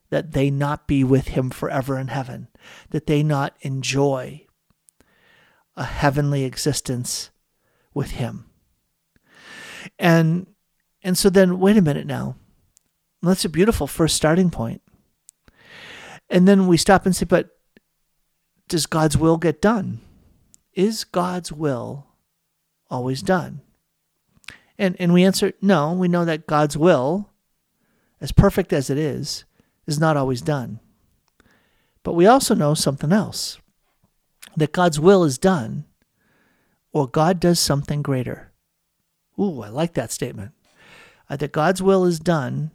that 0.09 0.31
they 0.31 0.49
not 0.49 0.87
be 0.87 1.03
with 1.03 1.27
him 1.27 1.49
forever 1.49 1.99
in 1.99 2.07
heaven, 2.07 2.47
that 2.91 3.07
they 3.07 3.23
not 3.23 3.57
enjoy 3.59 4.45
a 5.75 5.83
heavenly 5.83 6.45
existence 6.45 7.29
with 7.93 8.11
him. 8.11 8.45
And 9.99 10.47
and 11.01 11.17
so 11.17 11.29
then 11.29 11.59
wait 11.59 11.77
a 11.77 11.81
minute 11.81 12.07
now. 12.07 12.35
That's 13.21 13.45
a 13.45 13.49
beautiful 13.49 13.87
first 13.87 14.15
starting 14.15 14.49
point. 14.49 14.81
And 16.29 16.47
then 16.47 16.67
we 16.67 16.77
stop 16.77 17.05
and 17.05 17.15
say, 17.15 17.25
but 17.25 17.49
does 18.67 18.85
God's 18.85 19.17
will 19.17 19.37
get 19.37 19.61
done? 19.61 20.01
Is 20.73 21.03
God's 21.03 21.51
will 21.51 22.07
always 22.89 23.21
done? 23.21 23.61
And 24.77 24.95
and 24.99 25.13
we 25.13 25.23
answer, 25.23 25.53
no, 25.61 25.93
we 25.93 26.07
know 26.07 26.25
that 26.25 26.47
God's 26.47 26.77
will, 26.77 27.29
as 28.19 28.31
perfect 28.31 28.73
as 28.73 28.89
it 28.89 28.97
is, 28.97 29.45
is 29.85 29.99
not 29.99 30.17
always 30.17 30.41
done. 30.41 30.79
But 32.03 32.13
we 32.13 32.25
also 32.25 32.55
know 32.55 32.73
something 32.73 33.11
else. 33.11 33.59
That 34.55 34.71
God's 34.71 34.99
will 34.99 35.23
is 35.23 35.37
done 35.37 35.85
or 36.91 37.07
God 37.07 37.39
does 37.39 37.59
something 37.59 38.01
greater. 38.01 38.52
Ooh, 39.39 39.61
I 39.61 39.69
like 39.69 39.93
that 39.93 40.11
statement. 40.11 40.51
Uh, 41.29 41.35
that 41.37 41.51
God's 41.51 41.81
will 41.81 42.05
is 42.05 42.19
done, 42.19 42.71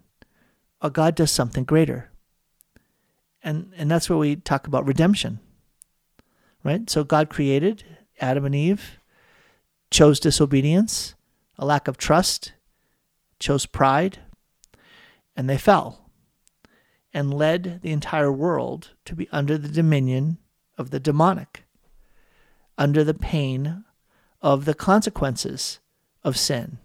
or 0.82 0.90
God 0.90 1.14
does 1.14 1.30
something 1.30 1.64
greater. 1.64 2.10
And, 3.42 3.72
and 3.76 3.90
that's 3.90 4.08
where 4.08 4.18
we 4.18 4.36
talk 4.36 4.66
about 4.66 4.86
redemption, 4.86 5.38
right? 6.64 6.88
So 6.90 7.04
God 7.04 7.30
created 7.30 7.84
Adam 8.20 8.44
and 8.44 8.54
Eve, 8.54 8.98
chose 9.90 10.18
disobedience, 10.18 11.14
a 11.56 11.64
lack 11.64 11.88
of 11.88 11.96
trust, 11.96 12.52
chose 13.38 13.66
pride, 13.66 14.18
and 15.36 15.48
they 15.48 15.58
fell 15.58 16.10
and 17.14 17.32
led 17.32 17.80
the 17.82 17.92
entire 17.92 18.32
world 18.32 18.90
to 19.04 19.14
be 19.14 19.28
under 19.30 19.56
the 19.56 19.68
dominion 19.68 20.38
of 20.76 20.90
the 20.90 21.00
demonic, 21.00 21.64
under 22.76 23.04
the 23.04 23.14
pain 23.14 23.84
of 24.42 24.64
the 24.64 24.74
consequences 24.74 25.78
of 26.24 26.36
sin. 26.36 26.78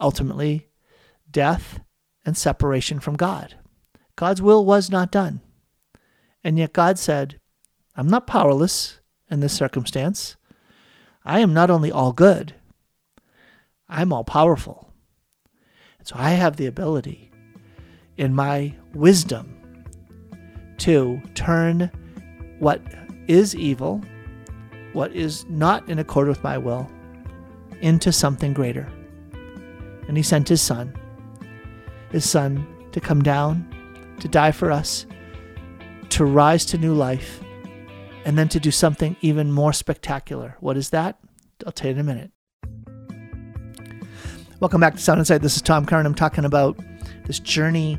Ultimately, 0.00 0.68
death 1.30 1.80
and 2.24 2.36
separation 2.36 3.00
from 3.00 3.16
God. 3.16 3.54
God's 4.16 4.42
will 4.42 4.64
was 4.64 4.90
not 4.90 5.12
done. 5.12 5.40
And 6.42 6.58
yet 6.58 6.72
God 6.72 6.98
said, 6.98 7.40
I'm 7.96 8.08
not 8.08 8.26
powerless 8.26 9.00
in 9.30 9.40
this 9.40 9.52
circumstance. 9.52 10.36
I 11.24 11.40
am 11.40 11.52
not 11.52 11.70
only 11.70 11.90
all 11.90 12.12
good, 12.12 12.54
I'm 13.88 14.12
all 14.12 14.24
powerful. 14.24 14.92
So 16.04 16.14
I 16.16 16.30
have 16.30 16.56
the 16.56 16.66
ability 16.66 17.30
in 18.16 18.34
my 18.34 18.74
wisdom 18.94 19.56
to 20.78 21.20
turn 21.34 21.90
what 22.58 22.80
is 23.26 23.54
evil 23.54 24.02
what 24.92 25.12
is 25.12 25.44
not 25.50 25.86
in 25.90 25.98
accord 25.98 26.28
with 26.28 26.42
my 26.42 26.56
will 26.56 26.90
into 27.80 28.12
something 28.12 28.52
greater. 28.52 28.88
And 30.08 30.16
he 30.16 30.22
sent 30.22 30.48
his 30.48 30.62
son, 30.62 30.94
his 32.10 32.28
son, 32.28 32.66
to 32.92 33.00
come 33.00 33.22
down, 33.22 34.16
to 34.20 34.28
die 34.28 34.52
for 34.52 34.70
us, 34.70 35.06
to 36.10 36.24
rise 36.24 36.64
to 36.66 36.78
new 36.78 36.94
life, 36.94 37.40
and 38.24 38.38
then 38.38 38.48
to 38.48 38.60
do 38.60 38.70
something 38.70 39.16
even 39.20 39.52
more 39.52 39.72
spectacular. 39.72 40.56
What 40.60 40.76
is 40.76 40.90
that? 40.90 41.18
I'll 41.64 41.72
tell 41.72 41.88
you 41.88 41.94
in 41.94 42.00
a 42.00 42.04
minute. 42.04 42.30
Welcome 44.60 44.80
back 44.80 44.94
to 44.94 45.00
Sound 45.00 45.18
Insight. 45.18 45.42
This 45.42 45.56
is 45.56 45.62
Tom 45.62 45.84
Curran. 45.84 46.06
I'm 46.06 46.14
talking 46.14 46.44
about 46.44 46.78
this 47.26 47.40
journey 47.40 47.98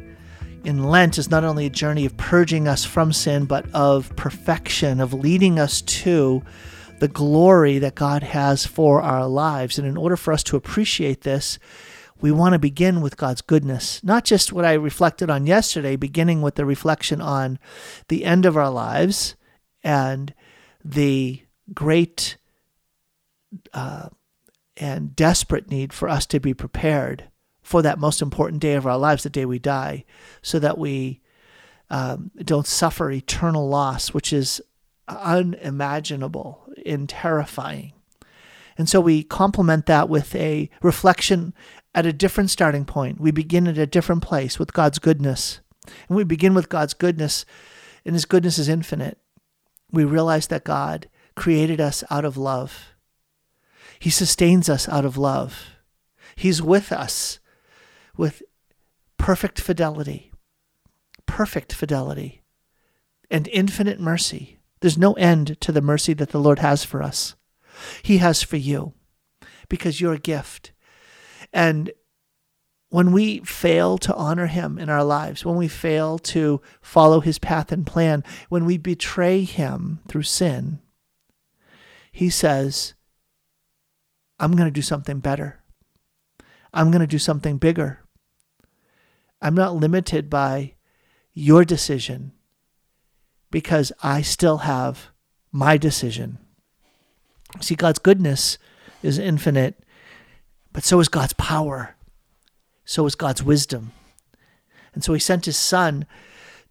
in 0.63 0.83
Lent 0.83 1.17
is 1.17 1.29
not 1.29 1.45
only 1.45 1.65
a 1.65 1.69
journey 1.69 2.05
of 2.05 2.17
purging 2.17 2.67
us 2.67 2.83
from 2.83 3.13
sin, 3.13 3.45
but 3.45 3.65
of 3.73 4.13
perfection, 4.15 4.99
of 4.99 5.13
leading 5.13 5.59
us 5.59 5.81
to 5.81 6.43
the 6.99 7.07
glory 7.07 7.79
that 7.79 7.95
God 7.95 8.23
has 8.23 8.65
for 8.65 9.01
our 9.01 9.27
lives. 9.27 9.77
And 9.77 9.87
in 9.87 9.97
order 9.97 10.17
for 10.17 10.33
us 10.33 10.43
to 10.43 10.57
appreciate 10.57 11.21
this, 11.21 11.59
we 12.19 12.31
want 12.31 12.53
to 12.53 12.59
begin 12.59 13.01
with 13.01 13.17
God's 13.17 13.41
goodness, 13.41 14.03
not 14.03 14.25
just 14.25 14.51
what 14.51 14.65
I 14.65 14.73
reflected 14.73 15.29
on 15.29 15.45
yesterday, 15.45 15.95
beginning 15.95 16.41
with 16.41 16.55
the 16.55 16.65
reflection 16.65 17.21
on 17.21 17.59
the 18.07 18.25
end 18.25 18.45
of 18.45 18.57
our 18.57 18.71
lives 18.71 19.35
and 19.83 20.33
the 20.83 21.43
great 21.73 22.37
uh, 23.73 24.09
and 24.75 25.15
desperate 25.15 25.69
need 25.69 25.93
for 25.93 26.09
us 26.09 26.25
to 26.27 26.39
be 26.39 26.53
prepared 26.53 27.25
for 27.61 27.81
that 27.81 27.99
most 27.99 28.21
important 28.21 28.61
day 28.61 28.73
of 28.73 28.87
our 28.87 28.97
lives, 28.97 29.23
the 29.23 29.29
day 29.29 29.45
we 29.45 29.59
die, 29.59 30.05
so 30.41 30.57
that 30.57 30.77
we 30.77 31.21
um, 31.89 32.31
don't 32.37 32.67
suffer 32.67 33.11
eternal 33.11 33.67
loss, 33.67 34.13
which 34.13 34.33
is 34.33 34.61
unimaginable 35.07 36.66
and 36.87 37.07
terrifying. 37.07 37.93
And 38.77 38.87
so 38.87 39.01
we 39.01 39.23
complement 39.23 39.87
that 39.87 40.07
with 40.07 40.35
a 40.35 40.69
reflection 40.81 41.53
at 41.95 42.05
a 42.05 42.13
different 42.13 42.51
starting 42.51 42.85
point. 42.85 43.19
We 43.19 43.31
begin 43.31 43.67
at 43.67 43.77
a 43.77 43.87
different 43.87 44.21
place 44.21 44.59
with 44.59 44.73
God's 44.73 44.99
goodness. 44.99 45.61
And 46.07 46.15
we 46.15 46.23
begin 46.23 46.53
with 46.53 46.69
God's 46.69 46.93
goodness, 46.93 47.45
and 48.05 48.13
His 48.13 48.25
goodness 48.25 48.59
is 48.59 48.69
infinite. 48.69 49.17
We 49.91 50.03
realize 50.03 50.47
that 50.47 50.63
God 50.63 51.09
created 51.35 51.79
us 51.79 52.03
out 52.09 52.25
of 52.25 52.37
love, 52.37 52.93
He 53.99 54.09
sustains 54.09 54.69
us 54.69 54.87
out 54.89 55.05
of 55.05 55.17
love. 55.17 55.71
He's 56.35 56.61
with 56.61 56.91
us 56.91 57.39
with 58.15 58.43
perfect 59.17 59.59
fidelity, 59.59 60.31
perfect 61.25 61.73
fidelity, 61.73 62.43
and 63.31 63.47
infinite 63.47 63.99
mercy. 63.99 64.56
There's 64.79 64.97
no 64.97 65.13
end 65.13 65.59
to 65.61 65.71
the 65.71 65.81
mercy 65.81 66.13
that 66.13 66.29
the 66.29 66.39
Lord 66.39 66.59
has 66.59 66.83
for 66.83 67.01
us. 67.01 67.35
He 68.03 68.17
has 68.17 68.43
for 68.43 68.57
you 68.57 68.93
because 69.69 69.99
you're 69.99 70.13
a 70.13 70.19
gift. 70.19 70.71
And 71.53 71.91
when 72.89 73.11
we 73.11 73.39
fail 73.39 73.97
to 73.99 74.15
honor 74.15 74.47
Him 74.47 74.77
in 74.77 74.89
our 74.89 75.03
lives, 75.03 75.43
when 75.43 75.55
we 75.55 75.67
fail 75.67 76.17
to 76.19 76.61
follow 76.81 77.19
His 77.19 77.39
path 77.39 77.71
and 77.71 77.85
plan, 77.85 78.23
when 78.49 78.65
we 78.65 78.77
betray 78.77 79.43
Him 79.43 79.99
through 80.07 80.23
sin, 80.23 80.79
He 82.11 82.29
says, 82.29 82.93
I'm 84.39 84.51
going 84.51 84.67
to 84.67 84.71
do 84.71 84.81
something 84.81 85.19
better. 85.19 85.61
I'm 86.73 86.91
going 86.91 87.01
to 87.01 87.07
do 87.07 87.19
something 87.19 87.57
bigger. 87.57 88.03
I'm 89.41 89.55
not 89.55 89.75
limited 89.75 90.29
by 90.29 90.75
your 91.33 91.65
decision 91.65 92.33
because 93.51 93.91
I 94.03 94.21
still 94.21 94.59
have 94.59 95.07
my 95.51 95.77
decision. 95.77 96.37
See, 97.61 97.75
God's 97.75 97.99
goodness 97.99 98.57
is 99.01 99.17
infinite, 99.17 99.75
but 100.73 100.83
so 100.83 100.99
is 100.99 101.07
God's 101.07 101.33
power. 101.33 101.95
So 102.85 103.05
is 103.05 103.15
God's 103.15 103.43
wisdom. 103.43 103.91
And 104.93 105.03
so 105.03 105.13
he 105.13 105.19
sent 105.19 105.45
his 105.45 105.57
son 105.57 106.05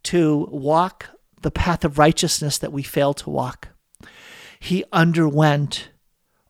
to 0.04 0.48
walk 0.50 1.10
the 1.42 1.50
path 1.50 1.84
of 1.84 1.98
righteousness 1.98 2.58
that 2.58 2.72
we 2.72 2.82
fail 2.82 3.14
to 3.14 3.30
walk. 3.30 3.68
He 4.58 4.84
underwent 4.92 5.90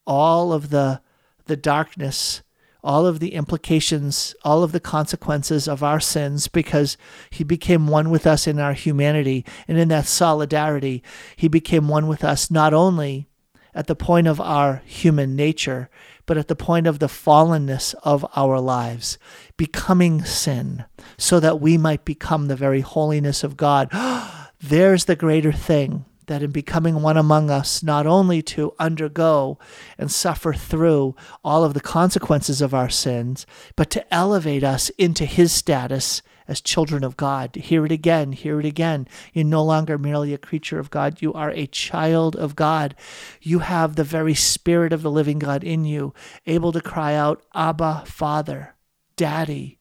all 0.06 0.52
of 0.52 0.70
the, 0.70 1.00
the 1.46 1.56
darkness, 1.56 2.42
all 2.86 3.04
of 3.04 3.18
the 3.18 3.34
implications, 3.34 4.34
all 4.44 4.62
of 4.62 4.70
the 4.70 4.80
consequences 4.80 5.66
of 5.66 5.82
our 5.82 5.98
sins 5.98 6.46
because 6.46 6.96
he 7.30 7.42
became 7.42 7.88
one 7.88 8.10
with 8.10 8.26
us 8.28 8.46
in 8.46 8.60
our 8.60 8.74
humanity. 8.74 9.44
And 9.66 9.76
in 9.76 9.88
that 9.88 10.06
solidarity, 10.06 11.02
he 11.34 11.48
became 11.48 11.88
one 11.88 12.06
with 12.06 12.22
us 12.22 12.48
not 12.48 12.72
only 12.72 13.26
at 13.74 13.88
the 13.88 13.96
point 13.96 14.28
of 14.28 14.40
our 14.40 14.82
human 14.86 15.34
nature, 15.34 15.90
but 16.26 16.38
at 16.38 16.46
the 16.46 16.54
point 16.54 16.86
of 16.86 17.00
the 17.00 17.08
fallenness 17.08 17.94
of 18.04 18.24
our 18.36 18.60
lives, 18.60 19.18
becoming 19.56 20.24
sin, 20.24 20.84
so 21.18 21.40
that 21.40 21.60
we 21.60 21.76
might 21.76 22.04
become 22.04 22.46
the 22.46 22.56
very 22.56 22.80
holiness 22.82 23.42
of 23.42 23.56
God. 23.56 23.90
There's 24.60 25.06
the 25.06 25.16
greater 25.16 25.52
thing 25.52 26.04
that 26.26 26.42
in 26.42 26.50
becoming 26.50 27.02
one 27.02 27.16
among 27.16 27.50
us, 27.50 27.82
not 27.82 28.06
only 28.06 28.42
to 28.42 28.74
undergo 28.78 29.58
and 29.98 30.10
suffer 30.10 30.52
through 30.52 31.14
all 31.44 31.64
of 31.64 31.74
the 31.74 31.80
consequences 31.80 32.60
of 32.60 32.74
our 32.74 32.88
sins, 32.88 33.46
but 33.76 33.90
to 33.90 34.14
elevate 34.14 34.64
us 34.64 34.88
into 34.90 35.24
his 35.24 35.52
status 35.52 36.22
as 36.48 36.60
children 36.60 37.02
of 37.02 37.16
God. 37.16 37.54
Hear 37.56 37.84
it 37.86 37.92
again, 37.92 38.32
hear 38.32 38.60
it 38.60 38.66
again. 38.66 39.08
You're 39.32 39.44
no 39.44 39.64
longer 39.64 39.98
merely 39.98 40.32
a 40.32 40.38
creature 40.38 40.78
of 40.78 40.90
God, 40.90 41.20
you 41.20 41.32
are 41.32 41.50
a 41.50 41.66
child 41.66 42.36
of 42.36 42.56
God. 42.56 42.94
You 43.40 43.60
have 43.60 43.96
the 43.96 44.04
very 44.04 44.34
spirit 44.34 44.92
of 44.92 45.02
the 45.02 45.10
living 45.10 45.38
God 45.38 45.64
in 45.64 45.84
you, 45.84 46.14
able 46.46 46.72
to 46.72 46.80
cry 46.80 47.14
out, 47.14 47.42
Abba, 47.54 48.04
Father, 48.06 48.74
Daddy. 49.16 49.78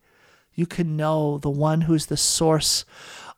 You 0.53 0.65
can 0.65 0.95
know 0.95 1.37
the 1.37 1.49
one 1.49 1.81
who's 1.81 2.05
the 2.05 2.17
source 2.17 2.85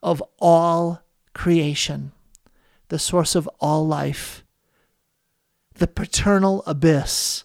of 0.03 0.24
all 0.39 1.01
creation 1.34 2.12
the 2.90 3.00
source 3.00 3.36
of 3.36 3.50
all 3.60 3.86
life, 3.86 4.44
the 5.76 5.88
paternal 5.88 6.64
abyss. 6.66 7.44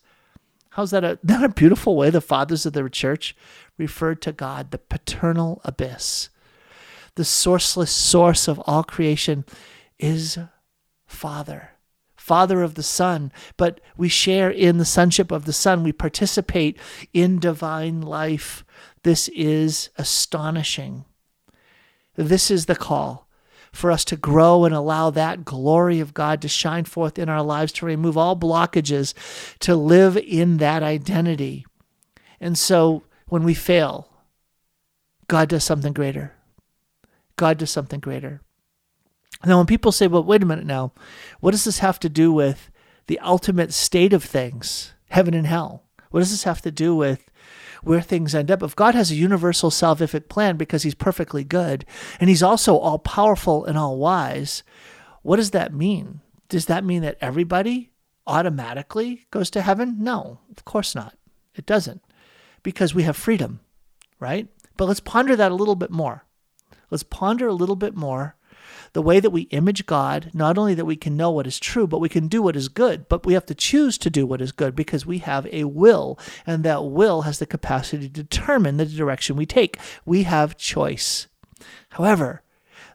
How's 0.71 0.91
that? 0.91 1.05
A, 1.05 1.19
not 1.23 1.45
a 1.45 1.49
beautiful 1.49 1.97
way 1.97 2.11
the 2.11 2.21
fathers 2.21 2.65
of 2.65 2.73
the 2.73 2.89
church 2.89 3.37
referred 3.77 4.23
to 4.23 4.33
God, 4.33 4.71
the 4.71 4.79
paternal 4.79 5.61
abyss. 5.65 6.31
The 7.15 7.25
sourceless 7.25 7.91
source 7.91 8.49
of 8.49 8.59
all 8.61 8.83
creation 8.83 9.45
is 9.99 10.39
Father, 11.07 11.73
Father 12.17 12.63
of 12.63 12.75
the 12.75 12.83
Son. 12.83 13.31
But 13.59 13.81
we 13.99 14.09
share 14.09 14.51
in 14.51 14.79
the 14.79 14.87
sonship 14.87 15.31
of 15.31 15.45
the 15.45 15.53
Son. 15.53 15.83
We 15.83 15.93
participate 15.93 16.79
in 17.13 17.39
divine 17.39 18.01
life. 18.01 18.65
This 19.03 19.29
is 19.29 19.91
astonishing. 19.99 21.05
This 22.17 22.51
is 22.51 22.65
the 22.65 22.77
call 22.77 23.29
for 23.73 23.91
us 23.91 24.05
to 24.05 24.17
grow 24.17 24.65
and 24.65 24.75
allow 24.75 25.11
that 25.11 25.45
glory 25.45 25.99
of 25.99 26.15
God 26.15 26.43
to 26.43 26.49
shine 26.49 26.85
forth 26.85 27.19
in 27.19 27.29
our 27.29 27.43
lives, 27.43 27.73
to 27.73 27.87
remove 27.87 28.19
all 28.19 28.37
blockages, 28.37 29.15
to 29.61 29.75
live 29.75 30.17
in 30.17 30.59
that 30.59 30.83
identity. 30.83 31.65
And 32.41 32.59
so 32.59 33.03
when 33.27 33.45
we 33.45 33.55
fail, 33.55 34.11
God 35.27 35.49
does 35.49 35.65
something 35.65 35.95
greater. 35.95 36.35
God 37.37 37.57
does 37.59 37.71
something 37.71 38.01
greater. 38.01 38.43
Now, 39.45 39.57
when 39.57 39.67
people 39.67 39.91
say, 39.91 40.07
well, 40.07 40.23
wait 40.23 40.43
a 40.43 40.47
minute 40.47 40.67
now, 40.67 40.93
what 41.41 41.53
does 41.53 41.65
this 41.65 41.79
have 41.79 41.99
to 42.01 42.09
do 42.09 42.33
with 42.33 42.71
the 43.07 43.19
ultimate 43.21 43.73
state 43.73 44.13
of 44.13 44.23
things, 44.23 44.93
heaven 45.09 45.35
and 45.35 45.47
hell? 45.47 45.85
What 46.11 46.21
does 46.21 46.31
this 46.31 46.45
have 46.45 46.61
to 46.63 46.71
do 46.71 46.95
with 46.95 47.31
where 47.83 48.01
things 48.01 48.35
end 48.35 48.51
up. 48.51 48.63
If 48.63 48.77
God 48.77 48.95
has 48.95 49.11
a 49.11 49.17
universal 49.17 49.71
salvific 49.71 50.29
plan 50.29 50.57
because 50.57 50.83
he's 50.83 50.95
perfectly 50.95 51.45
good 51.45 51.85
and 52.21 52.29
he's 52.29 52.43
also 52.43 52.77
all 52.77 52.99
powerful 52.99 53.65
and 53.65 53.77
all 53.77 53.99
wise, 53.99 54.63
what 55.23 55.37
does 55.37 55.51
that 55.51 55.75
mean? 55.75 56.21
Does 56.49 56.67
that 56.67 56.85
mean 56.85 57.03
that 57.03 57.19
everybody 57.21 57.91
automatically 58.27 59.27
goes 59.31 59.51
to 59.51 59.63
heaven? 59.63 59.97
No, 59.99 60.41
of 60.57 60.65
course 60.65 60.95
not. 60.95 61.17
It 61.55 61.67
doesn't 61.67 62.03
because 62.63 62.95
we 62.95 63.03
have 63.03 63.17
freedom, 63.17 63.61
right? 64.21 64.49
But 64.77 64.87
let's 64.87 65.01
ponder 65.01 65.37
that 65.37 65.53
a 65.53 65.57
little 65.57 65.75
bit 65.75 65.91
more. 65.91 66.25
Let's 66.91 67.03
ponder 67.03 67.49
a 67.49 67.55
little 67.55 67.77
bit 67.77 67.97
more 67.97 68.37
the 68.93 69.03
way 69.03 69.21
that 69.21 69.31
we 69.31 69.43
image 69.43 69.87
God, 69.87 70.31
not 70.35 70.59
only 70.59 70.75
that 70.75 70.85
we 70.85 70.97
can 70.97 71.17
know 71.17 71.31
what 71.31 71.47
is 71.47 71.59
true, 71.59 71.87
but 71.87 71.99
we 71.99 72.09
can 72.09 72.29
do 72.29 72.43
what 72.43 72.57
is 72.57 72.69
good. 72.69 73.09
But 73.09 73.25
we 73.25 73.33
have 73.35 73.47
to 73.47 73.55
choose 73.55 73.97
to 73.99 74.11
do 74.11 74.27
what 74.27 74.43
is 74.43 74.53
good 74.53 74.77
because 74.77 75.07
we 75.07 75.19
have 75.19 75.47
a 75.51 75.65
will, 75.65 76.19
and 76.47 76.63
that 76.65 76.85
will 76.85 77.23
has 77.23 77.39
the 77.39 77.47
capacity 77.47 78.09
to 78.09 78.23
determine 78.23 78.77
the 78.77 78.87
direction 78.87 79.37
we 79.37 79.47
take. 79.47 79.79
We 80.05 80.25
have 80.25 80.59
choice. 80.59 81.27
However, 81.91 82.43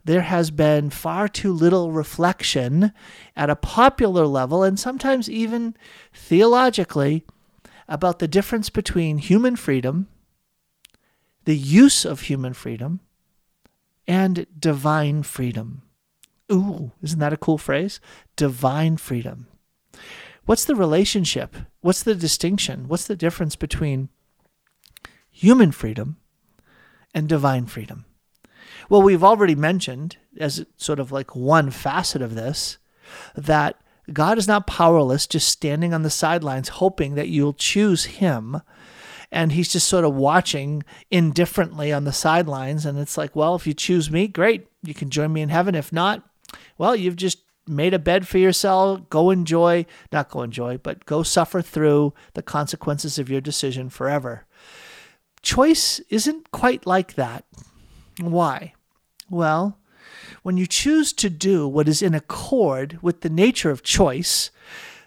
there 0.04 0.22
has 0.22 0.52
been 0.52 0.90
far 0.90 1.28
too 1.28 1.52
little 1.52 1.92
reflection 1.92 2.94
at 3.36 3.50
a 3.50 3.56
popular 3.56 4.26
level 4.26 4.64
and 4.64 4.80
sometimes 4.80 5.30
even 5.30 5.76
theologically 6.14 7.26
about 7.88 8.20
the 8.20 8.28
difference 8.28 8.70
between 8.70 9.18
human 9.18 9.56
freedom, 9.56 10.08
the 11.46 11.58
use 11.58 12.06
of 12.06 12.22
human 12.22 12.54
freedom, 12.54 13.00
and 14.08 14.46
divine 14.58 15.24
freedom. 15.24 15.82
Ooh, 16.52 16.92
isn't 17.02 17.20
that 17.20 17.34
a 17.34 17.38
cool 17.38 17.58
phrase? 17.58 18.00
Divine 18.36 18.98
freedom. 18.98 19.48
What's 20.46 20.66
the 20.66 20.76
relationship? 20.76 21.56
What's 21.82 22.04
the 22.04 22.16
distinction? 22.16 22.88
What's 22.88 23.08
the 23.08 23.18
difference 23.18 23.56
between 23.56 24.10
human 25.30 25.72
freedom 25.72 26.18
and 27.14 27.28
divine 27.28 27.66
freedom? 27.66 28.06
Well, 28.90 29.02
we've 29.02 29.24
already 29.24 29.56
mentioned, 29.56 30.18
as 30.40 30.66
sort 30.78 31.00
of 31.00 31.12
like 31.12 31.36
one 31.36 31.70
facet 31.70 32.22
of 32.22 32.36
this, 32.36 32.78
that 33.36 33.82
God 34.14 34.38
is 34.38 34.48
not 34.48 34.68
powerless, 34.68 35.28
just 35.28 35.50
standing 35.50 35.94
on 35.94 36.04
the 36.04 36.10
sidelines, 36.10 36.70
hoping 36.70 37.16
that 37.16 37.28
you'll 37.28 37.54
choose 37.54 38.06
Him. 38.06 38.62
And 39.32 39.52
He's 39.52 39.68
just 39.68 39.88
sort 39.88 40.06
of 40.06 40.16
watching 40.16 40.84
indifferently 41.12 41.92
on 41.92 42.06
the 42.06 42.14
sidelines. 42.14 42.86
And 42.86 42.98
it's 42.98 43.18
like, 43.18 43.36
well, 43.36 43.56
if 43.56 43.68
you 43.68 43.74
choose 43.74 44.10
me, 44.10 44.30
great. 44.30 44.68
You 44.82 44.94
can 44.94 45.10
join 45.10 45.34
me 45.34 45.42
in 45.42 45.50
heaven. 45.50 45.76
If 45.76 45.92
not, 45.92 46.27
well, 46.78 46.96
you've 46.96 47.16
just 47.16 47.40
made 47.68 47.94
a 47.94 48.00
bed 48.00 48.28
for 48.28 48.38
yourself. 48.38 49.10
Go 49.10 49.30
enjoy, 49.30 49.86
not 50.12 50.30
go 50.30 50.42
enjoy, 50.42 50.78
but 50.78 51.06
go 51.06 51.24
suffer 51.24 51.62
through 51.62 52.14
the 52.34 52.42
consequences 52.42 53.20
of 53.20 53.30
your 53.30 53.42
decision 53.42 53.90
forever. 53.90 54.46
Choice 55.42 56.00
isn't 56.10 56.52
quite 56.52 56.86
like 56.86 57.16
that. 57.16 57.46
Why? 58.20 58.74
Well, 59.30 59.78
when 60.44 60.58
you 60.58 60.68
choose 60.68 61.14
to 61.14 61.30
do 61.30 61.68
what 61.68 61.88
is 61.88 62.02
in 62.02 62.14
accord 62.14 63.00
with 63.02 63.22
the 63.22 63.30
nature 63.30 63.70
of 63.70 63.84
choice, 63.84 64.50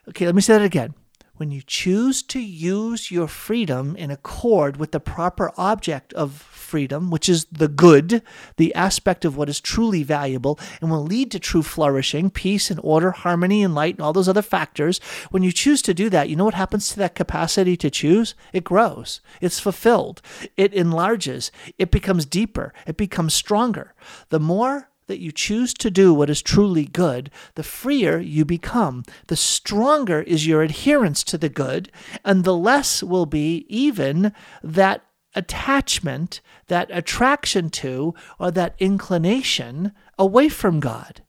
okay, 0.08 0.26
let 0.26 0.34
me 0.34 0.42
say 0.42 0.54
that 0.54 0.64
again 0.64 0.94
when 1.40 1.50
you 1.50 1.62
choose 1.62 2.22
to 2.22 2.38
use 2.38 3.10
your 3.10 3.26
freedom 3.26 3.96
in 3.96 4.10
accord 4.10 4.76
with 4.76 4.92
the 4.92 5.00
proper 5.00 5.50
object 5.56 6.12
of 6.12 6.32
freedom, 6.32 7.10
which 7.10 7.30
is 7.30 7.46
the 7.46 7.66
good, 7.66 8.22
the 8.58 8.74
aspect 8.74 9.24
of 9.24 9.38
what 9.38 9.48
is 9.48 9.58
truly 9.58 10.02
valuable 10.02 10.60
and 10.82 10.90
will 10.90 11.02
lead 11.02 11.30
to 11.30 11.38
true 11.38 11.62
flourishing, 11.62 12.28
peace 12.28 12.70
and 12.70 12.78
order, 12.82 13.12
harmony 13.12 13.62
and 13.62 13.74
light, 13.74 13.94
and 13.94 14.02
all 14.02 14.12
those 14.12 14.28
other 14.28 14.42
factors, 14.42 15.00
when 15.30 15.42
you 15.42 15.50
choose 15.50 15.80
to 15.80 15.94
do 15.94 16.10
that, 16.10 16.28
you 16.28 16.36
know 16.36 16.44
what 16.44 16.52
happens 16.52 16.90
to 16.90 16.98
that 16.98 17.14
capacity 17.14 17.74
to 17.74 17.88
choose? 17.88 18.34
It 18.52 18.62
grows, 18.62 19.22
it's 19.40 19.58
fulfilled, 19.58 20.20
it 20.58 20.74
enlarges, 20.74 21.50
it 21.78 21.90
becomes 21.90 22.26
deeper, 22.26 22.74
it 22.86 22.98
becomes 22.98 23.32
stronger. 23.32 23.94
The 24.28 24.40
more 24.40 24.89
that 25.10 25.20
you 25.20 25.32
choose 25.32 25.74
to 25.74 25.90
do 25.90 26.14
what 26.14 26.30
is 26.30 26.40
truly 26.40 26.84
good, 26.84 27.30
the 27.56 27.64
freer 27.64 28.18
you 28.18 28.44
become, 28.44 29.02
the 29.26 29.34
stronger 29.34 30.22
is 30.22 30.46
your 30.46 30.62
adherence 30.62 31.24
to 31.24 31.36
the 31.36 31.48
good, 31.48 31.90
and 32.24 32.44
the 32.44 32.56
less 32.56 33.02
will 33.02 33.26
be 33.26 33.66
even 33.68 34.32
that 34.62 35.04
attachment, 35.34 36.40
that 36.68 36.88
attraction 36.92 37.70
to, 37.70 38.14
or 38.38 38.52
that 38.52 38.76
inclination 38.78 39.92
away 40.16 40.48
from 40.48 40.78
God. 40.78 41.22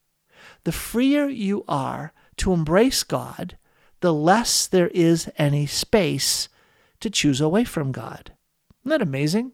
The 0.64 0.72
freer 0.72 1.28
you 1.28 1.66
are 1.68 2.14
to 2.38 2.54
embrace 2.54 3.02
God, 3.02 3.58
the 4.02 4.14
less 4.14 4.68
there 4.68 4.90
is 4.90 5.28
any 5.38 5.66
space 5.66 6.50
to 7.00 7.10
choose 7.10 7.42
away 7.42 7.64
from 7.64 7.92
God. 7.92 8.32
Isn't 8.82 8.92
that 8.92 9.02
amazing? 9.02 9.54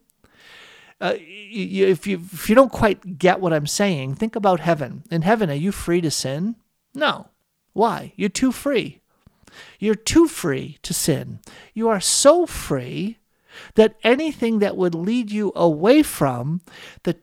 Uh, 1.00 1.14
if 1.20 2.08
you 2.08 2.18
if 2.18 2.50
you 2.50 2.56
don't 2.56 2.72
quite 2.72 3.18
get 3.18 3.39
what 3.39 3.54
I'm 3.54 3.68
saying, 3.68 4.16
think 4.16 4.36
about 4.36 4.60
heaven. 4.60 5.04
In 5.12 5.22
heaven, 5.22 5.50
are 5.50 5.54
you 5.54 5.72
free 5.72 6.02
to 6.02 6.10
sin? 6.10 6.56
No. 6.93 7.30
Why? 7.74 8.14
You're 8.16 8.30
too 8.30 8.52
free. 8.52 9.02
You're 9.80 9.95
too 9.95 10.28
free 10.28 10.78
to 10.82 10.93
sin. 10.93 11.39
You 11.74 11.88
are 11.89 12.00
so 12.00 12.45
free 12.45 13.20
that 13.76 13.95
anything 14.04 14.60
that 14.60 14.76
would 14.76 14.95
lead 14.95 15.32
you 15.32 15.52
away 15.56 16.04
from 16.04 16.62
the 17.04 17.18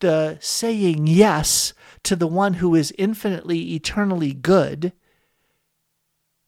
the 0.00 0.38
saying 0.40 1.06
yes 1.06 1.74
to 2.04 2.14
the 2.16 2.26
one 2.26 2.54
who 2.54 2.74
is 2.74 2.94
infinitely 2.96 3.74
eternally 3.74 4.32
good 4.32 4.92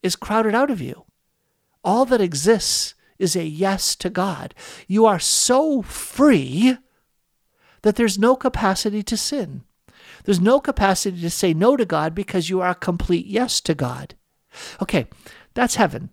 is 0.02 0.16
crowded 0.16 0.54
out 0.54 0.70
of 0.70 0.80
you. 0.80 1.04
All 1.82 2.04
that 2.06 2.20
exists 2.20 2.94
is 3.20 3.36
a 3.36 3.44
yes 3.44 3.94
to 3.96 4.10
God. 4.10 4.54
You 4.88 5.06
are 5.06 5.18
so 5.18 5.82
free 5.82 6.76
that 7.82 7.96
there's 7.96 8.18
no 8.18 8.36
capacity 8.36 9.02
to 9.04 9.16
sin. 9.16 9.62
There's 10.24 10.40
no 10.40 10.60
capacity 10.60 11.20
to 11.20 11.30
say 11.30 11.54
no 11.54 11.76
to 11.76 11.84
God 11.84 12.14
because 12.14 12.50
you 12.50 12.60
are 12.60 12.70
a 12.70 12.74
complete 12.74 13.26
yes 13.26 13.60
to 13.62 13.74
God. 13.74 14.14
Okay, 14.82 15.06
that's 15.54 15.76
heaven. 15.76 16.10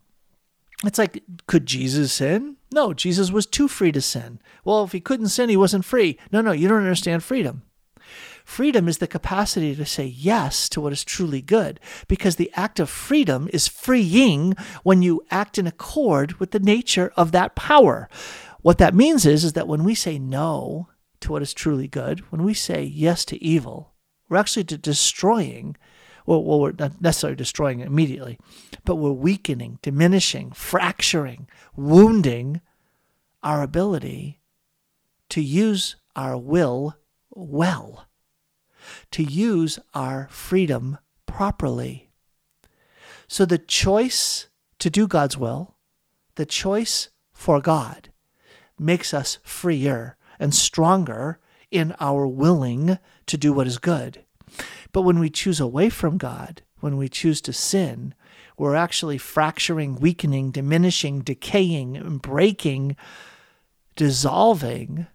It's 0.86 1.00
like, 1.00 1.24
could 1.48 1.66
Jesus 1.66 2.14
sin? 2.14 2.58
No, 2.72 2.94
Jesus 2.94 3.32
was 3.32 3.46
too 3.46 3.68
free 3.68 3.92
to 3.92 4.02
sin. 4.02 4.40
Well, 4.64 4.84
if 4.84 4.92
he 4.92 5.00
couldn't 5.00 5.30
sin, 5.30 5.50
he 5.50 5.58
wasn't 5.58 5.86
free. 5.86 6.20
No, 6.32 6.42
no, 6.42 6.52
you 6.52 6.68
don't 6.68 6.78
understand 6.78 7.24
freedom. 7.24 7.64
Freedom 8.48 8.88
is 8.88 9.00
the 9.00 9.08
capacity 9.08 9.76
to 9.76 9.86
say 9.86 10.06
yes 10.06 10.70
to 10.70 10.80
what 10.80 10.94
is 10.94 11.04
truly 11.04 11.42
good, 11.42 11.82
because 12.08 12.38
the 12.38 12.50
act 12.56 12.80
of 12.80 12.90
freedom 12.90 13.50
is 13.52 13.68
freeing 13.68 14.54
when 14.84 15.02
you 15.02 15.22
act 15.30 15.58
in 15.58 15.68
accord 15.68 16.40
with 16.40 16.52
the 16.52 16.60
nature 16.60 17.12
of 17.18 17.34
that 17.34 17.56
power. 17.56 18.08
What 18.62 18.78
that 18.78 18.96
means 18.96 19.26
is, 19.26 19.44
is 19.44 19.54
that 19.54 19.68
when 19.68 19.84
we 19.84 19.94
say 19.94 20.18
no 20.18 20.88
to 21.20 21.34
what 21.34 21.42
is 21.42 21.54
truly 21.54 21.90
good, 21.90 22.22
when 22.32 22.42
we 22.42 22.54
say 22.54 22.84
yes 22.84 23.26
to 23.26 23.44
evil, 23.44 23.94
we're 24.30 24.38
actually 24.38 24.64
destroying 24.64 25.76
well, 26.26 26.42
well, 26.42 26.62
we're 26.62 26.72
not 26.72 27.02
necessarily 27.02 27.36
destroying 27.36 27.82
it 27.82 27.88
immediately, 27.88 28.40
but 28.86 28.96
we're 28.96 29.12
weakening, 29.12 29.78
diminishing, 29.82 30.52
fracturing, 30.52 31.50
wounding 31.76 32.62
our 33.44 33.62
ability 33.62 34.40
to 35.30 35.42
use 35.42 35.98
our 36.16 36.38
will 36.38 36.96
well, 37.30 38.07
to 39.12 39.24
use 39.24 39.80
our 39.94 40.28
freedom 40.30 40.98
properly. 41.26 42.10
So 43.28 43.46
the 43.46 43.58
choice 43.58 44.48
to 44.80 44.90
do 44.90 45.08
God's 45.08 45.38
will, 45.38 45.76
the 46.36 46.46
choice 46.46 47.10
for 47.34 47.60
God, 47.60 48.10
makes 48.80 49.14
us 49.14 49.40
freer 49.44 50.18
and 50.40 50.54
stronger 50.54 51.40
in 51.72 51.96
our 52.00 52.28
willing 52.28 52.98
to 53.26 53.38
do 53.38 53.52
what 53.52 53.68
is 53.68 53.78
good. 53.78 54.24
But 54.92 55.02
when 55.02 55.20
we 55.20 55.30
choose 55.30 55.60
away 55.60 55.90
from 55.90 56.18
God, 56.18 56.62
when 56.80 56.98
we 56.98 57.10
choose 57.10 57.42
to 57.42 57.54
sin, 57.54 58.14
we're 58.58 58.76
actually 58.76 59.18
fracturing, 59.18 59.96
weakening, 59.96 60.52
diminishing, 60.52 61.22
decaying, 61.22 62.20
breaking, 62.20 62.96
dissolving 63.96 65.08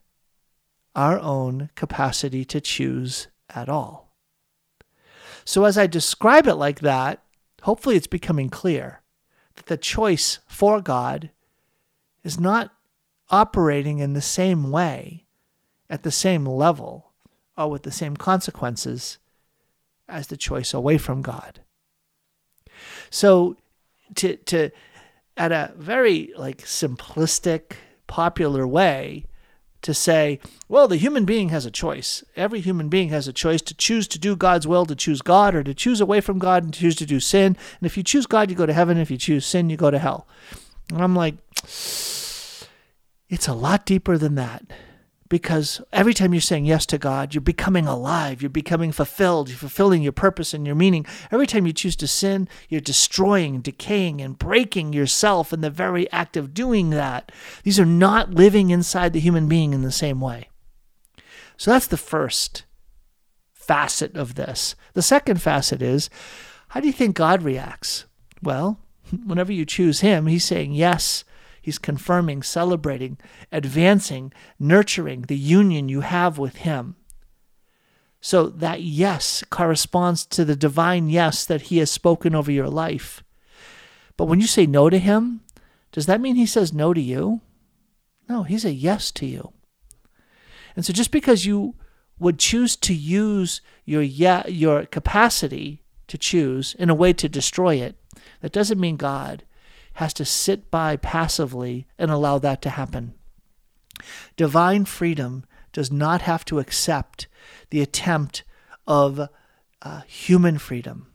our 0.94 1.18
own 1.18 1.70
capacity 1.74 2.44
to 2.44 2.60
choose 2.60 3.28
at 3.54 3.68
all. 3.68 4.14
So, 5.44 5.64
as 5.64 5.76
I 5.76 5.86
describe 5.86 6.46
it 6.46 6.54
like 6.54 6.80
that, 6.80 7.22
hopefully 7.62 7.96
it's 7.96 8.06
becoming 8.06 8.48
clear 8.48 9.02
that 9.56 9.66
the 9.66 9.76
choice 9.76 10.38
for 10.46 10.80
God 10.80 11.30
is 12.22 12.38
not 12.38 12.72
operating 13.30 13.98
in 13.98 14.12
the 14.12 14.20
same 14.20 14.70
way, 14.70 15.26
at 15.90 16.02
the 16.02 16.12
same 16.12 16.46
level, 16.46 17.12
or 17.56 17.70
with 17.70 17.82
the 17.82 17.90
same 17.90 18.16
consequences 18.16 19.18
as 20.08 20.28
the 20.28 20.36
choice 20.36 20.72
away 20.72 20.98
from 20.98 21.22
God. 21.22 21.60
So 23.10 23.56
to 24.16 24.36
to 24.36 24.70
at 25.36 25.52
a 25.52 25.72
very 25.76 26.32
like 26.36 26.58
simplistic 26.58 27.76
popular 28.06 28.66
way 28.66 29.24
to 29.82 29.92
say, 29.92 30.40
well, 30.68 30.88
the 30.88 30.96
human 30.96 31.24
being 31.24 31.50
has 31.50 31.66
a 31.66 31.70
choice. 31.70 32.24
Every 32.36 32.60
human 32.60 32.88
being 32.88 33.10
has 33.10 33.28
a 33.28 33.32
choice 33.32 33.60
to 33.62 33.74
choose 33.74 34.08
to 34.08 34.18
do 34.18 34.36
God's 34.36 34.66
will, 34.66 34.86
to 34.86 34.94
choose 34.94 35.22
God, 35.22 35.54
or 35.54 35.62
to 35.62 35.74
choose 35.74 36.00
away 36.00 36.20
from 36.20 36.38
God 36.38 36.64
and 36.64 36.72
choose 36.72 36.96
to 36.96 37.06
do 37.06 37.20
sin. 37.20 37.56
And 37.80 37.86
if 37.86 37.96
you 37.96 38.02
choose 38.02 38.26
God, 38.26 38.48
you 38.48 38.56
go 38.56 38.66
to 38.66 38.72
heaven. 38.72 38.96
If 38.96 39.10
you 39.10 39.18
choose 39.18 39.44
sin, 39.44 39.70
you 39.70 39.76
go 39.76 39.90
to 39.90 39.98
hell. 39.98 40.26
And 40.90 41.02
I'm 41.02 41.16
like, 41.16 41.34
it's 41.64 43.48
a 43.48 43.54
lot 43.54 43.86
deeper 43.86 44.16
than 44.16 44.34
that 44.36 44.64
because 45.32 45.80
every 45.94 46.12
time 46.12 46.34
you're 46.34 46.42
saying 46.42 46.66
yes 46.66 46.84
to 46.84 46.98
God, 46.98 47.32
you're 47.32 47.40
becoming 47.40 47.86
alive, 47.86 48.42
you're 48.42 48.50
becoming 48.50 48.92
fulfilled, 48.92 49.48
you're 49.48 49.56
fulfilling 49.56 50.02
your 50.02 50.12
purpose 50.12 50.52
and 50.52 50.66
your 50.66 50.74
meaning. 50.74 51.06
Every 51.30 51.46
time 51.46 51.66
you 51.66 51.72
choose 51.72 51.96
to 51.96 52.06
sin, 52.06 52.50
you're 52.68 52.82
destroying, 52.82 53.62
decaying, 53.62 54.20
and 54.20 54.38
breaking 54.38 54.92
yourself 54.92 55.50
in 55.50 55.62
the 55.62 55.70
very 55.70 56.12
act 56.12 56.36
of 56.36 56.52
doing 56.52 56.90
that. 56.90 57.32
These 57.62 57.80
are 57.80 57.86
not 57.86 58.34
living 58.34 58.68
inside 58.68 59.14
the 59.14 59.20
human 59.20 59.48
being 59.48 59.72
in 59.72 59.80
the 59.80 59.90
same 59.90 60.20
way. 60.20 60.50
So 61.56 61.70
that's 61.70 61.86
the 61.86 61.96
first 61.96 62.64
facet 63.54 64.14
of 64.14 64.34
this. 64.34 64.74
The 64.92 65.00
second 65.00 65.40
facet 65.40 65.80
is 65.80 66.10
how 66.68 66.80
do 66.80 66.86
you 66.86 66.92
think 66.92 67.16
God 67.16 67.40
reacts? 67.42 68.04
Well, 68.42 68.80
whenever 69.24 69.50
you 69.50 69.64
choose 69.64 70.00
Him, 70.00 70.26
He's 70.26 70.44
saying 70.44 70.72
yes 70.72 71.24
He's 71.62 71.78
confirming, 71.78 72.42
celebrating, 72.42 73.18
advancing, 73.52 74.32
nurturing 74.58 75.22
the 75.22 75.36
union 75.36 75.88
you 75.88 76.00
have 76.00 76.36
with 76.36 76.56
Him. 76.56 76.96
So 78.20 78.48
that 78.48 78.82
yes 78.82 79.44
corresponds 79.48 80.26
to 80.26 80.44
the 80.44 80.56
divine 80.56 81.08
yes 81.08 81.46
that 81.46 81.62
He 81.62 81.78
has 81.78 81.90
spoken 81.90 82.34
over 82.34 82.50
your 82.50 82.68
life. 82.68 83.22
But 84.16 84.26
when 84.26 84.40
you 84.40 84.48
say 84.48 84.66
no 84.66 84.90
to 84.90 84.98
Him, 84.98 85.42
does 85.92 86.06
that 86.06 86.20
mean 86.20 86.34
He 86.34 86.46
says 86.46 86.72
no 86.72 86.92
to 86.92 87.00
you? 87.00 87.40
No, 88.28 88.42
He's 88.42 88.64
a 88.64 88.72
yes 88.72 89.12
to 89.12 89.26
you. 89.26 89.52
And 90.74 90.84
so 90.84 90.92
just 90.92 91.12
because 91.12 91.46
you 91.46 91.76
would 92.18 92.40
choose 92.40 92.74
to 92.76 92.94
use 92.94 93.60
your 93.84 94.02
yeah, 94.02 94.46
your 94.48 94.84
capacity 94.86 95.84
to 96.08 96.18
choose 96.18 96.74
in 96.74 96.90
a 96.90 96.94
way 96.94 97.12
to 97.12 97.28
destroy 97.28 97.76
it, 97.76 97.96
that 98.40 98.52
doesn't 98.52 98.80
mean 98.80 98.96
God 98.96 99.44
has 99.94 100.12
to 100.14 100.24
sit 100.24 100.70
by 100.70 100.96
passively 100.96 101.86
and 101.98 102.10
allow 102.10 102.38
that 102.38 102.62
to 102.62 102.70
happen. 102.70 103.14
Divine 104.36 104.84
freedom 104.84 105.44
does 105.72 105.90
not 105.90 106.22
have 106.22 106.44
to 106.46 106.58
accept 106.58 107.26
the 107.70 107.80
attempt 107.80 108.44
of 108.86 109.28
uh, 109.80 110.00
human 110.02 110.58
freedom 110.58 111.08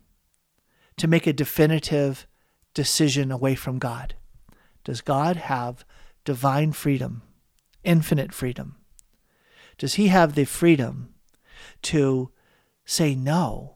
to 0.97 1.07
make 1.07 1.27
a 1.27 1.33
definitive 1.33 2.27
decision 2.73 3.31
away 3.31 3.55
from 3.55 3.79
God. 3.79 4.15
Does 4.83 5.01
God 5.01 5.35
have 5.35 5.85
divine 6.25 6.71
freedom, 6.71 7.21
infinite 7.83 8.33
freedom? 8.33 8.77
Does 9.77 9.95
he 9.95 10.07
have 10.07 10.33
the 10.33 10.45
freedom 10.45 11.13
to 11.83 12.31
say 12.85 13.15
no 13.15 13.75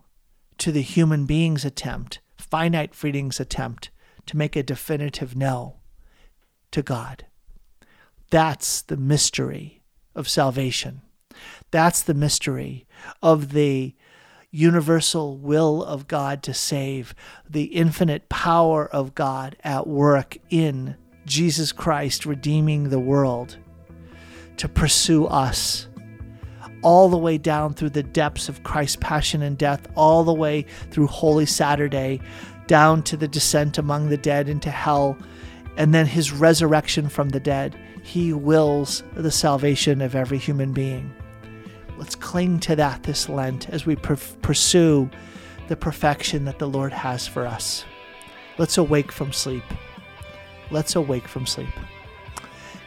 to 0.58 0.72
the 0.72 0.82
human 0.82 1.26
being's 1.26 1.66
attempt, 1.66 2.20
finite 2.38 2.96
freedom's 2.96 3.40
attempt 3.40 3.90
to 4.26 4.38
make 4.38 4.56
a 4.56 4.64
definitive 4.64 5.36
no 5.36 5.78
to 6.72 6.82
God. 6.82 7.26
That's 8.30 8.82
the 8.82 8.98
mystery 8.98 9.82
of 10.16 10.30
salvation. 10.30 11.02
That's 11.72 12.02
the 12.02 12.14
mystery 12.14 12.88
of 13.22 13.54
the 13.54 13.96
universal 14.52 15.38
will 15.38 15.84
of 15.84 16.08
God 16.08 16.44
to 16.44 16.54
save, 16.54 17.16
the 17.50 17.64
infinite 17.66 18.28
power 18.30 18.86
of 18.88 19.16
God 19.16 19.56
at 19.64 19.88
work 19.88 20.38
in 20.50 20.96
Jesus 21.26 21.72
Christ, 21.72 22.26
redeeming 22.26 22.90
the 22.90 23.00
world 23.00 23.58
to 24.58 24.68
pursue 24.68 25.26
us 25.26 25.88
all 26.84 27.10
the 27.10 27.18
way 27.18 27.38
down 27.38 27.74
through 27.74 27.92
the 27.92 28.04
depths 28.04 28.50
of 28.50 28.64
Christ's 28.64 28.98
passion 28.98 29.42
and 29.42 29.58
death, 29.58 29.88
all 29.96 30.24
the 30.24 30.34
way 30.34 30.66
through 30.90 31.08
Holy 31.08 31.46
Saturday, 31.46 32.20
down 32.68 33.04
to 33.04 33.18
the 33.18 33.28
descent 33.28 33.78
among 33.78 34.10
the 34.10 34.18
dead 34.18 34.50
into 34.50 34.70
hell, 34.70 35.18
and 35.78 35.94
then 35.94 36.06
his 36.06 36.32
resurrection 36.32 37.10
from 37.10 37.30
the 37.30 37.40
dead. 37.40 37.76
He 38.04 38.34
wills 38.34 39.04
the 39.16 39.32
salvation 39.32 40.02
of 40.02 40.16
every 40.16 40.38
human 40.38 40.74
being. 40.74 41.14
Let's 41.98 42.16
cling 42.16 42.60
to 42.62 42.76
that 42.78 43.04
this 43.04 43.30
Lent 43.30 43.70
as 43.70 43.86
we 43.86 43.96
per- 43.96 44.18
pursue 44.42 45.10
the 45.68 45.76
perfection 45.76 46.46
that 46.46 46.60
the 46.60 46.68
Lord 46.68 46.92
has 46.92 47.28
for 47.28 47.46
us. 47.46 47.86
Let's 48.58 48.78
awake 48.78 49.12
from 49.12 49.32
sleep. 49.32 49.64
Let's 50.72 50.96
awake 50.96 51.28
from 51.28 51.46
sleep. 51.46 51.70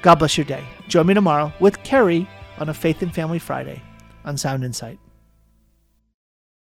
God 0.02 0.16
bless 0.16 0.36
your 0.36 0.44
day. 0.44 0.66
Join 0.88 1.06
me 1.06 1.14
tomorrow 1.14 1.52
with 1.60 1.82
Carrie 1.82 2.28
on 2.58 2.68
a 2.68 2.74
Faith 2.74 3.02
and 3.02 3.14
Family 3.14 3.38
Friday 3.38 3.82
on 4.24 4.36
Sound 4.36 4.64
Insight. 4.64 4.98